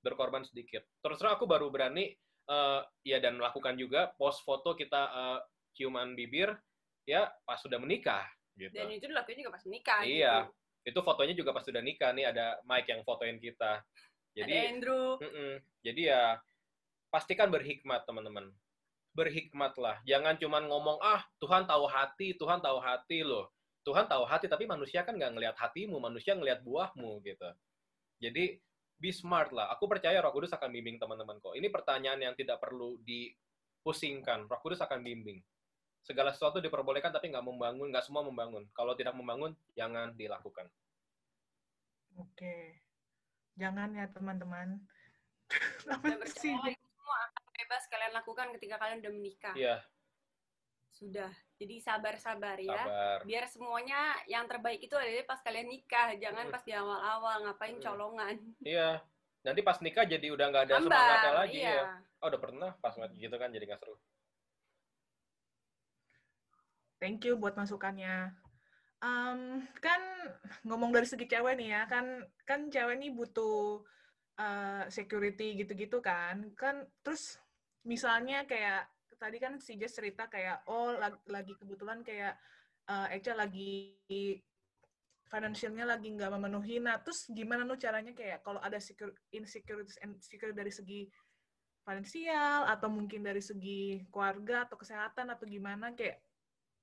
berkorban 0.08 0.46
sedikit. 0.46 0.86
Terus 1.02 1.18
terang 1.20 1.36
aku 1.36 1.44
baru 1.50 1.68
berani 1.68 2.14
eh, 2.48 2.82
ya 3.04 3.18
dan 3.20 3.36
melakukan 3.36 3.76
juga 3.76 4.14
post 4.16 4.48
foto 4.48 4.78
kita 4.78 5.02
eh, 5.12 5.40
ciuman 5.76 6.16
bibir 6.16 6.54
ya 7.08 7.28
pas 7.44 7.60
sudah 7.62 7.80
menikah 7.80 8.26
gitu. 8.58 8.74
dan 8.74 8.90
itu 8.90 9.06
dilakuin 9.08 9.38
juga 9.46 9.52
pas 9.54 9.64
menikah 9.68 10.00
Iya. 10.04 10.36
gitu. 10.48 10.52
Itu 10.88 11.00
fotonya 11.04 11.36
juga 11.36 11.52
pas 11.52 11.64
sudah 11.68 11.84
nikah 11.84 12.16
nih 12.16 12.32
ada 12.32 12.58
Mike 12.64 12.88
yang 12.90 13.02
fotoin 13.04 13.38
kita. 13.44 13.84
Ada 14.38 14.46
Jadi 14.46 14.54
Andrew 14.70 15.18
mm-mm. 15.18 15.52
jadi 15.82 16.02
ya 16.14 16.22
pastikan 17.10 17.50
berhikmat 17.50 18.06
teman-teman. 18.06 18.54
Berhikmatlah. 19.18 19.98
Jangan 20.06 20.38
cuman 20.38 20.70
ngomong 20.70 21.02
ah 21.02 21.26
Tuhan 21.42 21.66
tahu 21.66 21.90
hati, 21.90 22.38
Tuhan 22.38 22.62
tahu 22.62 22.78
hati 22.78 23.26
loh. 23.26 23.50
Tuhan 23.82 24.06
tahu 24.06 24.28
hati 24.28 24.46
tapi 24.46 24.70
manusia 24.70 25.02
kan 25.02 25.16
nggak 25.16 25.34
ngelihat 25.34 25.56
hatimu, 25.58 25.98
manusia 25.98 26.38
ngelihat 26.38 26.62
buahmu 26.62 27.24
gitu. 27.26 27.50
Jadi 28.22 28.60
be 29.00 29.10
smart 29.10 29.50
lah. 29.50 29.74
Aku 29.74 29.90
percaya 29.90 30.22
Roh 30.22 30.34
Kudus 30.36 30.54
akan 30.54 30.70
bimbing 30.70 31.02
teman-teman 31.02 31.42
kok. 31.42 31.58
Ini 31.58 31.72
pertanyaan 31.74 32.20
yang 32.22 32.36
tidak 32.38 32.62
perlu 32.62 33.00
dipusingkan. 33.02 34.46
Roh 34.46 34.60
Kudus 34.62 34.84
akan 34.84 35.02
bimbing. 35.02 35.42
Segala 36.04 36.30
sesuatu 36.36 36.62
diperbolehkan 36.62 37.10
tapi 37.10 37.34
nggak 37.34 37.46
membangun, 37.46 37.90
nggak 37.90 38.06
semua 38.06 38.22
membangun. 38.22 38.70
Kalau 38.76 38.94
tidak 38.94 39.18
membangun, 39.18 39.56
jangan 39.74 40.14
dilakukan. 40.14 40.68
Oke. 42.18 42.87
Jangan 43.58 43.90
ya 43.98 44.06
teman-teman. 44.14 44.78
Itu 45.90 46.26
semua 46.38 47.18
akan 47.32 47.44
bebas 47.58 47.84
kalian 47.90 48.14
lakukan 48.14 48.48
ketika 48.58 48.76
kalian 48.78 49.02
udah 49.02 49.14
menikah. 49.14 49.56
Iya. 49.58 49.82
Sudah. 50.94 51.30
Jadi 51.58 51.82
sabar-sabar 51.82 52.58
ya. 52.62 52.74
Sabar. 52.86 53.18
Biar 53.26 53.46
semuanya 53.50 54.14
yang 54.30 54.46
terbaik 54.46 54.82
itu 54.82 54.94
ada 54.94 55.10
pas 55.26 55.42
kalian 55.42 55.70
nikah, 55.70 56.14
jangan 56.22 56.54
pas 56.54 56.62
di 56.62 56.74
awal-awal 56.74 57.50
ngapain 57.50 57.78
colongan. 57.82 58.38
Iya. 58.62 59.02
Nanti 59.42 59.62
pas 59.66 59.78
nikah 59.82 60.06
jadi 60.06 60.28
udah 60.34 60.46
nggak 60.54 60.66
ada 60.70 60.76
Ambar, 60.78 60.94
semangatnya 60.94 61.34
lagi 61.34 61.60
ya. 61.62 61.66
iya. 61.66 61.78
ya. 61.82 61.86
Oh, 62.22 62.28
udah 62.30 62.42
pernah 62.42 62.72
pas 62.82 62.94
gitu 62.98 63.36
kan 63.38 63.50
jadi 63.50 63.66
nggak 63.70 63.82
seru. 63.82 63.98
Thank 66.98 67.30
you 67.30 67.38
buat 67.38 67.54
masukannya. 67.54 68.34
Um, 68.98 69.62
kan 69.78 70.02
ngomong 70.66 70.90
dari 70.90 71.06
segi 71.06 71.30
cewek 71.30 71.54
nih 71.60 71.70
ya, 71.70 71.82
kan 71.86 72.26
kan 72.50 72.72
cewek 72.74 72.98
nih 72.98 73.14
butuh 73.14 73.86
uh, 74.42 74.84
security 74.90 75.54
gitu-gitu 75.58 76.02
kan. 76.02 76.50
Kan 76.58 76.86
terus 77.06 77.38
misalnya 77.86 78.44
kayak 78.50 78.90
tadi 79.18 79.38
kan 79.38 79.58
si 79.62 79.78
Jess 79.78 79.98
cerita 79.98 80.30
kayak 80.30 80.66
oh 80.70 80.98
lagi, 81.30 81.54
kebetulan 81.58 82.02
kayak 82.02 82.38
uh, 82.90 83.08
Echa 83.14 83.38
lagi 83.38 84.02
financialnya 85.28 85.86
lagi 85.86 86.08
nggak 86.16 86.32
memenuhi. 86.34 86.80
Nah, 86.80 86.98
terus 87.04 87.28
gimana 87.30 87.68
nu 87.68 87.76
caranya 87.76 88.16
kayak 88.16 88.42
kalau 88.42 88.64
ada 88.64 88.80
secure, 88.80 89.14
insecurities 89.30 90.00
dari 90.56 90.72
segi 90.72 91.02
finansial 91.84 92.68
atau 92.68 92.92
mungkin 92.92 93.24
dari 93.24 93.40
segi 93.40 94.04
keluarga 94.12 94.68
atau 94.68 94.76
kesehatan 94.76 95.32
atau 95.32 95.46
gimana 95.48 95.96
kayak 95.96 96.20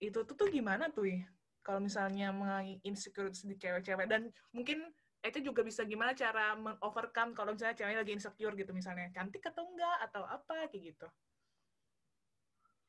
itu 0.00 0.24
tuh 0.24 0.36
tuh 0.36 0.48
gimana 0.48 0.88
tuh 0.88 1.08
ya? 1.08 1.20
Kalau 1.64 1.80
misalnya 1.80 2.28
mengalami 2.30 2.76
insecurities 2.84 3.48
di 3.48 3.56
cewek-cewek 3.56 4.04
dan 4.04 4.28
mungkin 4.52 4.84
itu 5.24 5.40
juga 5.40 5.64
bisa 5.64 5.88
gimana 5.88 6.12
cara 6.12 6.52
mengovercome 6.52 7.32
kalau 7.32 7.56
misalnya 7.56 7.72
ceweknya 7.80 8.04
lagi 8.04 8.12
insecure 8.12 8.52
gitu 8.52 8.76
misalnya 8.76 9.08
cantik 9.08 9.40
atau 9.40 9.64
enggak 9.64 9.96
atau 10.04 10.22
apa 10.28 10.68
kayak 10.68 10.92
gitu. 10.92 11.06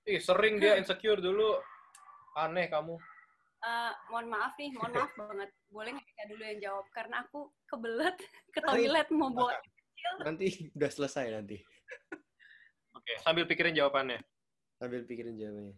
Ih, 0.05 0.19
sering 0.19 0.59
dia 0.59 0.75
insecure 0.75 1.23
dulu. 1.23 1.57
Aneh 2.35 2.67
kamu. 2.67 2.99
Uh, 3.65 3.91
mohon 4.11 4.27
maaf 4.29 4.53
nih, 4.59 4.69
mohon 4.75 4.91
maaf 4.91 5.15
banget. 5.23 5.49
Boleh 5.71 5.89
nggak 5.95 6.07
kita 6.11 6.23
dulu 6.27 6.41
yang 6.43 6.59
jawab? 6.59 6.85
Karena 6.91 7.15
aku 7.23 7.49
kebelet 7.71 8.17
ke 8.53 8.59
toilet 8.59 9.07
mau 9.15 9.31
buat 9.31 9.57
Nanti 10.21 10.69
udah 10.75 10.91
selesai 10.91 11.33
nanti. 11.33 11.57
Oke, 12.93 13.15
sambil 13.23 13.47
pikirin 13.49 13.73
jawabannya. 13.73 14.21
Sambil 14.77 15.07
pikirin 15.07 15.39
jawabannya. 15.39 15.75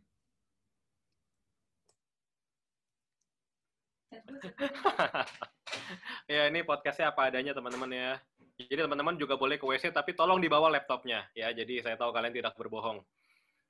ya 6.32 6.49
ini 6.49 6.63
podcastnya 6.63 7.11
apa 7.11 7.30
adanya 7.30 7.53
teman-teman 7.53 7.91
ya. 7.91 8.11
Jadi 8.57 8.89
teman-teman 8.89 9.15
juga 9.22 9.38
boleh 9.38 9.61
ke 9.61 9.65
WC 9.65 9.93
tapi 9.93 10.18
tolong 10.18 10.41
dibawa 10.41 10.74
laptopnya 10.74 11.30
ya. 11.38 11.53
Jadi 11.53 11.86
saya 11.86 11.95
tahu 11.95 12.09
kalian 12.09 12.34
tidak 12.34 12.57
berbohong. 12.57 13.05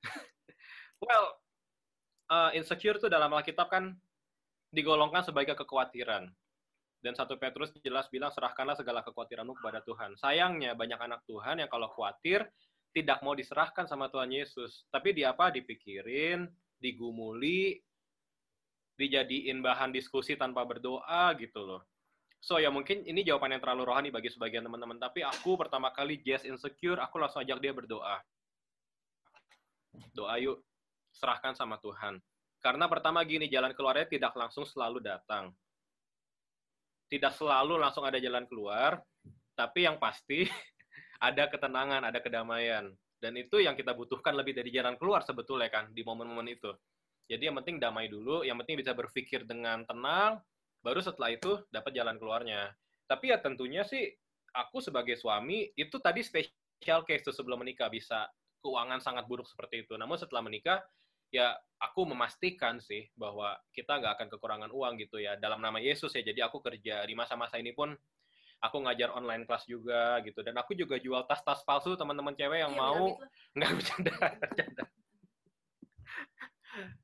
well, 1.03 1.25
uh, 2.31 2.55
insecure 2.55 2.95
itu 2.95 3.11
dalam 3.11 3.33
Alkitab 3.33 3.67
kan 3.67 3.91
digolongkan 4.71 5.27
sebagai 5.27 5.59
kekhawatiran. 5.59 6.31
Dan 6.97 7.13
satu 7.13 7.37
Petrus 7.37 7.69
jelas 7.85 8.09
bilang 8.09 8.33
serahkanlah 8.33 8.73
segala 8.73 9.05
kekhawatiranmu 9.05 9.53
kepada 9.61 9.85
Tuhan. 9.85 10.17
Sayangnya 10.17 10.73
banyak 10.73 10.97
anak 10.97 11.21
Tuhan 11.29 11.61
yang 11.61 11.69
kalau 11.69 11.93
khawatir 11.93 12.41
tidak 12.91 13.21
mau 13.21 13.37
diserahkan 13.37 13.85
sama 13.85 14.09
Tuhan 14.09 14.33
Yesus. 14.33 14.89
Tapi 14.89 15.13
di 15.13 15.21
apa? 15.21 15.53
Dipikirin, 15.53 16.49
digumuli, 16.81 17.77
dijadiin 18.97 19.61
bahan 19.61 19.93
diskusi 19.93 20.33
tanpa 20.33 20.65
berdoa 20.65 21.31
gitu 21.37 21.63
loh. 21.63 21.81
So 22.41 22.61
ya 22.61 22.69
mungkin 22.69 23.05
ini 23.05 23.25
jawaban 23.25 23.57
yang 23.57 23.61
terlalu 23.61 23.83
rohani 23.85 24.09
bagi 24.09 24.29
sebagian 24.29 24.65
teman-teman. 24.65 24.97
Tapi 24.97 25.25
aku 25.25 25.57
pertama 25.57 25.89
kali 25.93 26.21
Jazz 26.21 26.45
insecure, 26.45 27.01
aku 27.01 27.17
langsung 27.17 27.41
ajak 27.41 27.57
dia 27.61 27.73
berdoa. 27.73 28.21
Doa 30.13 30.37
yuk, 30.37 30.61
serahkan 31.13 31.57
sama 31.57 31.81
Tuhan. 31.81 32.21
Karena 32.61 32.89
pertama 32.89 33.21
gini, 33.25 33.49
jalan 33.49 33.73
keluarnya 33.73 34.09
tidak 34.09 34.33
langsung 34.33 34.65
selalu 34.65 35.01
datang. 35.01 35.53
Tidak 37.07 37.31
selalu 37.33 37.79
langsung 37.79 38.03
ada 38.03 38.19
jalan 38.19 38.43
keluar, 38.49 38.99
tapi 39.55 39.87
yang 39.87 39.97
pasti 39.97 40.43
ada 41.27 41.47
ketenangan, 41.47 42.05
ada 42.05 42.19
kedamaian. 42.21 42.91
Dan 43.17 43.33
itu 43.33 43.57
yang 43.57 43.73
kita 43.73 43.97
butuhkan 43.97 44.37
lebih 44.37 44.53
dari 44.53 44.69
jalan 44.69 44.93
keluar 44.99 45.25
sebetulnya 45.25 45.73
kan, 45.73 45.89
di 45.89 46.05
momen-momen 46.05 46.53
itu. 46.53 46.69
Jadi 47.28 47.51
yang 47.51 47.59
penting 47.59 47.78
damai 47.78 48.07
dulu, 48.07 48.41
yang 48.47 48.55
penting 48.63 48.80
bisa 48.80 48.95
berpikir 48.95 49.43
dengan 49.43 49.84
tenang, 49.84 50.39
baru 50.80 51.03
setelah 51.03 51.36
itu 51.36 51.59
dapat 51.67 51.91
jalan 51.91 52.15
keluarnya. 52.15 52.71
Tapi 53.07 53.36
ya 53.36 53.38
tentunya 53.43 53.84
sih 53.84 54.07
aku 54.55 54.80
sebagai 54.80 55.19
suami 55.19 55.71
itu 55.75 55.99
tadi 55.99 56.23
special 56.23 57.03
case 57.03 57.28
tuh 57.28 57.36
sebelum 57.36 57.59
menikah 57.61 57.91
bisa 57.91 58.32
keuangan 58.63 59.03
sangat 59.03 59.28
buruk 59.28 59.47
seperti 59.47 59.84
itu. 59.84 59.99
Namun 59.99 60.15
setelah 60.15 60.39
menikah 60.39 60.80
ya 61.28 61.51
aku 61.84 62.07
memastikan 62.07 62.80
sih 62.80 63.11
bahwa 63.19 63.59
kita 63.75 63.99
nggak 63.99 64.13
akan 64.15 64.28
kekurangan 64.32 64.71
uang 64.71 64.95
gitu 65.03 65.19
ya 65.19 65.36
dalam 65.36 65.59
nama 65.59 65.84
Yesus 65.84 66.15
ya. 66.15 66.23
Jadi 66.23 66.39
aku 66.39 66.63
kerja 66.63 67.03
di 67.03 67.11
masa-masa 67.11 67.59
ini 67.59 67.75
pun 67.75 67.91
aku 68.63 68.78
ngajar 68.82 69.13
online 69.13 69.45
kelas 69.45 69.69
juga 69.69 70.17
gitu 70.25 70.41
dan 70.41 70.57
aku 70.57 70.73
juga 70.73 70.97
jual 70.97 71.21
tas-tas 71.30 71.61
palsu 71.61 71.93
teman-teman 71.93 72.34
cewek 72.34 72.65
yang 72.65 72.73
iya, 72.73 72.82
mau 72.82 73.21
nggak 73.57 73.71
bercanda 73.78 74.13
bercanda 74.41 74.84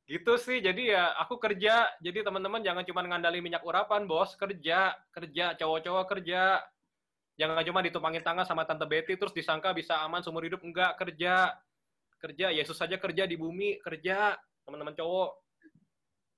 gitu 0.06 0.34
sih 0.38 0.60
jadi 0.60 0.84
ya 0.98 1.04
aku 1.20 1.40
kerja 1.42 1.90
jadi 2.00 2.22
teman-teman 2.22 2.62
jangan 2.62 2.84
cuma 2.86 3.04
ngandali 3.04 3.40
minyak 3.40 3.66
urapan 3.66 4.06
bos. 4.08 4.36
Kerja 4.38 4.94
kerja 5.12 5.56
cowok-cowok 5.58 6.06
kerja. 6.18 6.62
Jangan 7.34 7.66
cuma 7.66 7.82
ditumpangin 7.82 8.22
tangan 8.22 8.46
sama 8.46 8.64
tante 8.64 8.86
Betty 8.86 9.18
terus 9.18 9.34
disangka 9.34 9.74
bisa 9.74 10.00
aman 10.06 10.22
seumur 10.22 10.46
hidup. 10.46 10.62
Enggak 10.62 10.98
kerja. 10.98 11.54
Kerja 12.22 12.56
Yesus 12.56 12.78
saja 12.80 12.96
kerja 13.02 13.28
di 13.28 13.36
bumi. 13.36 13.82
Kerja 13.82 14.38
teman-teman 14.64 14.96
cowok. 14.96 15.32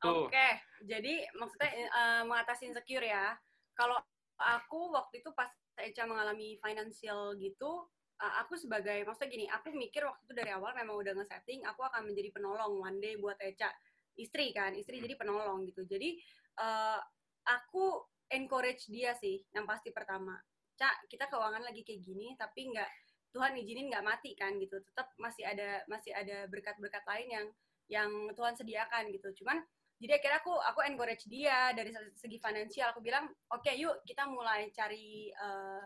Oke 0.05 0.29
okay. 0.29 0.51
jadi 0.86 1.25
maksudnya 1.33 1.71
uh, 1.91 2.21
mengatasi 2.29 2.69
insecure 2.69 3.05
ya. 3.05 3.33
Kalau 3.75 3.97
aku 4.39 4.91
waktu 4.93 5.23
itu 5.23 5.31
pas 5.33 5.49
Eca 5.75 6.07
mengalami 6.07 6.55
financial 6.63 7.36
gitu 7.36 7.88
uh, 8.22 8.34
aku 8.45 8.55
sebagai 8.55 9.03
maksudnya 9.03 9.30
gini 9.32 9.45
aku 9.51 9.76
mikir 9.76 10.07
waktu 10.07 10.22
itu 10.24 10.34
dari 10.36 10.51
awal 10.55 10.72
memang 10.76 10.95
udah 10.95 11.13
nge-setting 11.20 11.63
aku 11.68 11.84
akan 11.84 12.11
menjadi 12.11 12.30
penolong 12.32 12.80
one 12.80 12.99
day 13.03 13.20
buat 13.20 13.36
Eca. 13.41 13.72
Istri 14.16 14.55
kan 14.55 14.72
istri 14.80 15.03
jadi 15.03 15.20
penolong 15.20 15.68
gitu. 15.68 15.84
Jadi 15.84 16.16
uh, 16.63 16.99
aku 17.43 18.07
encourage 18.32 18.88
dia 18.88 19.11
sih 19.20 19.43
yang 19.51 19.68
pasti 19.68 19.91
pertama. 19.91 20.39
Cak 20.76 21.07
kita 21.11 21.28
keuangan 21.32 21.63
lagi 21.63 21.84
kayak 21.84 22.03
gini 22.03 22.36
tapi 22.39 22.72
nggak 22.72 22.89
Tuhan 23.36 23.51
izinin 23.59 23.91
nggak 23.91 24.05
mati 24.07 24.32
kan 24.39 24.55
gitu. 24.55 24.80
Tetap 24.80 25.11
masih 25.20 25.43
ada 25.43 25.84
masih 25.91 26.16
ada 26.16 26.47
berkat-berkat 26.47 27.03
lain 27.03 27.28
yang 27.28 27.47
yang 27.91 28.11
Tuhan 28.32 28.55
sediakan 28.55 29.11
gitu. 29.11 29.43
Cuman 29.43 29.59
jadi 29.99 30.20
akhirnya 30.20 30.39
aku 30.43 30.53
aku 30.55 30.80
encourage 30.88 31.28
dia 31.28 31.76
dari 31.76 31.91
segi 32.16 32.39
finansial. 32.39 32.95
Aku 32.95 33.03
bilang 33.03 33.28
oke 33.51 33.63
okay, 33.63 33.76
yuk 33.76 33.99
kita 34.07 34.28
mulai 34.28 34.72
cari 34.72 35.32
uh, 35.36 35.84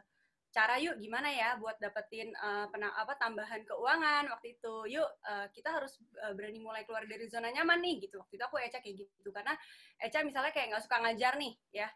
cara 0.50 0.82
yuk 0.82 0.98
gimana 0.98 1.30
ya 1.30 1.54
buat 1.62 1.78
dapetin 1.78 2.34
uh, 2.42 2.66
pena, 2.74 2.90
apa 2.98 3.14
tambahan 3.22 3.62
keuangan? 3.66 4.34
Waktu 4.34 4.58
itu 4.58 4.74
yuk 4.90 5.10
uh, 5.26 5.46
kita 5.54 5.70
harus 5.70 6.02
uh, 6.26 6.34
berani 6.34 6.58
mulai 6.58 6.82
keluar 6.90 7.06
dari 7.06 7.30
zona 7.30 7.54
nyaman 7.54 7.78
nih 7.82 8.10
gitu. 8.10 8.18
Waktu 8.18 8.34
itu 8.42 8.44
aku 8.46 8.58
Eca 8.58 8.82
kayak 8.82 8.96
gitu 9.06 9.30
karena 9.30 9.54
Eca 10.02 10.26
misalnya 10.26 10.50
kayak 10.50 10.74
nggak 10.74 10.84
suka 10.84 10.98
ngajar 11.06 11.34
nih 11.38 11.54
ya. 11.74 11.90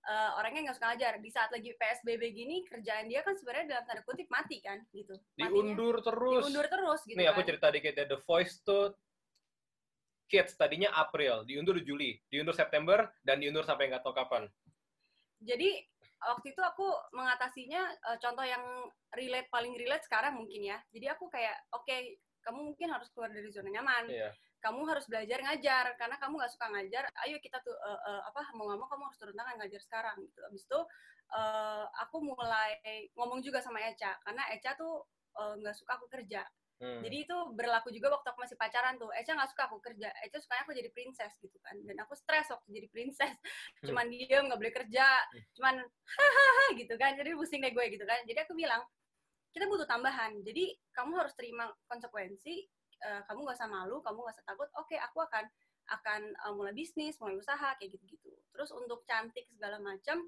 Uh, 0.00 0.40
orangnya 0.40 0.70
nggak 0.70 0.76
suka 0.80 0.88
ngajar. 0.90 1.12
Di 1.22 1.30
saat 1.30 1.50
lagi 1.54 1.70
PSBB 1.76 2.22
gini 2.34 2.56
kerjaan 2.66 3.06
dia 3.06 3.22
kan 3.22 3.38
sebenarnya 3.38 3.78
dalam 3.78 3.84
tanda 3.86 4.02
kutip 4.02 4.26
mati 4.26 4.58
kan 4.58 4.82
gitu. 4.90 5.14
Matinya, 5.38 5.46
diundur 5.46 5.96
terus. 6.02 6.42
Diundur 6.50 6.66
terus 6.66 7.00
gitu 7.06 7.16
nih 7.20 7.26
kan. 7.30 7.34
aku 7.38 7.40
cerita 7.46 7.66
dikit 7.70 7.94
ya. 7.94 8.04
The 8.10 8.18
Voice 8.26 8.58
tuh 8.66 8.90
Kids 10.30 10.54
tadinya 10.54 10.94
April 10.94 11.42
diundur 11.42 11.82
Juli 11.82 12.14
diundur 12.30 12.54
September 12.54 13.10
dan 13.26 13.42
diundur 13.42 13.66
sampai 13.66 13.90
nggak 13.90 14.06
tahu 14.06 14.14
kapan. 14.14 14.46
Jadi 15.42 15.82
waktu 16.20 16.52
itu 16.52 16.60
aku 16.60 16.84
mengatasinya 17.16 17.82
uh, 18.12 18.18
contoh 18.20 18.44
yang 18.44 18.62
relate 19.16 19.48
paling 19.48 19.72
relate 19.76 20.04
sekarang 20.04 20.36
mungkin 20.36 20.60
ya. 20.68 20.78
Jadi 20.92 21.06
aku 21.08 21.32
kayak 21.32 21.56
oke, 21.72 21.84
okay, 21.88 22.20
kamu 22.44 22.72
mungkin 22.72 22.88
harus 22.92 23.08
keluar 23.12 23.32
dari 23.32 23.48
zona 23.48 23.72
nyaman. 23.72 24.12
Yeah. 24.12 24.32
Kamu 24.60 24.84
harus 24.84 25.08
belajar 25.08 25.40
ngajar 25.40 25.96
karena 25.96 26.20
kamu 26.20 26.36
nggak 26.36 26.52
suka 26.52 26.66
ngajar. 26.68 27.08
Ayo 27.24 27.40
kita 27.40 27.64
tuh 27.64 27.72
uh, 27.72 28.00
uh, 28.04 28.22
apa 28.28 28.52
mau 28.52 28.68
nggak 28.68 28.78
mau 28.84 28.88
kamu 28.92 29.02
harus 29.08 29.18
turun 29.18 29.36
tangan 29.36 29.56
ngajar 29.56 29.80
sekarang 29.80 30.16
gitu. 30.20 30.40
Abis 30.44 30.62
itu 30.68 30.80
uh, 31.32 31.84
aku 32.04 32.20
mulai 32.20 32.76
ngomong 33.16 33.40
juga 33.40 33.64
sama 33.64 33.80
Eca 33.80 34.20
karena 34.20 34.44
Eca 34.52 34.76
tuh 34.76 35.08
nggak 35.32 35.72
uh, 35.72 35.78
suka 35.78 35.96
aku 35.96 36.06
kerja. 36.12 36.44
Hmm. 36.80 37.04
Jadi 37.04 37.28
itu 37.28 37.36
berlaku 37.52 37.92
juga 37.92 38.08
waktu 38.16 38.32
aku 38.32 38.40
masih 38.40 38.56
pacaran 38.56 38.96
tuh. 38.96 39.12
Eca 39.12 39.36
nggak 39.36 39.52
suka 39.52 39.68
aku 39.68 39.76
kerja. 39.84 40.08
Eca 40.24 40.40
sukanya 40.40 40.64
aku 40.64 40.72
jadi 40.72 40.88
princess 40.88 41.36
gitu 41.36 41.60
kan. 41.60 41.76
Dan 41.84 41.96
aku 42.00 42.16
stres 42.16 42.48
waktu 42.48 42.68
jadi 42.72 42.88
princess. 42.88 43.36
Hmm. 43.36 43.86
Cuman 43.92 44.08
diem, 44.08 44.48
nggak 44.48 44.58
boleh 44.58 44.74
kerja. 44.74 45.06
Hmm. 45.06 45.40
Cuman 45.60 45.74
hahaha 45.84 46.66
gitu 46.80 46.94
kan. 46.96 47.12
Jadi 47.20 47.36
pusing 47.36 47.60
deh 47.60 47.72
gue 47.76 47.84
gitu 47.92 48.04
kan. 48.08 48.20
Jadi 48.24 48.38
aku 48.40 48.56
bilang, 48.56 48.80
kita 49.52 49.68
butuh 49.68 49.84
tambahan. 49.84 50.40
Jadi 50.40 50.72
kamu 50.96 51.20
harus 51.20 51.36
terima 51.36 51.68
konsekuensi. 51.84 52.64
Uh, 53.00 53.24
kamu 53.28 53.48
nggak 53.48 53.56
usah 53.56 53.68
malu, 53.68 54.00
kamu 54.04 54.18
nggak 54.24 54.36
usah 54.40 54.46
takut. 54.48 54.68
Oke, 54.76 54.96
okay, 54.96 54.98
aku 55.00 55.24
akan 55.24 55.44
akan 55.90 56.20
uh, 56.48 56.52
mulai 56.52 56.76
bisnis, 56.76 57.16
mulai 57.16 57.40
usaha 57.40 57.76
kayak 57.80 57.96
gitu-gitu. 57.96 58.28
Terus 58.52 58.70
untuk 58.76 59.08
cantik 59.08 59.48
segala 59.48 59.80
macam, 59.80 60.20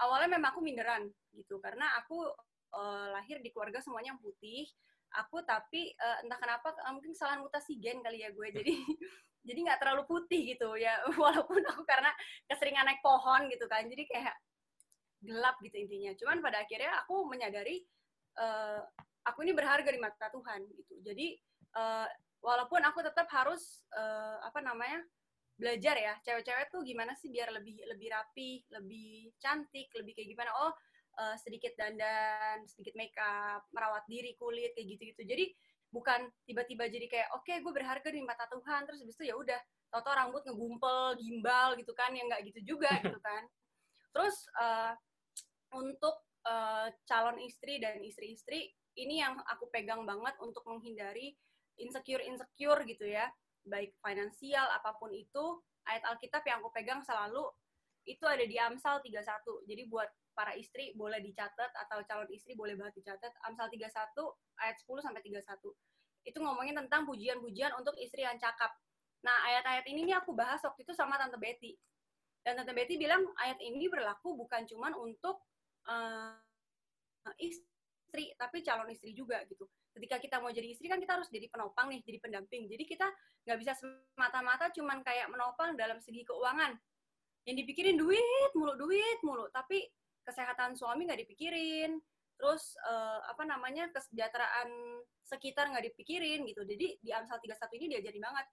awalnya 0.00 0.36
memang 0.36 0.52
aku 0.52 0.60
minderan 0.64 1.08
gitu 1.34 1.60
karena 1.60 1.88
aku 2.00 2.28
uh, 2.76 3.06
lahir 3.14 3.40
di 3.42 3.50
keluarga 3.52 3.82
semuanya 3.82 4.14
yang 4.16 4.22
putih 4.22 4.68
aku 5.16 5.42
tapi 5.42 5.90
uh, 5.98 6.22
entah 6.22 6.38
kenapa 6.38 6.70
uh, 6.86 6.92
mungkin 6.94 7.12
kesalahan 7.14 7.42
mutasi 7.42 7.78
gen 7.82 7.98
kali 8.02 8.22
ya 8.22 8.30
gue. 8.30 8.48
Jadi 8.54 8.74
jadi 9.48 9.58
nggak 9.66 9.80
terlalu 9.82 10.02
putih 10.06 10.54
gitu 10.54 10.78
ya. 10.78 11.02
Walaupun 11.22 11.62
aku 11.66 11.82
karena 11.82 12.10
keseringan 12.46 12.86
naik 12.86 13.02
pohon 13.02 13.50
gitu 13.50 13.66
kan. 13.66 13.86
Jadi 13.86 14.06
kayak 14.06 14.34
gelap 15.20 15.56
gitu 15.60 15.76
intinya. 15.76 16.12
Cuman 16.16 16.38
pada 16.40 16.62
akhirnya 16.62 16.92
aku 17.04 17.26
menyadari 17.26 17.82
uh, 18.38 18.80
aku 19.26 19.44
ini 19.44 19.52
berharga 19.52 19.90
di 19.90 20.00
mata 20.00 20.30
Tuhan 20.32 20.64
gitu. 20.70 20.94
Jadi 21.04 21.36
uh, 21.76 22.08
walaupun 22.40 22.80
aku 22.80 23.04
tetap 23.04 23.28
harus 23.34 23.84
uh, 23.92 24.40
apa 24.46 24.62
namanya 24.64 25.04
belajar 25.60 25.98
ya. 25.98 26.14
Cewek-cewek 26.24 26.72
tuh 26.72 26.80
gimana 26.86 27.12
sih 27.18 27.28
biar 27.28 27.52
lebih 27.52 27.76
lebih 27.84 28.08
rapi 28.08 28.64
lebih 28.72 29.36
cantik 29.36 29.92
lebih 29.92 30.16
kayak 30.16 30.30
gimana? 30.32 30.50
Oh 30.56 30.72
eh, 31.20 31.36
sedikit 31.36 31.76
dandan 31.76 32.64
sedikit 32.64 32.96
makeup 32.96 33.68
merawat 33.76 34.08
diri 34.08 34.32
kulit 34.40 34.72
kayak 34.72 34.96
gitu-gitu. 34.96 35.22
Jadi 35.28 35.44
bukan 35.92 36.30
tiba-tiba 36.48 36.88
jadi 36.88 37.06
kayak 37.10 37.28
oke 37.36 37.52
gue 37.52 37.72
berharga 37.76 38.08
di 38.08 38.24
mata 38.24 38.48
Tuhan. 38.48 38.88
Terus 38.88 39.04
habis 39.04 39.16
itu 39.20 39.24
ya 39.28 39.36
udah 39.36 39.60
tau 39.92 40.06
rambut 40.06 40.42
ngegumpel 40.46 41.18
gimbal 41.18 41.76
gitu 41.76 41.92
kan 41.92 42.14
yang 42.16 42.30
nggak 42.30 42.42
gitu 42.48 42.76
juga 42.76 42.90
gitu 43.04 43.20
kan. 43.28 43.42
Terus 44.16 44.36
eh, 44.56 44.92
untuk 45.76 46.16
eh, 46.48 46.88
calon 47.04 47.36
istri 47.44 47.76
dan 47.78 48.00
istri-istri 48.00 48.72
ini 48.96 49.20
yang 49.20 49.36
aku 49.46 49.68
pegang 49.70 50.02
banget 50.08 50.34
untuk 50.40 50.64
menghindari 50.66 51.36
insecure 51.76 52.24
insecure 52.24 52.80
gitu 52.88 53.04
ya. 53.04 53.28
Baik 53.68 53.92
finansial 54.00 54.66
apa 54.72 54.96
pun 54.96 55.12
itu 55.12 55.60
ayat 55.84 56.02
Alkitab 56.08 56.42
yang 56.48 56.64
aku 56.64 56.72
pegang 56.72 57.04
selalu 57.04 57.44
itu 58.08 58.24
ada 58.24 58.44
di 58.44 58.56
Amsal 58.56 59.04
31 59.04 59.68
jadi 59.68 59.82
buat 59.88 60.08
para 60.32 60.54
istri 60.56 60.94
boleh 60.96 61.20
dicatat 61.20 61.70
atau 61.86 62.00
calon 62.06 62.28
istri 62.32 62.56
boleh 62.56 62.74
banget 62.78 63.02
dicatat. 63.04 63.32
Amsal 63.48 63.68
31 63.68 63.86
ayat 64.60 64.76
10 64.78 65.06
sampai 65.06 65.20
31 65.22 65.44
itu 66.24 66.38
ngomongin 66.40 66.76
tentang 66.76 67.08
pujian-pujian 67.08 67.72
untuk 67.80 67.96
istri 67.96 68.24
yang 68.24 68.36
cakap. 68.36 68.72
Nah 69.24 69.36
ayat-ayat 69.52 69.84
ini 69.88 70.08
nih 70.08 70.16
aku 70.20 70.32
bahas 70.36 70.60
waktu 70.64 70.84
itu 70.84 70.92
sama 70.92 71.16
tante 71.16 71.36
Betty. 71.40 71.76
Dan 72.40 72.60
tante 72.60 72.72
Betty 72.72 72.96
bilang 72.96 73.24
ayat 73.40 73.60
ini 73.60 73.88
berlaku 73.88 74.36
bukan 74.36 74.64
cuman 74.68 74.92
untuk 74.96 75.44
uh, 75.88 76.36
istri 77.40 78.32
tapi 78.36 78.64
calon 78.64 78.88
istri 78.92 79.12
juga 79.16 79.44
gitu. 79.48 79.64
Ketika 79.96 80.22
kita 80.22 80.36
mau 80.40 80.52
jadi 80.52 80.70
istri 80.70 80.88
kan 80.88 81.00
kita 81.00 81.20
harus 81.20 81.28
jadi 81.28 81.48
penopang 81.48 81.92
nih 81.92 82.00
jadi 82.04 82.18
pendamping. 82.20 82.68
Jadi 82.68 82.84
kita 82.84 83.08
nggak 83.48 83.58
bisa 83.60 83.72
semata-mata 83.76 84.72
cuman 84.72 85.00
kayak 85.04 85.28
menopang 85.32 85.76
dalam 85.76 86.00
segi 86.00 86.24
keuangan. 86.24 86.76
Yang 87.48 87.64
dipikirin 87.64 87.96
duit 87.96 88.52
mulu 88.56 88.76
duit 88.76 89.18
mulu. 89.24 89.48
Tapi 89.52 89.84
kesehatan 90.24 90.76
suami 90.76 91.06
nggak 91.08 91.26
dipikirin 91.26 91.98
terus 92.40 92.72
uh, 92.88 93.20
apa 93.28 93.44
namanya 93.44 93.92
kesejahteraan 93.92 94.68
sekitar 95.28 95.68
nggak 95.68 95.92
dipikirin 95.92 96.44
gitu 96.48 96.64
jadi 96.64 96.96
di 96.96 97.10
Amsal 97.12 97.36
31 97.40 97.78
ini 97.80 97.86
diajarin 97.96 98.24
banget 98.24 98.46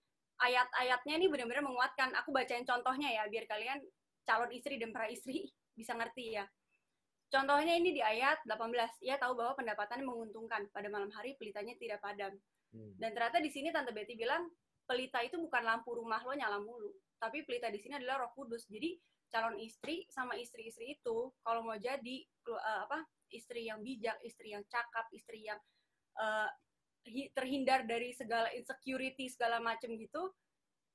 ayat-ayatnya 0.44 1.14
ini 1.24 1.28
benar-benar 1.32 1.64
menguatkan 1.64 2.12
aku 2.20 2.36
bacain 2.36 2.68
contohnya 2.68 3.10
ya 3.16 3.24
biar 3.32 3.48
kalian 3.48 3.80
calon 4.28 4.52
istri 4.52 4.76
dan 4.76 4.92
para 4.92 5.08
istri 5.08 5.48
bisa 5.80 5.96
ngerti 5.96 6.36
ya 6.36 6.46
Contohnya 7.28 7.76
ini 7.76 7.92
di 7.92 8.00
ayat 8.00 8.40
18, 8.48 9.04
ia 9.04 9.20
tahu 9.20 9.36
bahwa 9.36 9.60
pendapatannya 9.60 10.08
menguntungkan. 10.08 10.72
Pada 10.72 10.88
malam 10.88 11.12
hari 11.12 11.36
pelitanya 11.36 11.76
tidak 11.76 12.00
padam. 12.00 12.32
Hmm. 12.72 12.96
Dan 12.96 13.12
ternyata 13.12 13.44
di 13.44 13.52
sini 13.52 13.68
Tante 13.68 13.92
Betty 13.92 14.16
bilang, 14.16 14.48
pelita 14.88 15.20
itu 15.20 15.36
bukan 15.36 15.60
lampu 15.68 15.92
rumah 15.92 16.24
lo 16.24 16.32
nyala 16.32 16.64
mulu. 16.64 16.96
Tapi 17.20 17.44
pelita 17.44 17.68
di 17.68 17.84
sini 17.84 18.00
adalah 18.00 18.24
roh 18.24 18.32
kudus. 18.32 18.64
Jadi 18.72 18.96
calon 19.28 19.60
istri 19.60 20.08
sama 20.12 20.36
istri-istri 20.40 21.00
itu, 21.00 21.32
kalau 21.44 21.62
mau 21.64 21.76
jadi 21.76 22.24
uh, 22.48 22.88
apa 22.88 23.04
istri 23.32 23.68
yang 23.68 23.84
bijak, 23.84 24.16
istri 24.24 24.56
yang 24.56 24.64
cakap, 24.72 25.08
istri 25.12 25.44
yang 25.44 25.60
uh, 26.20 26.48
terhindar 27.36 27.88
dari 27.88 28.12
segala 28.12 28.52
insecurity, 28.52 29.32
segala 29.32 29.64
macam 29.64 29.96
gitu, 29.96 30.32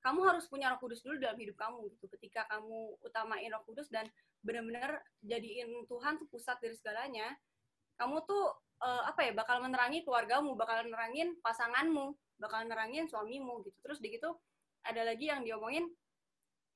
kamu 0.03 0.21
harus 0.29 0.45
punya 0.51 0.69
roh 0.75 0.81
kudus 0.83 1.01
dulu 1.01 1.17
dalam 1.17 1.39
hidup 1.39 1.57
kamu 1.57 1.89
gitu. 1.97 2.11
Ketika 2.19 2.45
kamu 2.51 3.01
utamain 3.01 3.49
roh 3.49 3.65
kudus 3.65 3.89
dan 3.89 4.05
benar-benar 4.43 5.01
jadiin 5.23 5.87
Tuhan 5.87 6.19
tuh 6.19 6.29
pusat 6.29 6.59
dari 6.59 6.75
segalanya, 6.75 7.33
kamu 7.97 8.27
tuh 8.27 8.45
uh, 8.83 9.03
apa 9.07 9.31
ya 9.31 9.33
bakal 9.33 9.63
menerangi 9.63 10.03
keluargamu, 10.03 10.59
bakal 10.59 10.83
menerangin 10.85 11.39
pasanganmu, 11.41 12.13
bakal 12.43 12.67
menerangin 12.67 13.07
suamimu 13.07 13.63
gitu. 13.65 13.79
Terus 13.87 13.99
di 14.03 14.19
gitu 14.19 14.35
ada 14.83 15.07
lagi 15.07 15.31
yang 15.31 15.47
diomongin 15.47 15.87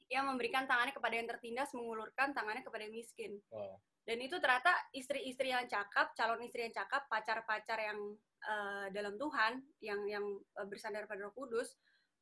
yang 0.06 0.30
memberikan 0.30 0.64
tangannya 0.70 0.94
kepada 0.94 1.14
yang 1.18 1.26
tertindas, 1.26 1.74
mengulurkan 1.74 2.30
tangannya 2.30 2.62
kepada 2.62 2.86
yang 2.86 2.94
miskin. 2.94 3.32
Wow. 3.50 3.82
Dan 4.06 4.22
itu 4.22 4.38
ternyata 4.38 4.70
istri-istri 4.94 5.50
yang 5.50 5.66
cakap, 5.66 6.14
calon 6.14 6.38
istri 6.46 6.62
yang 6.70 6.74
cakap, 6.74 7.10
pacar-pacar 7.10 7.78
yang 7.82 7.98
uh, 8.46 8.86
dalam 8.94 9.18
Tuhan, 9.18 9.58
yang 9.82 10.00
yang 10.06 10.22
uh, 10.54 10.66
bersandar 10.70 11.10
pada 11.10 11.26
Roh 11.26 11.34
Kudus, 11.34 11.74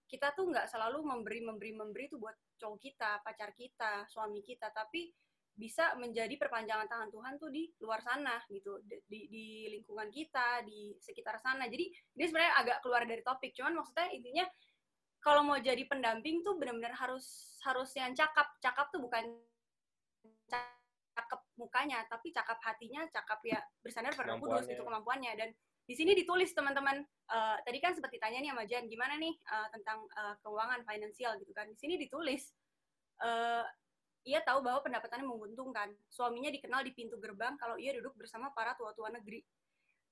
kita 0.09 0.33
tuh 0.33 0.49
nggak 0.49 0.73
selalu 0.73 1.05
memberi 1.05 1.45
memberi 1.45 1.77
memberi 1.77 2.09
tuh 2.09 2.17
buat 2.17 2.37
cowok 2.57 2.79
kita, 2.81 3.21
pacar 3.21 3.53
kita, 3.53 4.09
suami 4.09 4.41
kita, 4.41 4.73
tapi 4.73 5.13
bisa 5.55 5.95
menjadi 5.95 6.35
perpanjangan 6.35 6.91
tangan 6.91 7.11
Tuhan 7.15 7.35
tuh 7.39 7.47
di 7.47 7.71
luar 7.79 8.03
sana 8.03 8.43
gitu 8.51 8.83
di, 8.83 9.31
di 9.31 9.47
lingkungan 9.71 10.11
kita 10.11 10.67
di 10.67 10.99
sekitar 10.99 11.39
sana 11.39 11.71
jadi 11.71 11.87
ini 11.95 12.25
sebenarnya 12.27 12.55
agak 12.59 12.79
keluar 12.83 13.07
dari 13.07 13.23
topik 13.23 13.55
cuman 13.55 13.79
maksudnya 13.79 14.11
intinya 14.11 14.45
kalau 15.23 15.47
mau 15.47 15.55
jadi 15.63 15.87
pendamping 15.87 16.43
tuh 16.43 16.59
benar-benar 16.59 16.99
harus 16.99 17.54
harus 17.65 17.91
yang 17.97 18.13
cakap 18.13 18.47
cakap 18.61 18.93
tuh 18.93 19.01
bukan 19.01 19.25
cakap 21.15 21.41
mukanya 21.57 22.05
tapi 22.11 22.31
cakap 22.31 22.59
hatinya 22.61 23.07
cakap 23.09 23.41
ya 23.47 23.61
bersandar 23.81 24.13
pada 24.13 24.37
kudus 24.37 24.69
itu 24.69 24.83
kemampuannya 24.83 25.33
dan 25.39 25.51
di 25.85 25.93
sini 25.93 26.17
ditulis 26.17 26.49
teman-teman 26.57 27.05
uh, 27.29 27.57
tadi 27.61 27.77
kan 27.77 27.93
seperti 27.93 28.17
tanya 28.17 28.41
nih 28.41 28.51
sama 28.57 28.65
Jan 28.65 28.89
gimana 28.89 29.21
nih 29.21 29.37
uh, 29.53 29.69
tentang 29.69 30.05
uh, 30.17 30.35
keuangan 30.41 30.81
finansial 30.89 31.37
gitu 31.41 31.53
kan 31.53 31.69
di 31.69 31.77
sini 31.77 32.01
ditulis 32.01 32.53
uh, 33.21 33.65
ia 34.25 34.41
tahu 34.41 34.65
bahwa 34.65 34.81
pendapatannya 34.81 35.29
menguntungkan. 35.29 35.93
Suaminya 36.09 36.49
dikenal 36.49 36.81
di 36.81 36.97
pintu 36.97 37.21
gerbang 37.21 37.61
kalau 37.61 37.77
ia 37.77 37.93
duduk 37.93 38.17
bersama 38.17 38.51
para 38.57 38.73
tua-tua 38.75 39.13
negeri. 39.13 39.45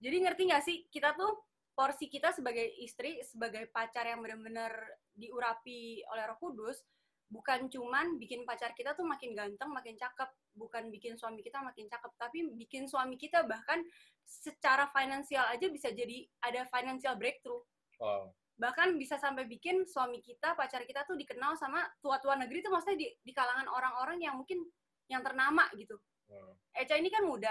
Jadi 0.04 0.16
ngerti 0.20 0.42
nggak 0.52 0.62
sih, 0.62 0.76
kita 0.92 1.16
tuh 1.16 1.48
porsi 1.72 2.12
kita 2.12 2.36
sebagai 2.36 2.68
istri, 2.84 3.24
sebagai 3.24 3.72
pacar 3.72 4.04
yang 4.04 4.20
benar-benar 4.20 4.76
diurapi 5.16 6.04
oleh 6.12 6.24
Roh 6.28 6.36
Kudus, 6.36 6.84
bukan 7.32 7.72
cuman 7.72 8.20
bikin 8.20 8.44
pacar 8.44 8.76
kita 8.76 8.92
tuh 8.92 9.08
makin 9.08 9.32
ganteng, 9.32 9.72
makin 9.72 9.96
cakep, 9.96 10.28
bukan 10.52 10.92
bikin 10.92 11.16
suami 11.16 11.40
kita 11.40 11.64
makin 11.64 11.88
cakep, 11.88 12.12
tapi 12.20 12.44
bikin 12.60 12.84
suami 12.84 13.16
kita 13.16 13.48
bahkan 13.48 13.80
secara 14.20 14.92
finansial 14.92 15.48
aja 15.48 15.64
bisa 15.72 15.88
jadi 15.88 16.28
ada 16.44 16.68
financial 16.68 17.16
breakthrough. 17.16 17.64
Wow 17.96 18.36
bahkan 18.62 18.94
bisa 19.00 19.16
sampai 19.16 19.48
bikin 19.48 19.82
suami 19.88 20.20
kita 20.20 20.52
pacar 20.54 20.84
kita 20.84 21.02
tuh 21.08 21.16
dikenal 21.16 21.56
sama 21.56 21.82
tua-tua 21.98 22.36
negeri 22.36 22.60
tuh 22.60 22.70
maksudnya 22.70 22.94
di, 22.94 23.08
di 23.18 23.32
kalangan 23.32 23.66
orang-orang 23.66 24.22
yang 24.22 24.36
mungkin 24.36 24.62
yang 25.08 25.24
ternama 25.24 25.66
gitu 25.74 25.98
hmm. 26.30 26.52
Eca 26.76 26.94
ini 26.94 27.08
kan 27.08 27.24
muda 27.24 27.50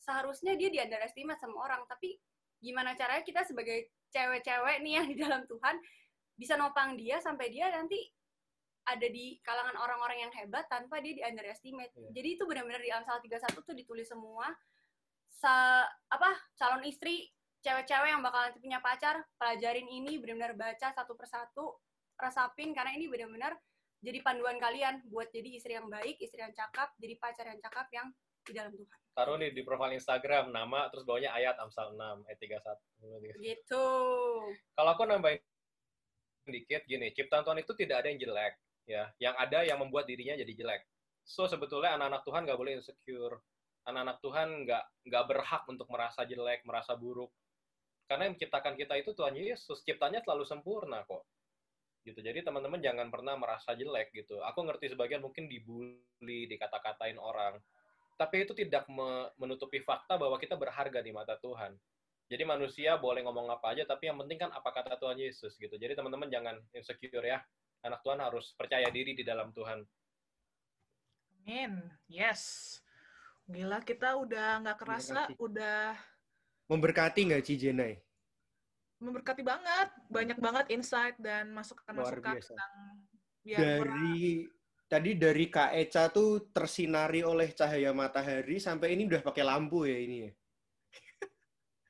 seharusnya 0.00 0.56
dia 0.56 0.70
di 0.70 0.78
underestimate 0.80 1.36
sama 1.36 1.66
orang 1.66 1.82
tapi 1.90 2.16
gimana 2.62 2.94
caranya 2.94 3.20
kita 3.26 3.42
sebagai 3.42 3.90
cewek-cewek 4.14 4.80
nih 4.80 4.92
yang 5.02 5.06
di 5.10 5.16
dalam 5.18 5.42
Tuhan 5.44 5.76
bisa 6.38 6.54
nopang 6.56 6.94
dia 6.94 7.18
sampai 7.20 7.50
dia 7.50 7.68
nanti 7.68 7.98
ada 8.82 9.06
di 9.06 9.38
kalangan 9.46 9.78
orang-orang 9.78 10.26
yang 10.26 10.32
hebat 10.34 10.66
tanpa 10.66 10.98
dia 10.98 11.14
di 11.14 11.22
underestimate. 11.22 11.94
Yeah. 11.94 12.10
Jadi 12.18 12.28
itu 12.38 12.42
benar-benar 12.46 12.82
di 12.82 12.90
Amsal 12.90 13.22
31 13.22 13.62
tuh 13.62 13.74
ditulis 13.78 14.08
semua 14.10 14.50
sa 15.30 15.86
apa 16.10 16.30
calon 16.58 16.86
istri 16.86 17.30
cewek-cewek 17.62 18.10
yang 18.10 18.22
bakal 18.26 18.42
nanti 18.42 18.58
punya 18.58 18.82
pacar, 18.82 19.22
pelajarin 19.38 19.86
ini, 19.86 20.18
benar-benar 20.18 20.58
baca 20.58 20.90
satu 20.90 21.14
persatu, 21.14 21.78
resapin, 22.18 22.74
karena 22.74 22.98
ini 22.98 23.06
benar-benar 23.06 23.54
jadi 24.02 24.18
panduan 24.18 24.58
kalian 24.58 25.06
buat 25.06 25.30
jadi 25.30 25.54
istri 25.54 25.78
yang 25.78 25.86
baik, 25.86 26.18
istri 26.18 26.42
yang 26.42 26.50
cakap, 26.50 26.90
jadi 26.98 27.14
pacar 27.22 27.46
yang 27.46 27.62
cakap 27.62 27.86
yang 27.94 28.10
di 28.42 28.50
dalam 28.50 28.74
Tuhan. 28.74 28.98
Taruh 29.14 29.38
nih 29.38 29.54
di 29.54 29.62
profil 29.62 29.94
Instagram, 29.94 30.50
nama, 30.50 30.90
terus 30.90 31.06
bawahnya 31.06 31.30
ayat 31.30 31.54
Amsal 31.62 31.94
6, 31.94 32.26
ayat 32.26 32.38
31. 32.42 33.38
Gitu. 33.38 33.86
Kalau 34.74 34.90
aku 34.90 35.06
nambahin 35.06 35.38
sedikit, 36.42 36.82
gini, 36.90 37.14
ciptaan 37.14 37.46
Tuhan 37.46 37.62
itu 37.62 37.72
tidak 37.78 38.02
ada 38.02 38.10
yang 38.10 38.18
jelek. 38.18 38.58
Ya 38.88 39.10
Yang 39.18 39.34
ada 39.38 39.58
yang 39.66 39.78
membuat 39.78 40.08
dirinya 40.10 40.34
jadi 40.38 40.52
jelek. 40.52 40.82
So, 41.22 41.46
sebetulnya 41.46 41.94
anak-anak 41.94 42.22
Tuhan 42.26 42.42
nggak 42.46 42.58
boleh 42.58 42.72
insecure. 42.82 43.38
Anak-anak 43.86 44.18
Tuhan 44.22 44.48
nggak 44.66 44.84
nggak 45.06 45.24
berhak 45.30 45.62
untuk 45.70 45.86
merasa 45.90 46.26
jelek, 46.26 46.66
merasa 46.66 46.98
buruk 46.98 47.30
karena 48.12 48.28
yang 48.28 48.36
menciptakan 48.36 48.74
kita 48.76 48.94
itu 49.00 49.10
Tuhan 49.16 49.32
Yesus, 49.32 49.80
ciptanya 49.88 50.20
selalu 50.20 50.44
sempurna 50.44 51.00
kok. 51.08 51.24
Gitu. 52.04 52.20
Jadi 52.20 52.44
teman-teman 52.44 52.76
jangan 52.82 53.08
pernah 53.08 53.40
merasa 53.40 53.72
jelek 53.72 54.12
gitu. 54.12 54.36
Aku 54.44 54.68
ngerti 54.68 54.92
sebagian 54.92 55.24
mungkin 55.24 55.48
dibully, 55.48 56.44
dikata-katain 56.44 57.16
orang. 57.16 57.56
Tapi 58.20 58.44
itu 58.44 58.52
tidak 58.52 58.84
menutupi 59.40 59.80
fakta 59.80 60.20
bahwa 60.20 60.36
kita 60.36 60.60
berharga 60.60 61.00
di 61.00 61.08
mata 61.08 61.40
Tuhan. 61.40 61.72
Jadi 62.28 62.44
manusia 62.44 63.00
boleh 63.00 63.24
ngomong 63.24 63.48
apa 63.48 63.72
aja, 63.72 63.88
tapi 63.88 64.12
yang 64.12 64.20
penting 64.20 64.44
kan 64.44 64.52
apa 64.52 64.68
kata 64.76 65.00
Tuhan 65.00 65.16
Yesus 65.16 65.56
gitu. 65.56 65.72
Jadi 65.80 65.96
teman-teman 65.96 66.28
jangan 66.28 66.60
insecure 66.76 67.24
ya. 67.24 67.40
Anak 67.82 68.00
Tuhan 68.06 68.22
harus 68.22 68.54
percaya 68.54 68.86
diri 68.94 69.14
di 69.14 69.26
dalam 69.26 69.50
Tuhan. 69.50 69.82
Amin. 71.42 71.82
Yes. 72.06 72.78
Gila 73.50 73.82
kita 73.82 74.14
udah 74.14 74.62
nggak 74.62 74.78
kerasa, 74.78 75.26
udah 75.34 75.98
Memberkati 76.70 77.20
nggak 77.28 77.42
Cijenai? 77.44 77.98
Memberkati 79.02 79.42
banget, 79.42 79.88
banyak 80.06 80.38
banget 80.38 80.66
insight 80.70 81.18
dan 81.18 81.50
masukan-masukan 81.50 82.38
tentang 82.38 82.72
dari 83.42 84.46
tadi 84.86 85.10
dari 85.18 85.50
Kak 85.50 85.74
Eca 85.74 86.06
tuh 86.08 86.48
tersinari 86.54 87.26
oleh 87.26 87.50
cahaya 87.50 87.90
matahari 87.90 88.62
sampai 88.62 88.94
ini 88.94 89.10
udah 89.10 89.20
pakai 89.20 89.42
lampu 89.42 89.84
ya 89.84 89.98
ini 89.98 90.16
ya. 90.22 90.32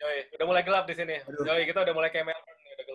Yoi, 0.03 0.18
udah 0.34 0.47
mulai 0.49 0.62
gelap 0.64 0.88
di 0.88 0.95
sini. 0.99 1.20
Aduh. 1.20 1.47
Yoi, 1.47 1.62
kita 1.68 1.84
udah 1.84 1.95
mulai 1.95 2.11
kayak 2.11 2.32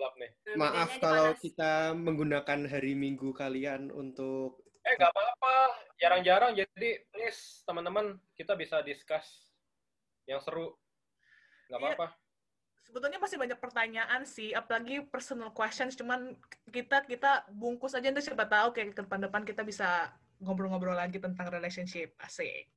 Gelap 0.08 0.16
nih. 0.16 0.30
Nah, 0.48 0.72
Maaf 0.72 0.90
kalau 0.96 1.26
panas. 1.32 1.40
kita 1.44 1.72
menggunakan 1.92 2.60
hari 2.64 2.96
Minggu 2.96 3.36
kalian 3.36 3.92
untuk 3.92 4.64
Eh, 4.80 4.96
nggak 4.96 5.12
apa-apa. 5.12 5.56
Jarang-jarang, 6.00 6.56
jadi 6.56 7.04
please, 7.12 7.60
teman-teman, 7.68 8.16
kita 8.32 8.56
bisa 8.56 8.80
discuss 8.80 9.52
yang 10.24 10.40
seru. 10.40 10.72
Nggak 11.68 11.76
Iya. 11.76 11.88
apa-apa. 11.92 12.06
Sebetulnya 12.88 13.20
masih 13.20 13.36
banyak 13.36 13.60
pertanyaan 13.60 14.24
sih, 14.24 14.56
apalagi 14.56 15.04
personal 15.04 15.52
questions. 15.52 15.92
Cuman 15.92 16.40
kita 16.72 17.04
kita 17.04 17.44
bungkus 17.52 17.92
aja 17.92 18.08
nanti 18.08 18.24
siapa 18.24 18.48
tahu 18.48 18.72
kayak 18.72 18.96
ke 18.96 19.04
depan-depan 19.04 19.44
kita 19.44 19.60
bisa 19.60 20.08
ngobrol-ngobrol 20.40 20.96
lagi 20.96 21.20
tentang 21.20 21.52
relationship. 21.52 22.16
Asik. 22.16 22.72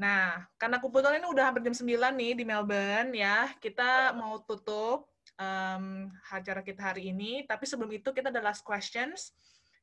Nah, 0.00 0.48
karena 0.56 0.80
kebetulan 0.80 1.20
ini 1.20 1.28
udah 1.28 1.52
hampir 1.52 1.60
jam 1.60 1.76
9 1.76 2.16
nih 2.16 2.32
di 2.32 2.44
Melbourne 2.48 3.12
ya, 3.12 3.52
kita 3.60 4.16
mau 4.16 4.40
tutup 4.40 5.11
em, 5.36 6.10
acara 6.28 6.60
kita 6.60 6.92
hari 6.92 7.12
ini. 7.12 7.44
Tapi 7.48 7.64
sebelum 7.64 7.92
itu 7.92 8.10
kita 8.12 8.28
ada 8.28 8.42
last 8.42 8.64
questions. 8.64 9.32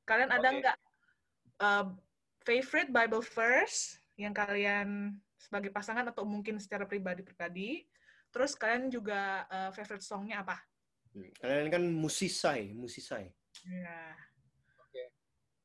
Kalian 0.04 0.30
ada 0.34 0.50
Oke. 0.50 0.58
nggak 0.62 0.78
eh, 1.62 1.86
favorite 2.44 2.92
Bible 2.92 3.24
verse 3.24 4.02
yang 4.20 4.34
kalian 4.36 5.16
sebagai 5.40 5.72
pasangan 5.72 6.08
atau 6.12 6.28
mungkin 6.28 6.60
secara 6.60 6.84
pribadi-pribadi? 6.84 7.88
Terus 8.30 8.54
kalian 8.54 8.90
juga 8.90 9.46
eh, 9.50 9.72
favorite 9.74 10.06
songnya 10.06 10.42
apa? 10.42 10.58
Hmm, 11.14 11.30
kalian 11.42 11.68
kan 11.74 11.84
musisai, 11.90 12.74
musisai. 12.74 13.26
Ya. 13.66 14.14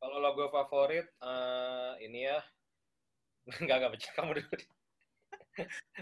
Kalau 0.04 0.20
logo 0.20 0.52
favorit, 0.52 1.08
eh, 1.08 1.92
ini 2.04 2.28
ya. 2.28 2.36
Nggak, 3.64 3.76
nggak 3.76 3.92
baca. 3.96 4.08
Kamu 4.20 4.32
dulu. 4.40 4.56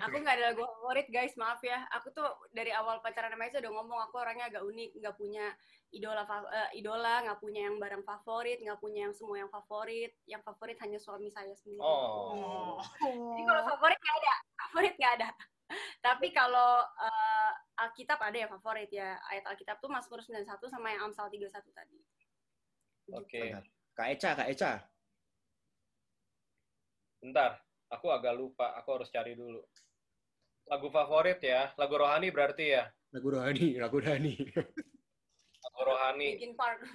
Aku 0.09 0.17
nggak 0.21 0.37
ada 0.41 0.45
lagu 0.53 0.65
favorit 0.65 1.09
guys, 1.13 1.37
maaf 1.37 1.61
ya. 1.61 1.85
Aku 2.01 2.09
tuh 2.13 2.25
dari 2.51 2.73
awal 2.73 3.05
pacaran 3.05 3.33
sama 3.33 3.45
Esa 3.45 3.61
udah 3.61 3.73
ngomong 3.73 4.01
aku 4.09 4.17
orangnya 4.21 4.49
agak 4.49 4.65
unik, 4.65 4.91
nggak 4.97 5.17
punya 5.17 5.47
idola 5.93 6.25
eh, 6.25 6.81
idola, 6.81 7.21
nggak 7.29 7.41
punya 7.41 7.69
yang 7.69 7.77
barang 7.77 8.05
favorit, 8.05 8.59
nggak 8.65 8.81
punya 8.81 9.09
yang 9.09 9.15
semua 9.15 9.37
yang 9.45 9.51
favorit. 9.53 10.17
Yang 10.25 10.43
favorit 10.49 10.79
hanya 10.81 10.99
suami 10.99 11.29
saya 11.29 11.53
sendiri. 11.53 11.85
Oh. 11.85 12.81
Jadi 13.05 13.43
kalau 13.45 13.63
favorit 13.77 13.99
nggak 14.01 14.17
ada, 14.25 14.35
favorit 14.57 14.95
nggak 14.97 15.15
ada. 15.21 15.29
Tapi 16.07 16.29
kalau 16.33 16.81
eh, 16.83 17.53
Alkitab 17.85 18.19
ada 18.21 18.37
yang 18.37 18.51
favorit 18.51 18.89
ya. 18.89 19.21
Ayat 19.29 19.45
Alkitab 19.53 19.81
tuh 19.85 19.93
Mazmur 19.93 20.25
91 20.25 20.49
sama 20.69 20.89
yang 20.93 21.13
Amsal 21.13 21.29
31 21.29 21.53
tadi. 21.73 22.01
Gitu. 22.01 23.19
Oke. 23.21 23.43
Kak 23.93 24.09
Eca, 24.09 24.31
Kak 24.33 24.49
Eca. 24.49 24.73
Bentar, 27.23 27.55
aku 27.93 28.09
agak 28.09 28.33
lupa. 28.33 28.73
Aku 28.81 28.97
harus 28.97 29.13
cari 29.13 29.37
dulu. 29.37 29.61
Lagu 30.73 30.89
favorit 30.89 31.39
ya, 31.45 31.69
lagu 31.77 31.95
rohani 32.01 32.33
berarti 32.33 32.73
ya. 32.73 32.89
Lagu 33.13 33.29
rohani, 33.29 33.77
lagu 33.77 33.97
rohani. 34.01 34.35
Lagu 35.63 35.81
rohani. 35.85 36.29
Park. 36.57 36.81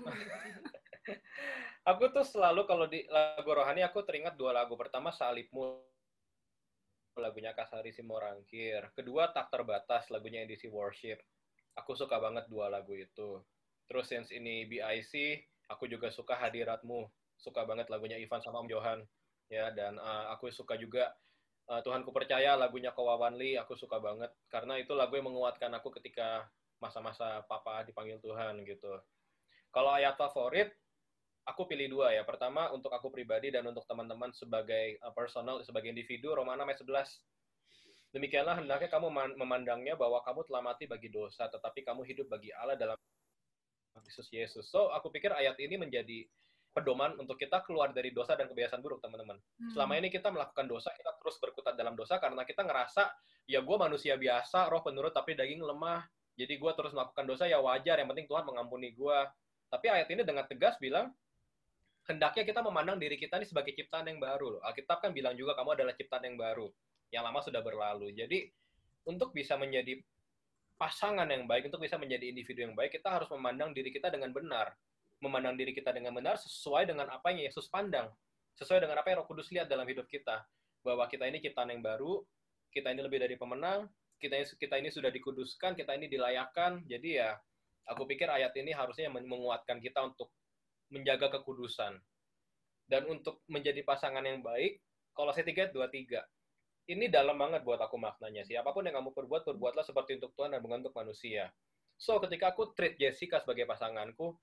Aku 1.87 2.11
tuh 2.11 2.27
selalu 2.27 2.67
kalau 2.67 2.83
di 2.83 3.07
lagu 3.07 3.47
rohani 3.47 3.79
aku 3.79 4.03
teringat 4.03 4.35
dua 4.35 4.51
lagu. 4.51 4.75
Pertama 4.75 5.07
Salibmu 5.07 5.79
lagunya 7.15 7.55
Kasari 7.55 7.95
Simorangkir. 7.95 8.91
Kedua 8.91 9.31
Tak 9.31 9.47
Terbatas 9.47 10.11
lagunya 10.11 10.43
edisi 10.43 10.67
Worship. 10.67 11.23
Aku 11.79 11.95
suka 11.95 12.19
banget 12.19 12.51
dua 12.51 12.67
lagu 12.67 12.91
itu. 12.91 13.39
Terus 13.87 14.05
since 14.11 14.35
ini 14.35 14.67
BIC, 14.67 15.13
aku 15.71 15.87
juga 15.87 16.11
suka 16.11 16.35
Hadiratmu. 16.35 17.07
Suka 17.39 17.63
banget 17.63 17.87
lagunya 17.87 18.19
Ivan 18.19 18.43
sama 18.43 18.59
Om 18.59 18.67
Johan. 18.67 18.99
Ya, 19.47 19.71
dan 19.71 19.95
uh, 19.95 20.35
aku 20.35 20.51
suka 20.51 20.75
juga 20.75 21.15
uh, 21.71 21.79
Tuhanku 21.79 22.11
Percaya 22.11 22.59
lagunya 22.59 22.91
Kowawan 22.91 23.39
Lee. 23.39 23.55
Aku 23.55 23.79
suka 23.79 23.99
banget 23.99 24.31
karena 24.51 24.75
itu 24.75 24.91
lagu 24.91 25.15
yang 25.15 25.31
menguatkan 25.31 25.71
aku 25.71 25.91
ketika 25.99 26.47
masa-masa 26.83 27.41
papa 27.47 27.87
dipanggil 27.87 28.19
Tuhan 28.19 28.61
gitu. 28.67 28.99
Kalau 29.71 29.95
ayat 29.95 30.19
favorit, 30.19 30.75
aku 31.47 31.63
pilih 31.63 31.87
dua 31.87 32.11
ya. 32.11 32.27
Pertama 32.27 32.69
untuk 32.75 32.91
aku 32.91 33.07
pribadi 33.07 33.49
dan 33.49 33.63
untuk 33.63 33.87
teman-teman 33.87 34.35
sebagai 34.35 34.99
uh, 34.99 35.15
personal, 35.15 35.63
sebagai 35.63 35.91
individu, 35.91 36.35
Roma 36.35 36.59
6 36.59 36.67
ayat 36.67 36.81
11. 36.83 38.15
Demikianlah 38.15 38.55
hendaknya 38.59 38.87
kamu 38.91 39.07
man- 39.11 39.35
memandangnya 39.35 39.95
bahwa 39.95 40.23
kamu 40.23 40.43
telah 40.47 40.61
mati 40.63 40.87
bagi 40.87 41.11
dosa, 41.11 41.47
tetapi 41.47 41.83
kamu 41.87 42.07
hidup 42.07 42.27
bagi 42.31 42.51
Allah 42.55 42.79
dalam 42.79 42.95
Kristus 44.03 44.31
Yesus. 44.31 44.67
So, 44.71 44.91
aku 44.91 45.11
pikir 45.11 45.31
ayat 45.33 45.59
ini 45.59 45.75
menjadi 45.75 46.27
pedoman 46.77 47.17
untuk 47.17 47.41
kita 47.41 47.65
keluar 47.65 47.89
dari 47.89 48.13
dosa 48.13 48.37
dan 48.37 48.45
kebiasaan 48.45 48.85
buruk, 48.85 49.01
teman-teman. 49.01 49.41
Selama 49.73 49.97
ini 49.97 50.13
kita 50.13 50.29
melakukan 50.29 50.69
dosa, 50.69 50.93
kita 50.93 51.17
terus 51.17 51.41
berkutat 51.41 51.73
dalam 51.73 51.97
dosa 51.97 52.21
karena 52.21 52.45
kita 52.45 52.61
ngerasa, 52.61 53.09
ya 53.49 53.65
gue 53.65 53.77
manusia 53.81 54.13
biasa, 54.13 54.69
roh 54.69 54.85
penurut, 54.85 55.09
tapi 55.09 55.33
daging 55.33 55.65
lemah. 55.65 56.05
Jadi 56.37 56.53
gue 56.61 56.71
terus 56.77 56.93
melakukan 56.93 57.25
dosa, 57.25 57.49
ya 57.49 57.57
wajar. 57.57 57.97
Yang 57.97 58.13
penting 58.13 58.27
Tuhan 58.29 58.45
mengampuni 58.45 58.93
gue. 58.93 59.19
Tapi 59.73 59.85
ayat 59.89 60.07
ini 60.13 60.21
dengan 60.21 60.45
tegas 60.45 60.77
bilang, 60.77 61.09
hendaknya 62.05 62.45
kita 62.45 62.61
memandang 62.61 63.01
diri 63.01 63.17
kita 63.17 63.41
ini 63.41 63.49
sebagai 63.49 63.73
ciptaan 63.73 64.05
yang 64.05 64.21
baru. 64.21 64.57
Loh. 64.57 64.61
Alkitab 64.61 65.01
kan 65.01 65.11
bilang 65.11 65.33
juga 65.33 65.57
kamu 65.57 65.81
adalah 65.81 65.93
ciptaan 65.97 66.23
yang 66.29 66.37
baru. 66.37 66.69
Yang 67.09 67.23
lama 67.25 67.39
sudah 67.41 67.61
berlalu. 67.65 68.13
Jadi 68.13 68.47
untuk 69.09 69.33
bisa 69.33 69.57
menjadi 69.57 69.97
pasangan 70.77 71.25
yang 71.27 71.49
baik, 71.49 71.73
untuk 71.73 71.81
bisa 71.81 71.97
menjadi 71.97 72.29
individu 72.29 72.69
yang 72.69 72.77
baik, 72.77 72.95
kita 73.01 73.09
harus 73.09 73.27
memandang 73.33 73.73
diri 73.73 73.89
kita 73.89 74.13
dengan 74.13 74.29
benar. 74.29 74.77
Memandang 75.17 75.57
diri 75.57 75.73
kita 75.73 75.89
dengan 75.93 76.13
benar 76.13 76.37
sesuai 76.37 76.85
dengan 76.85 77.09
apa 77.09 77.33
yang 77.33 77.49
Yesus 77.49 77.65
pandang. 77.67 78.09
Sesuai 78.57 78.81
dengan 78.85 79.01
apa 79.01 79.09
yang 79.13 79.21
Roh 79.21 79.29
Kudus 79.29 79.49
lihat 79.49 79.65
dalam 79.69 79.85
hidup 79.85 80.05
kita. 80.05 80.45
Bahwa 80.85 81.09
kita 81.09 81.25
ini 81.25 81.41
ciptaan 81.41 81.73
yang 81.73 81.81
baru, 81.81 82.21
kita 82.69 82.93
ini 82.93 83.01
lebih 83.01 83.21
dari 83.21 83.33
pemenang, 83.33 83.89
kita 84.21 84.37
ini, 84.37 84.45
kita 84.45 84.75
ini 84.77 84.89
sudah 84.93 85.09
dikuduskan, 85.09 85.73
kita 85.73 85.93
ini 85.97 86.09
dilayakkan. 86.09 86.85
Jadi 86.85 87.21
ya, 87.21 87.33
aku 87.89 88.05
pikir 88.05 88.29
ayat 88.29 88.53
ini 88.57 88.73
harusnya 88.73 89.09
men- 89.09 89.29
menguatkan 89.29 89.81
kita 89.81 90.05
untuk 90.05 90.33
menjaga 90.93 91.33
kekudusan. 91.39 91.97
Dan 92.87 93.03
untuk 93.11 93.43
menjadi 93.51 93.83
pasangan 93.83 94.23
yang 94.23 94.39
baik, 94.39 94.79
kalau 95.11 95.33
saya 95.33 95.43
3 95.43 95.73
23. 95.73 96.23
Ini 96.87 97.11
dalam 97.11 97.35
banget 97.35 97.67
buat 97.67 97.83
aku 97.83 97.99
maknanya 97.99 98.47
sih. 98.47 98.55
Apa 98.55 98.71
pun 98.71 98.87
yang 98.87 98.95
kamu 98.95 99.11
perbuat, 99.11 99.43
perbuatlah 99.43 99.83
seperti 99.83 100.23
untuk 100.23 100.31
Tuhan 100.39 100.55
dan 100.55 100.63
bukan 100.63 100.87
untuk 100.87 100.95
manusia. 100.95 101.51
So, 101.99 102.15
ketika 102.23 102.55
aku 102.55 102.71
treat 102.71 102.95
Jessica 102.95 103.43
sebagai 103.43 103.67
pasanganku, 103.67 104.39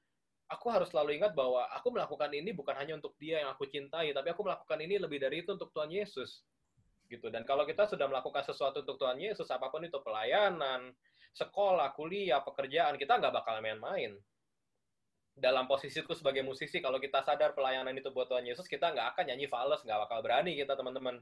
aku 0.48 0.66
harus 0.70 0.92
selalu 0.92 1.20
ingat 1.20 1.32
bahwa 1.32 1.64
aku 1.72 1.92
melakukan 1.92 2.30
ini 2.32 2.52
bukan 2.52 2.76
hanya 2.76 2.98
untuk 2.98 3.16
dia 3.16 3.42
yang 3.44 3.50
aku 3.52 3.68
cintai, 3.68 4.12
tapi 4.12 4.32
aku 4.32 4.44
melakukan 4.44 4.78
ini 4.80 5.00
lebih 5.00 5.18
dari 5.20 5.42
itu 5.42 5.52
untuk 5.52 5.72
Tuhan 5.72 5.90
Yesus. 5.90 6.44
Gitu. 7.08 7.28
Dan 7.28 7.44
kalau 7.44 7.68
kita 7.68 7.84
sudah 7.84 8.08
melakukan 8.08 8.44
sesuatu 8.44 8.80
untuk 8.84 8.96
Tuhan 9.00 9.20
Yesus, 9.20 9.48
apa 9.52 9.68
pun 9.68 9.84
itu 9.84 10.00
pelayanan, 10.00 10.92
sekolah, 11.36 11.92
kuliah, 11.92 12.40
pekerjaan, 12.40 12.96
kita 12.96 13.20
nggak 13.20 13.34
bakal 13.34 13.60
main-main 13.60 14.16
dalam 15.34 15.66
posisiku 15.66 16.14
sebagai 16.14 16.46
musisi, 16.46 16.78
kalau 16.78 17.02
kita 17.02 17.18
sadar 17.26 17.58
pelayanan 17.58 17.90
itu 17.98 18.06
buat 18.14 18.30
Tuhan 18.30 18.46
Yesus, 18.46 18.70
kita 18.70 18.94
nggak 18.94 19.18
akan 19.18 19.24
nyanyi 19.34 19.50
fals, 19.50 19.82
nggak 19.82 20.06
bakal 20.06 20.22
berani 20.22 20.54
kita 20.54 20.78
teman-teman. 20.78 21.18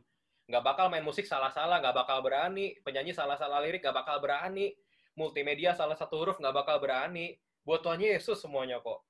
Nggak 0.53 0.64
bakal 0.68 0.87
main 0.93 1.01
musik 1.01 1.25
salah-salah, 1.25 1.81
nggak 1.81 1.97
bakal 1.97 2.20
berani. 2.20 2.77
Penyanyi 2.85 3.16
salah-salah 3.16 3.64
lirik, 3.64 3.81
nggak 3.81 3.97
bakal 3.97 4.20
berani. 4.20 4.77
Multimedia 5.16 5.73
salah 5.73 5.97
satu 5.97 6.20
huruf, 6.20 6.37
nggak 6.37 6.53
bakal 6.53 6.77
berani. 6.77 7.41
Buat 7.64 7.89
Tuhan 7.89 8.05
Yesus 8.05 8.37
semuanya 8.43 8.85
kok. 8.85 9.01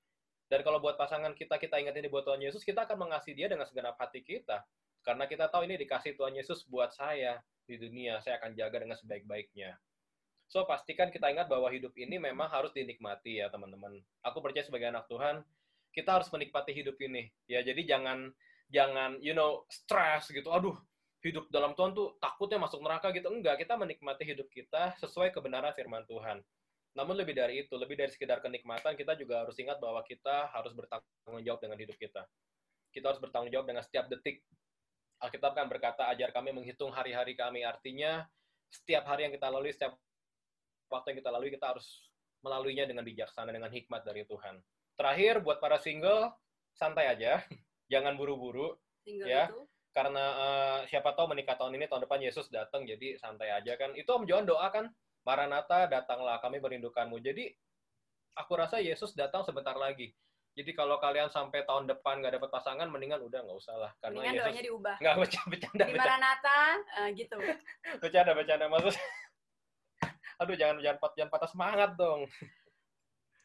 Dan 0.52 0.60
kalau 0.60 0.84
buat 0.84 1.00
pasangan 1.00 1.32
kita, 1.32 1.56
kita 1.56 1.80
ingat 1.80 1.96
ini 1.96 2.12
buat 2.12 2.28
Tuhan 2.28 2.44
Yesus, 2.44 2.60
kita 2.60 2.84
akan 2.84 3.08
mengasihi 3.08 3.32
dia 3.32 3.48
dengan 3.48 3.64
segenap 3.64 3.96
hati 3.96 4.20
kita. 4.20 4.60
Karena 5.00 5.24
kita 5.24 5.48
tahu 5.48 5.64
ini 5.64 5.80
dikasih 5.80 6.12
Tuhan 6.12 6.36
Yesus 6.36 6.68
buat 6.68 6.92
saya 6.92 7.40
di 7.64 7.80
dunia. 7.80 8.20
Saya 8.20 8.36
akan 8.36 8.52
jaga 8.52 8.84
dengan 8.84 9.00
sebaik-baiknya. 9.00 9.80
So, 10.52 10.68
pastikan 10.68 11.08
kita 11.08 11.32
ingat 11.32 11.48
bahwa 11.48 11.72
hidup 11.72 11.96
ini 11.96 12.20
memang 12.20 12.52
harus 12.52 12.68
dinikmati 12.76 13.40
ya, 13.40 13.48
teman-teman. 13.48 13.96
Aku 14.28 14.44
percaya 14.44 14.60
sebagai 14.60 14.92
anak 14.92 15.08
Tuhan, 15.08 15.40
kita 15.96 16.20
harus 16.20 16.28
menikmati 16.28 16.76
hidup 16.76 17.00
ini. 17.00 17.32
Ya, 17.48 17.64
jadi 17.64 17.88
jangan 17.88 18.36
jangan 18.68 19.24
you 19.24 19.32
know 19.32 19.64
stres 19.72 20.28
gitu. 20.28 20.52
Aduh, 20.52 20.76
hidup 21.24 21.48
dalam 21.48 21.72
Tuhan 21.72 21.96
tuh 21.96 22.20
takutnya 22.20 22.60
masuk 22.60 22.84
neraka 22.84 23.08
gitu. 23.16 23.32
Enggak, 23.32 23.56
kita 23.56 23.80
menikmati 23.80 24.28
hidup 24.28 24.52
kita 24.52 24.92
sesuai 25.00 25.32
kebenaran 25.32 25.72
firman 25.72 26.04
Tuhan. 26.04 26.44
Namun 26.92 27.16
lebih 27.16 27.32
dari 27.32 27.64
itu, 27.64 27.72
lebih 27.80 27.96
dari 27.96 28.12
sekedar 28.12 28.44
kenikmatan, 28.44 28.92
kita 28.92 29.16
juga 29.16 29.44
harus 29.46 29.56
ingat 29.56 29.80
bahwa 29.80 30.04
kita 30.04 30.52
harus 30.52 30.72
bertanggung 30.76 31.40
jawab 31.40 31.60
dengan 31.64 31.78
hidup 31.80 31.96
kita. 31.96 32.22
Kita 32.92 33.08
harus 33.08 33.20
bertanggung 33.20 33.48
jawab 33.48 33.64
dengan 33.72 33.80
setiap 33.80 34.12
detik. 34.12 34.44
Alkitab 35.24 35.56
kan 35.56 35.66
berkata, 35.72 36.10
ajar 36.12 36.28
kami 36.34 36.52
menghitung 36.52 36.92
hari-hari 36.92 37.32
kami. 37.32 37.64
Artinya, 37.64 38.28
setiap 38.68 39.08
hari 39.08 39.24
yang 39.24 39.32
kita 39.32 39.48
lalui, 39.48 39.72
setiap 39.72 39.96
waktu 40.92 41.16
yang 41.16 41.18
kita 41.24 41.30
lalui, 41.32 41.48
kita 41.48 41.72
harus 41.72 42.12
melaluinya 42.44 42.84
dengan 42.84 43.06
bijaksana, 43.06 43.48
dengan 43.54 43.70
hikmat 43.72 44.02
dari 44.04 44.28
Tuhan. 44.28 44.60
Terakhir, 44.98 45.40
buat 45.40 45.62
para 45.62 45.80
single, 45.80 46.28
santai 46.76 47.08
aja. 47.08 47.40
Jangan 47.92 48.16
buru-buru, 48.20 48.76
Ya. 49.04 49.50
itu. 49.50 49.66
karena 49.92 50.24
eh, 50.24 50.78
siapa 50.88 51.12
tahu 51.12 51.34
menikah 51.36 51.58
tahun 51.58 51.76
ini, 51.76 51.84
tahun 51.90 52.06
depan 52.08 52.22
Yesus 52.24 52.48
datang, 52.48 52.88
jadi 52.88 53.18
santai 53.20 53.52
aja 53.52 53.76
kan. 53.76 53.92
Itu 53.92 54.16
Om 54.16 54.24
Johan 54.24 54.48
doa 54.48 54.72
kan, 54.72 54.88
Maranatha, 55.22 55.86
datanglah, 55.86 56.38
kami 56.38 56.58
merindukanmu. 56.58 57.18
Jadi, 57.18 57.54
aku 58.34 58.52
rasa 58.54 58.78
Yesus 58.78 59.12
datang 59.12 59.42
sebentar 59.42 59.74
lagi. 59.74 60.10
Jadi 60.52 60.76
kalau 60.76 61.00
kalian 61.00 61.32
sampai 61.32 61.64
tahun 61.64 61.88
depan 61.88 62.20
nggak 62.20 62.36
dapat 62.36 62.50
pasangan, 62.50 62.84
mendingan 62.84 63.24
udah 63.24 63.40
nggak 63.40 63.56
usah 63.56 63.72
lah. 63.74 63.92
Karena 63.98 64.20
Mendingan 64.20 64.34
Yesus 64.34 64.44
doanya 64.44 64.62
diubah. 64.62 64.96
nggak 65.00 65.14
bercanda, 65.16 65.48
bercanda, 65.48 65.84
Di 65.84 65.94
Maranatha, 65.96 66.60
eh, 67.00 67.08
gitu. 67.16 67.36
bercanda, 68.04 68.32
bercanda. 68.36 68.64
Maksud, 68.68 68.92
aduh 70.42 70.54
jangan 70.54 70.76
jangan 70.78 70.98
pat- 71.00 71.16
jangan 71.16 71.30
patah 71.30 71.48
semangat 71.48 71.90
dong. 71.96 72.20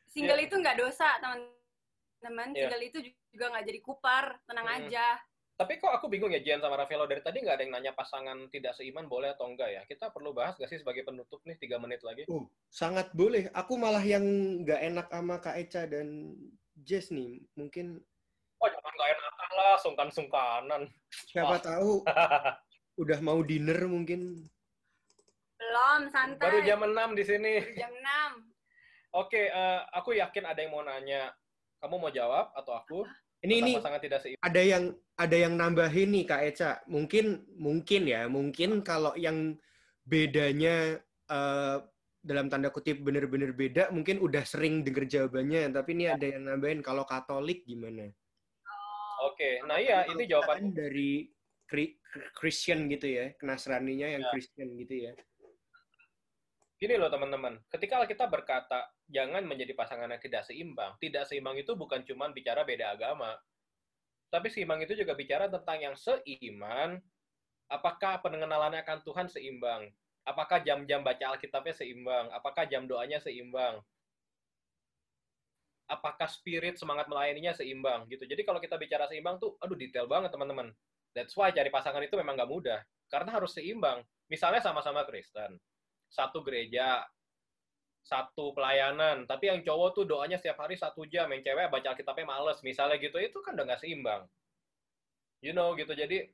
single 0.08 0.42
itu 0.42 0.56
nggak 0.58 0.76
dosa 0.76 1.08
teman-teman 1.22 2.50
Iya. 2.52 2.68
single 2.68 2.84
itu 2.84 2.98
juga 3.30 3.46
nggak 3.54 3.66
jadi 3.66 3.80
kupar 3.80 4.24
tenang 4.44 4.66
Hmm. 4.66 4.78
aja 4.82 5.06
Tapi 5.58 5.82
kok 5.82 5.90
aku 5.90 6.06
bingung 6.06 6.30
ya 6.30 6.38
Jian 6.38 6.62
sama 6.62 6.78
Rafaelo 6.78 7.10
dari 7.10 7.18
tadi 7.18 7.42
nggak 7.42 7.56
ada 7.58 7.64
yang 7.66 7.74
nanya 7.74 7.92
pasangan 7.92 8.46
tidak 8.54 8.78
seiman 8.78 9.10
boleh 9.10 9.34
atau 9.34 9.50
enggak 9.50 9.74
ya? 9.74 9.82
Kita 9.84 10.14
perlu 10.14 10.30
bahas 10.30 10.54
nggak 10.54 10.70
sih 10.70 10.78
sebagai 10.78 11.02
penutup 11.02 11.42
nih 11.44 11.58
tiga 11.58 11.82
menit 11.82 12.06
lagi? 12.06 12.30
Oh, 12.30 12.46
sangat 12.70 13.10
boleh. 13.12 13.50
Aku 13.52 13.74
malah 13.74 14.06
yang 14.06 14.22
nggak 14.62 14.82
enak 14.86 15.08
sama 15.10 15.42
Kak 15.42 15.58
Eca 15.58 15.90
dan 15.90 16.38
Jess 16.78 17.10
nih. 17.10 17.42
Mungkin 17.58 17.98
Oh 18.58 18.70
jangan 18.70 18.90
nggak 18.92 19.10
enakan 19.12 19.50
lah, 19.52 19.74
sungkan-sungkanan. 19.78 20.82
siapa 21.30 21.50
Wah. 21.52 21.62
tahu 21.62 21.92
udah 23.02 23.20
mau 23.20 23.42
dinner 23.42 23.82
mungkin. 23.86 24.46
belum 25.58 26.02
santai 26.10 26.38
Baru 26.38 26.60
jam 26.62 26.82
6 26.82 27.18
di 27.18 27.24
sini. 27.24 27.54
jam 27.74 27.90
6 27.90 28.46
Oke, 29.18 29.50
eh, 29.50 29.80
aku 29.90 30.14
yakin 30.14 30.46
ada 30.46 30.62
yang 30.62 30.70
mau 30.70 30.82
nanya. 30.82 31.34
Kamu 31.78 31.98
mau 31.98 32.10
jawab 32.10 32.54
atau 32.54 32.78
aku? 32.78 33.00
Ini 33.42 33.58
Tentang 33.58 33.62
ini 33.64 33.72
pasangan 33.76 34.02
tidak 34.02 34.20
seiman. 34.22 34.42
ada 34.42 34.62
yang 34.62 34.84
ada 35.18 35.34
yang 35.36 35.58
nambahin 35.58 36.14
nih 36.14 36.26
Kak 36.30 36.42
Eca. 36.46 36.72
Mungkin 36.86 37.58
mungkin 37.58 38.02
ya, 38.06 38.30
mungkin 38.30 38.86
kalau 38.86 39.18
yang 39.18 39.58
bedanya 40.06 41.02
eh, 41.28 41.78
dalam 42.22 42.48
tanda 42.52 42.70
kutip 42.70 43.02
bener-bener 43.02 43.56
beda, 43.56 43.90
mungkin 43.90 44.22
udah 44.22 44.44
sering 44.46 44.86
denger 44.86 45.10
jawabannya. 45.10 45.74
Tapi 45.74 45.90
ini 45.98 46.06
ada 46.06 46.26
yang 46.26 46.46
nambahin 46.46 46.86
kalau 46.86 47.04
Katolik 47.08 47.66
gimana? 47.66 48.14
Oke, 49.26 49.66
nah 49.66 49.82
iya 49.82 50.06
kita 50.06 50.38
jawaban. 50.38 50.56
kan 50.62 50.66
dari 50.78 51.34
Christian 52.38 52.88
gitu 52.88 53.10
ya, 53.10 53.34
Nasraninya 53.44 54.08
yang 54.08 54.24
Ya. 54.24 54.30
Christian 54.32 54.78
gitu 54.78 54.96
ya. 55.10 55.14
Gini 56.78 56.94
loh 56.94 57.10
teman-teman, 57.10 57.58
ketika 57.74 58.06
kita 58.06 58.30
berkata 58.30 58.86
jangan 59.10 59.42
menjadi 59.42 59.74
pasangan 59.74 60.14
yang 60.14 60.22
tidak 60.22 60.46
seimbang, 60.46 60.94
tidak 61.02 61.26
seimbang 61.26 61.58
itu 61.58 61.74
bukan 61.74 62.06
cuma 62.06 62.30
bicara 62.30 62.62
beda 62.62 62.94
agama, 62.94 63.34
tapi 64.28 64.52
seimbang 64.52 64.84
itu 64.84 64.94
juga 64.98 65.16
bicara 65.16 65.48
tentang 65.48 65.78
yang 65.80 65.96
seiman, 65.96 67.00
apakah 67.72 68.20
pengenalannya 68.24 68.84
akan 68.84 69.00
Tuhan 69.04 69.28
seimbang, 69.32 69.92
apakah 70.28 70.60
jam-jam 70.64 71.04
baca 71.04 71.36
Alkitabnya 71.36 71.76
seimbang, 71.76 72.32
apakah 72.36 72.68
jam 72.68 72.84
doanya 72.88 73.20
seimbang, 73.24 73.80
apakah 75.88 76.28
spirit 76.28 76.76
semangat 76.76 77.08
melayaninya 77.08 77.56
seimbang 77.56 78.04
gitu. 78.12 78.28
Jadi 78.28 78.44
kalau 78.44 78.60
kita 78.60 78.76
bicara 78.76 79.08
seimbang 79.08 79.40
tuh, 79.40 79.56
aduh 79.64 79.80
detail 79.80 80.06
banget 80.06 80.36
teman-teman. 80.36 80.76
That's 81.16 81.34
why 81.34 81.50
cari 81.56 81.72
pasangan 81.72 82.04
itu 82.04 82.20
memang 82.20 82.36
nggak 82.36 82.52
mudah, 82.52 82.80
karena 83.08 83.32
harus 83.32 83.56
seimbang. 83.56 84.04
Misalnya 84.28 84.60
sama-sama 84.60 85.08
Kristen, 85.08 85.56
satu 86.12 86.44
gereja, 86.44 87.08
satu 88.08 88.56
pelayanan, 88.56 89.28
tapi 89.28 89.52
yang 89.52 89.60
cowok 89.60 89.90
tuh 89.92 90.06
doanya 90.08 90.40
setiap 90.40 90.64
hari 90.64 90.80
satu 90.80 91.04
jam, 91.04 91.28
yang 91.28 91.44
cewek 91.44 91.68
baca 91.68 91.92
Alkitabnya 91.92 92.24
males, 92.24 92.64
misalnya 92.64 92.96
gitu, 93.04 93.20
itu 93.20 93.36
kan 93.44 93.60
udah 93.60 93.68
nggak 93.68 93.84
seimbang. 93.84 94.24
You 95.44 95.52
know, 95.52 95.76
gitu. 95.76 95.92
Jadi, 95.92 96.32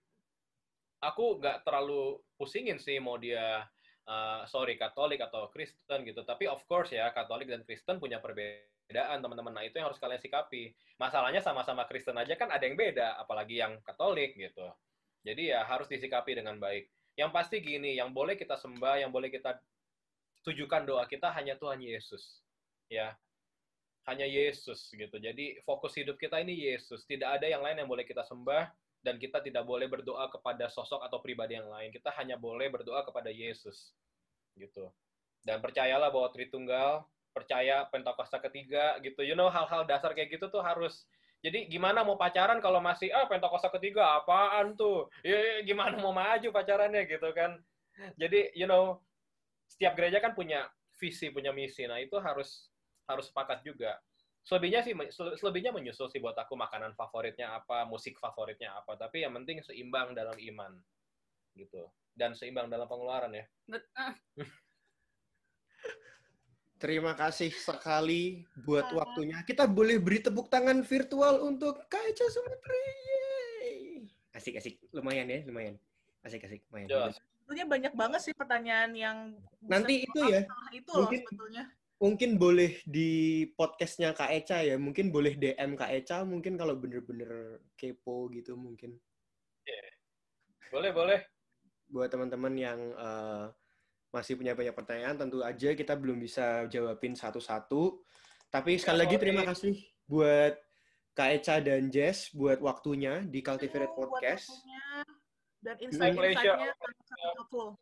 aku 1.02 1.42
nggak 1.42 1.66
terlalu 1.66 2.22
pusingin 2.38 2.78
sih 2.78 3.02
mau 3.02 3.18
dia, 3.18 3.66
uh, 4.06 4.46
sorry, 4.46 4.78
Katolik 4.78 5.20
atau 5.26 5.50
Kristen 5.50 6.06
gitu. 6.06 6.22
Tapi 6.22 6.46
of 6.46 6.62
course 6.70 6.94
ya, 6.94 7.10
Katolik 7.10 7.50
dan 7.50 7.66
Kristen 7.66 7.98
punya 7.98 8.22
perbedaan, 8.22 9.20
teman-teman. 9.20 9.58
Nah, 9.58 9.66
itu 9.66 9.82
yang 9.82 9.90
harus 9.90 9.98
kalian 9.98 10.22
sikapi. 10.22 10.78
Masalahnya 11.02 11.42
sama-sama 11.42 11.90
Kristen 11.90 12.16
aja 12.22 12.38
kan 12.38 12.54
ada 12.54 12.64
yang 12.64 12.78
beda, 12.78 13.18
apalagi 13.18 13.58
yang 13.60 13.82
Katolik 13.82 14.38
gitu. 14.38 14.70
Jadi 15.26 15.50
ya 15.52 15.66
harus 15.66 15.90
disikapi 15.90 16.38
dengan 16.38 16.62
baik. 16.62 16.86
Yang 17.18 17.32
pasti 17.34 17.58
gini, 17.66 17.98
yang 17.98 18.14
boleh 18.14 18.38
kita 18.38 18.56
sembah, 18.56 19.02
yang 19.02 19.10
boleh 19.10 19.34
kita 19.34 19.58
tujukan 20.44 20.84
doa 20.84 21.04
kita 21.08 21.32
hanya 21.32 21.56
Tuhan 21.58 21.80
Yesus. 21.80 22.44
Ya. 22.92 23.16
Hanya 24.04 24.28
Yesus 24.28 24.92
gitu. 24.92 25.16
Jadi 25.16 25.64
fokus 25.64 25.96
hidup 25.96 26.20
kita 26.20 26.44
ini 26.44 26.68
Yesus. 26.68 27.08
Tidak 27.08 27.28
ada 27.40 27.48
yang 27.48 27.64
lain 27.64 27.84
yang 27.84 27.90
boleh 27.90 28.04
kita 28.04 28.28
sembah 28.28 28.68
dan 29.04 29.16
kita 29.20 29.40
tidak 29.40 29.64
boleh 29.64 29.88
berdoa 29.88 30.28
kepada 30.28 30.68
sosok 30.68 31.04
atau 31.08 31.24
pribadi 31.24 31.56
yang 31.56 31.72
lain. 31.72 31.92
Kita 31.92 32.12
hanya 32.20 32.36
boleh 32.36 32.68
berdoa 32.68 33.08
kepada 33.08 33.32
Yesus. 33.32 33.96
Gitu. 34.60 34.92
Dan 35.44 35.64
percayalah 35.64 36.12
bahwa 36.12 36.32
Tritunggal, 36.36 37.08
percaya 37.32 37.88
Pentakosta 37.88 38.44
ketiga 38.44 39.00
gitu. 39.00 39.24
You 39.24 39.40
know 39.40 39.48
hal-hal 39.48 39.88
dasar 39.88 40.12
kayak 40.12 40.36
gitu 40.36 40.52
tuh 40.52 40.64
harus 40.64 41.08
jadi 41.44 41.68
gimana 41.68 42.08
mau 42.08 42.16
pacaran 42.16 42.64
kalau 42.64 42.80
masih 42.80 43.12
ah 43.12 43.28
Pentakosta 43.28 43.68
ketiga 43.76 44.16
apaan 44.16 44.80
tuh? 44.80 45.12
Ya, 45.28 45.60
gimana 45.68 46.00
mau 46.00 46.16
maju 46.16 46.48
pacarannya 46.56 47.04
gitu 47.04 47.30
kan? 47.36 47.60
Jadi 48.16 48.56
you 48.56 48.64
know 48.64 49.04
setiap 49.74 49.98
gereja 49.98 50.22
kan 50.22 50.38
punya 50.38 50.70
visi, 51.02 51.34
punya 51.34 51.50
misi. 51.50 51.90
Nah, 51.90 51.98
itu 51.98 52.14
harus 52.22 52.70
harus 53.10 53.34
sepakat 53.34 53.66
juga. 53.66 53.98
Selebihnya 54.44 54.84
sih 54.84 54.94
selebihnya 55.40 55.72
menyusul 55.74 56.12
sih 56.12 56.20
buat 56.20 56.36
aku 56.38 56.54
makanan 56.54 56.94
favoritnya 56.94 57.58
apa, 57.58 57.88
musik 57.90 58.20
favoritnya 58.22 58.76
apa, 58.76 59.00
tapi 59.00 59.24
yang 59.26 59.34
penting 59.34 59.64
seimbang 59.66 60.14
dalam 60.14 60.36
iman. 60.36 60.78
Gitu. 61.58 61.88
Dan 62.14 62.38
seimbang 62.38 62.70
dalam 62.70 62.86
pengeluaran 62.86 63.34
ya. 63.34 63.46
Ah, 63.98 64.14
Terima 66.84 67.16
kasih 67.16 67.48
sekali 67.56 68.44
buat 68.60 68.92
waktunya. 68.92 69.40
Kita 69.48 69.64
boleh 69.64 70.04
beri 70.04 70.20
tepuk 70.20 70.52
tangan 70.52 70.84
virtual 70.84 71.40
untuk 71.48 71.88
Kak 71.88 72.04
Eca 72.12 72.28
Sumatri. 72.28 72.84
Asik, 74.36 74.60
asik. 74.60 74.76
Lumayan 74.92 75.32
ya, 75.32 75.48
lumayan. 75.48 75.80
Asik, 76.28 76.44
asik. 76.44 76.60
Lumayan. 76.68 76.92
Jos. 76.92 77.16
Sebetulnya 77.44 77.68
banyak 77.68 77.94
banget 78.00 78.22
sih 78.24 78.32
pertanyaan 78.32 78.96
yang 78.96 79.18
bisa 79.60 79.68
Nanti 79.68 80.08
itu 80.08 80.20
ya, 80.32 80.48
itu 80.72 80.88
loh 80.96 81.04
mungkin- 81.04 81.24
sebetulnya. 81.28 81.64
Mungkin 82.00 82.36
boleh 82.36 82.72
di 82.84 83.12
podcastnya 83.56 84.12
Kak 84.12 84.32
Eca 84.32 84.60
ya. 84.60 84.76
Mungkin 84.76 85.12
boleh 85.12 85.36
DM 85.36 85.76
Kak 85.76 85.92
Eca. 85.92 86.24
Mungkin 86.24 86.56
kalau 86.56 86.76
bener-bener 86.76 87.64
kepo 87.76 88.28
gitu 88.32 88.56
mungkin. 88.56 88.96
Boleh, 90.68 90.92
boleh. 90.92 91.20
Buat 91.88 92.12
teman-teman 92.12 92.56
yang 92.56 92.80
eh, 92.92 93.46
masih 94.12 94.36
punya 94.36 94.52
banyak 94.52 94.76
pertanyaan, 94.76 95.16
tentu 95.16 95.44
aja 95.44 95.72
kita 95.76 95.96
belum 95.96 96.20
bisa 96.20 96.68
jawabin 96.68 97.16
satu-satu. 97.16 98.04
Tapi 98.52 98.76
sekali 98.76 99.00
lagi 99.04 99.16
terima 99.16 99.48
kasih 99.48 99.76
buat 100.04 100.60
Kak 101.14 101.30
Eca 101.40 101.56
dan 101.64 101.88
Jess 101.88 102.34
buat 102.36 102.60
waktunya 102.60 103.24
di 103.24 103.40
Cultivated 103.40 103.96
buat 103.96 104.12
Podcast. 104.12 104.50
waktunya 104.50 104.84
Dan 105.64 105.76
insight-insightnya 105.80 106.76
sangat 106.76 107.48
full. 107.48 107.80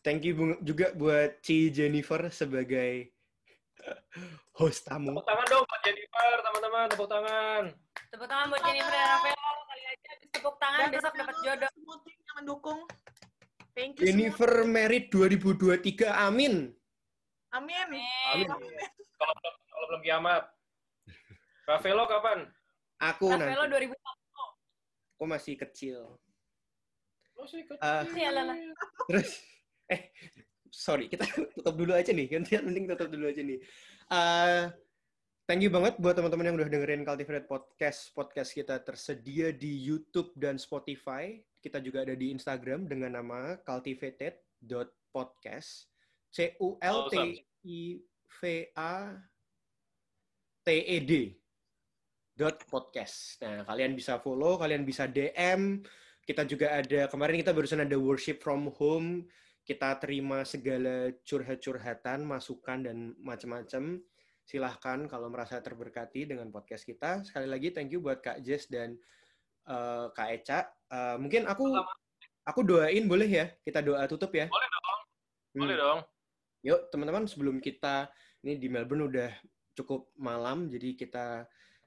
Thank 0.00 0.24
you 0.24 0.56
juga 0.64 0.94
buat 0.96 1.42
Ci 1.44 1.68
Jennifer 1.74 2.30
sebagai 2.32 3.10
host 4.56 4.88
tamu. 4.88 5.12
Tepuk 5.12 5.26
tangan 5.28 5.46
dong 5.52 5.64
buat 5.68 5.80
Jennifer, 5.84 6.36
teman-teman. 6.40 6.86
Tepuk 6.88 7.08
tangan. 7.10 7.62
tepuk 8.06 8.28
tangan 8.30 8.46
buat 8.48 8.62
Jennifer 8.64 8.92
dan 8.94 9.08
Rafael 9.18 9.56
kali 9.66 9.82
aja 9.84 10.06
habis 10.14 10.28
tepuk 10.32 10.56
tangan 10.56 10.86
Dan 10.88 10.94
besok 10.94 11.12
dapat 11.12 11.36
jodoh 11.44 11.70
Semua 11.74 11.96
tim 12.00 12.16
yang 12.16 12.36
mendukung. 12.40 12.80
Thank 13.76 13.92
you 14.00 14.04
Jennifer 14.08 14.52
Merit 14.64 15.12
2023, 15.12 16.08
amin. 16.08 16.72
semua. 17.52 17.84
Amin. 18.32 18.48
Amin. 18.48 18.48
Kalau 19.20 19.34
belum, 19.36 19.54
kalau 19.68 19.84
belum 19.92 20.00
kiamat. 20.00 20.42
Rafaelo 21.66 22.04
kapan? 22.08 22.38
Aku 23.02 23.26
Rafael 23.28 23.68
nanti. 23.68 23.95
2000 25.16 25.16
Aku 25.16 25.24
masih 25.24 25.56
kecil. 25.56 26.20
Masih 27.40 27.64
kecil. 27.64 28.36
Lah 28.36 28.52
Terus, 29.08 29.40
eh, 29.96 30.12
sorry, 30.68 31.08
kita 31.08 31.24
tutup 31.56 31.72
dulu 31.72 31.96
aja 31.96 32.12
nih. 32.12 32.28
Gantian 32.28 32.68
mending 32.68 32.92
tutup 32.92 33.08
dulu 33.08 33.32
aja 33.32 33.40
nih. 33.40 33.56
Eh, 34.12 34.68
thank 35.48 35.64
you 35.64 35.72
banget 35.72 35.96
buat 35.96 36.20
teman-teman 36.20 36.52
yang 36.52 36.60
udah 36.60 36.68
dengerin 36.68 37.08
Cultivated 37.08 37.48
Podcast. 37.48 38.12
Podcast 38.12 38.52
kita 38.52 38.84
tersedia 38.84 39.56
di 39.56 39.88
YouTube 39.88 40.36
dan 40.36 40.60
Spotify. 40.60 41.40
Kita 41.64 41.80
juga 41.80 42.04
ada 42.04 42.12
di 42.12 42.36
Instagram 42.36 42.84
dengan 42.84 43.16
nama 43.16 43.56
cultivated.podcast. 43.64 45.88
C 46.28 46.60
U 46.60 46.76
L 46.84 47.08
T 47.08 47.40
I 47.64 48.04
V 48.28 48.68
A 48.76 49.16
T 50.60 50.68
E 50.68 51.00
D 51.00 51.40
podcast. 52.44 53.40
Nah, 53.40 53.64
kalian 53.64 53.96
bisa 53.96 54.20
follow, 54.20 54.60
kalian 54.60 54.84
bisa 54.84 55.08
DM. 55.08 55.80
Kita 56.20 56.44
juga 56.44 56.76
ada 56.76 57.08
kemarin 57.08 57.40
kita 57.40 57.56
barusan 57.56 57.88
ada 57.88 57.96
worship 57.96 58.44
from 58.44 58.68
home. 58.76 59.24
Kita 59.64 59.96
terima 59.98 60.44
segala 60.44 61.10
curhat-curhatan, 61.24 62.22
masukan 62.22 62.84
dan 62.84 63.16
macam-macam. 63.18 63.98
Silahkan 64.46 64.98
kalau 65.10 65.26
merasa 65.32 65.58
terberkati 65.58 66.28
dengan 66.28 66.52
podcast 66.52 66.86
kita. 66.86 67.24
Sekali 67.24 67.48
lagi 67.50 67.72
thank 67.74 67.90
you 67.90 67.98
buat 67.98 68.22
Kak 68.22 68.44
Jess 68.44 68.70
dan 68.70 68.94
eh, 69.66 70.06
Kak 70.12 70.28
Eca. 70.30 70.60
Eh, 70.92 71.16
mungkin 71.18 71.50
aku 71.50 71.72
aku 72.46 72.60
doain 72.62 73.10
boleh 73.10 73.26
ya? 73.26 73.46
Kita 73.64 73.82
doa 73.82 74.06
tutup 74.06 74.30
ya. 74.36 74.46
Boleh 74.46 74.68
dong. 74.70 74.84
Hmm. 74.86 75.60
Boleh 75.64 75.76
dong. 75.80 75.98
Yuk 76.62 76.80
teman-teman 76.94 77.24
sebelum 77.26 77.58
kita 77.58 78.06
ini 78.46 78.60
di 78.60 78.70
Melbourne 78.70 79.10
udah 79.10 79.30
cukup 79.74 80.14
malam 80.16 80.70
jadi 80.70 80.94
kita 80.94 81.46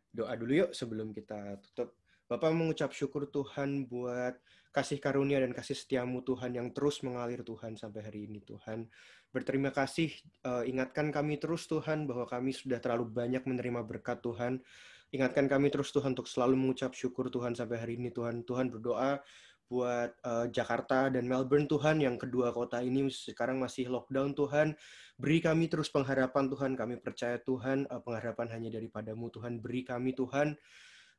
doa 0.10 0.34
dulu 0.36 0.66
yuk 0.66 0.72
sebelum 0.74 1.14
kita 1.14 1.58
tutup. 1.64 1.96
Bapak 2.30 2.54
mengucap 2.54 2.94
syukur 2.94 3.26
Tuhan 3.26 3.90
buat 3.90 4.38
kasih 4.70 5.02
karunia 5.02 5.42
dan 5.42 5.50
kasih 5.50 5.74
setiamu 5.74 6.22
Tuhan 6.22 6.54
yang 6.54 6.70
terus 6.70 7.02
mengalir 7.02 7.42
Tuhan 7.42 7.74
sampai 7.74 8.06
hari 8.06 8.30
ini 8.30 8.38
Tuhan. 8.46 8.86
Berterima 9.34 9.74
kasih, 9.74 10.14
uh, 10.46 10.62
ingatkan 10.62 11.10
kami 11.10 11.42
terus 11.42 11.66
Tuhan 11.66 12.06
bahwa 12.06 12.30
kami 12.30 12.54
sudah 12.54 12.78
terlalu 12.78 13.10
banyak 13.10 13.50
menerima 13.50 13.82
berkat 13.82 14.22
Tuhan. 14.22 14.62
Ingatkan 15.10 15.50
kami 15.50 15.74
terus 15.74 15.90
Tuhan 15.90 16.14
untuk 16.14 16.30
selalu 16.30 16.54
mengucap 16.54 16.94
syukur 16.94 17.34
Tuhan 17.34 17.58
sampai 17.58 17.82
hari 17.82 17.98
ini 17.98 18.14
Tuhan. 18.14 18.46
Tuhan 18.46 18.70
berdoa 18.70 19.18
buat 19.70 20.18
uh, 20.26 20.50
Jakarta 20.50 21.14
dan 21.14 21.30
Melbourne 21.30 21.70
Tuhan 21.70 22.02
yang 22.02 22.18
kedua 22.18 22.50
kota 22.50 22.82
ini 22.82 23.06
sekarang 23.14 23.62
masih 23.62 23.86
lockdown 23.88 24.34
Tuhan. 24.34 24.74
Beri 25.14 25.40
kami 25.46 25.70
terus 25.70 25.94
pengharapan 25.94 26.50
Tuhan. 26.50 26.74
Kami 26.74 26.98
percaya 26.98 27.38
Tuhan 27.38 27.86
uh, 27.86 28.02
pengharapan 28.02 28.50
hanya 28.58 28.74
daripadamu 28.74 29.30
Tuhan. 29.30 29.62
Beri 29.62 29.86
kami 29.86 30.18
Tuhan 30.18 30.58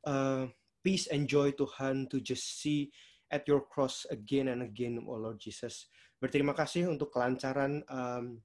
uh, 0.03 0.51
peace 0.83 1.07
and 1.07 1.31
joy 1.31 1.55
Tuhan 1.55 2.11
to 2.11 2.19
just 2.19 2.59
see 2.59 2.91
at 3.31 3.47
your 3.47 3.63
cross 3.63 4.03
again 4.11 4.51
and 4.51 4.59
again, 4.59 4.99
oh 5.07 5.15
Lord 5.15 5.39
Jesus. 5.39 5.87
Berterima 6.19 6.51
kasih 6.51 6.91
untuk 6.91 7.09
kelancaran 7.15 7.79
um, 7.87 8.43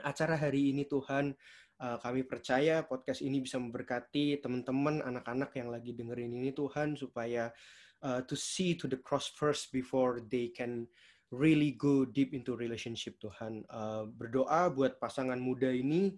acara 0.00 0.40
hari 0.40 0.72
ini 0.72 0.88
Tuhan. 0.88 1.36
Uh, 1.82 1.98
kami 1.98 2.22
percaya 2.24 2.86
podcast 2.86 3.20
ini 3.20 3.42
bisa 3.42 3.58
memberkati 3.58 4.40
teman-teman, 4.40 5.02
anak-anak 5.02 5.50
yang 5.58 5.68
lagi 5.68 5.92
dengerin 5.92 6.32
ini 6.32 6.54
Tuhan, 6.54 6.94
supaya 6.96 7.50
uh, 8.02 8.20
to 8.26 8.34
see 8.34 8.74
to 8.74 8.90
the 8.90 8.98
cross 8.98 9.30
first 9.30 9.72
before 9.72 10.20
they 10.28 10.50
can 10.50 10.86
really 11.32 11.72
go 11.72 12.04
deep 12.04 12.36
into 12.36 12.52
relationship 12.58 13.16
Tuhan. 13.22 13.64
Uh, 13.72 14.04
berdoa 14.12 14.68
buat 14.68 15.00
pasangan 15.00 15.40
muda 15.40 15.72
ini 15.72 16.12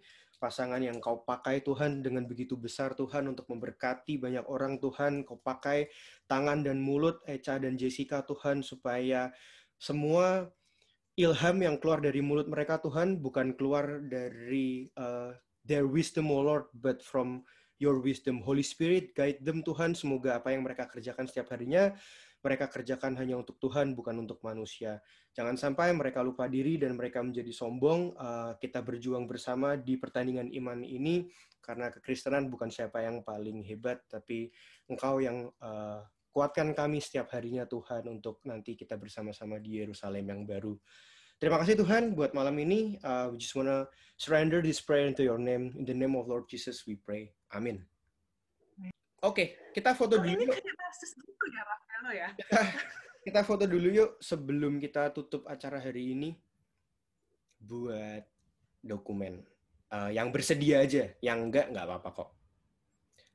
pasangan 0.45 0.83
yang 0.83 1.01
kau 1.01 1.25
pakai 1.25 1.65
Tuhan 1.65 2.05
dengan 2.05 2.29
begitu 2.29 2.53
besar 2.53 2.93
Tuhan 2.93 3.33
untuk 3.33 3.49
memberkati 3.49 4.21
banyak 4.21 4.45
orang 4.45 4.77
Tuhan. 4.77 5.25
Kau 5.25 5.41
pakai 5.41 5.89
tangan 6.29 6.61
dan 6.61 6.83
mulut 6.83 7.25
Echa 7.25 7.57
dan 7.57 7.81
Jessica 7.81 8.21
Tuhan 8.21 8.61
supaya 8.61 9.33
semua 9.81 10.53
ilham 11.17 11.57
yang 11.63 11.81
keluar 11.81 12.03
dari 12.03 12.21
mulut 12.21 12.51
mereka 12.51 12.77
Tuhan 12.83 13.23
bukan 13.23 13.55
keluar 13.55 14.03
dari 14.05 14.91
uh, 14.99 15.33
their 15.65 15.89
wisdom, 15.89 16.29
Lord, 16.29 16.69
but 16.77 17.01
from 17.01 17.47
your 17.79 17.99
wisdom. 18.03 18.43
Holy 18.43 18.63
Spirit, 18.65 19.15
guide 19.15 19.43
them 19.43 19.63
Tuhan. 19.63 19.97
Semoga 19.97 20.39
apa 20.39 20.51
yang 20.55 20.63
mereka 20.63 20.87
kerjakan 20.91 21.27
setiap 21.27 21.53
harinya 21.55 21.95
mereka 22.45 22.69
kerjakan 22.69 23.17
hanya 23.17 23.41
untuk 23.41 23.57
Tuhan, 23.57 23.97
bukan 23.97 24.21
untuk 24.21 24.45
manusia. 24.45 25.01
Jangan 25.33 25.57
sampai 25.57 25.97
mereka 25.97 26.21
lupa 26.21 26.45
diri 26.45 26.77
dan 26.77 26.93
mereka 26.93 27.25
menjadi 27.25 27.49
sombong. 27.49 28.13
Uh, 28.21 28.53
kita 28.61 28.85
berjuang 28.85 29.25
bersama 29.25 29.81
di 29.81 29.97
pertandingan 29.97 30.53
iman 30.53 30.85
ini, 30.85 31.33
karena 31.65 31.89
kekristenan 31.89 32.53
bukan 32.53 32.69
siapa 32.69 33.01
yang 33.01 33.25
paling 33.25 33.65
hebat, 33.65 34.05
tapi 34.13 34.53
Engkau 34.93 35.25
yang 35.25 35.49
uh, 35.65 36.05
kuatkan 36.29 36.77
kami 36.77 37.01
setiap 37.01 37.33
harinya 37.33 37.65
Tuhan 37.65 38.13
untuk 38.13 38.45
nanti 38.45 38.77
kita 38.77 39.01
bersama-sama 39.01 39.57
di 39.57 39.81
Yerusalem 39.81 40.29
yang 40.29 40.45
baru. 40.45 40.77
Terima 41.45 41.61
kasih 41.61 41.77
Tuhan 41.77 42.17
buat 42.17 42.33
malam 42.33 42.57
ini. 42.57 42.97
Uh, 43.05 43.29
we 43.29 43.37
just 43.37 43.53
wanna 43.53 43.85
surrender 44.17 44.65
this 44.65 44.81
prayer 44.81 45.05
into 45.05 45.21
your 45.21 45.37
name. 45.37 45.77
In 45.77 45.85
the 45.85 45.93
name 45.93 46.17
of 46.17 46.25
Lord 46.25 46.49
Jesus 46.49 46.89
we 46.89 46.97
pray. 46.97 47.37
Amin. 47.53 47.85
Oke, 48.81 48.89
okay, 49.21 49.47
kita 49.77 49.93
foto 49.93 50.17
dulu. 50.17 50.41
Ini 50.41 50.49
ya. 52.17 52.33
Kita, 52.33 52.61
kita 53.29 53.41
foto 53.45 53.69
dulu 53.69 53.93
yuk 53.93 54.17
sebelum 54.25 54.81
kita 54.81 55.13
tutup 55.13 55.45
acara 55.45 55.85
hari 55.85 56.17
ini 56.17 56.33
buat 57.61 58.25
dokumen. 58.81 59.45
Uh, 59.93 60.09
yang 60.17 60.33
bersedia 60.33 60.81
aja, 60.81 61.13
yang 61.21 61.53
enggak 61.53 61.69
enggak 61.69 61.85
apa-apa 61.85 62.25
kok. 62.25 62.31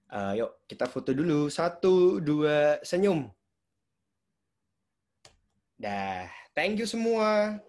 Uh, 0.09 0.33
yuk 0.33 0.51
kita 0.65 0.89
foto 0.89 1.13
dulu. 1.13 1.45
Satu, 1.45 2.17
dua, 2.17 2.81
senyum. 2.81 3.29
Dah, 5.77 6.25
thank 6.57 6.81
you 6.81 6.89
semua. 6.89 7.68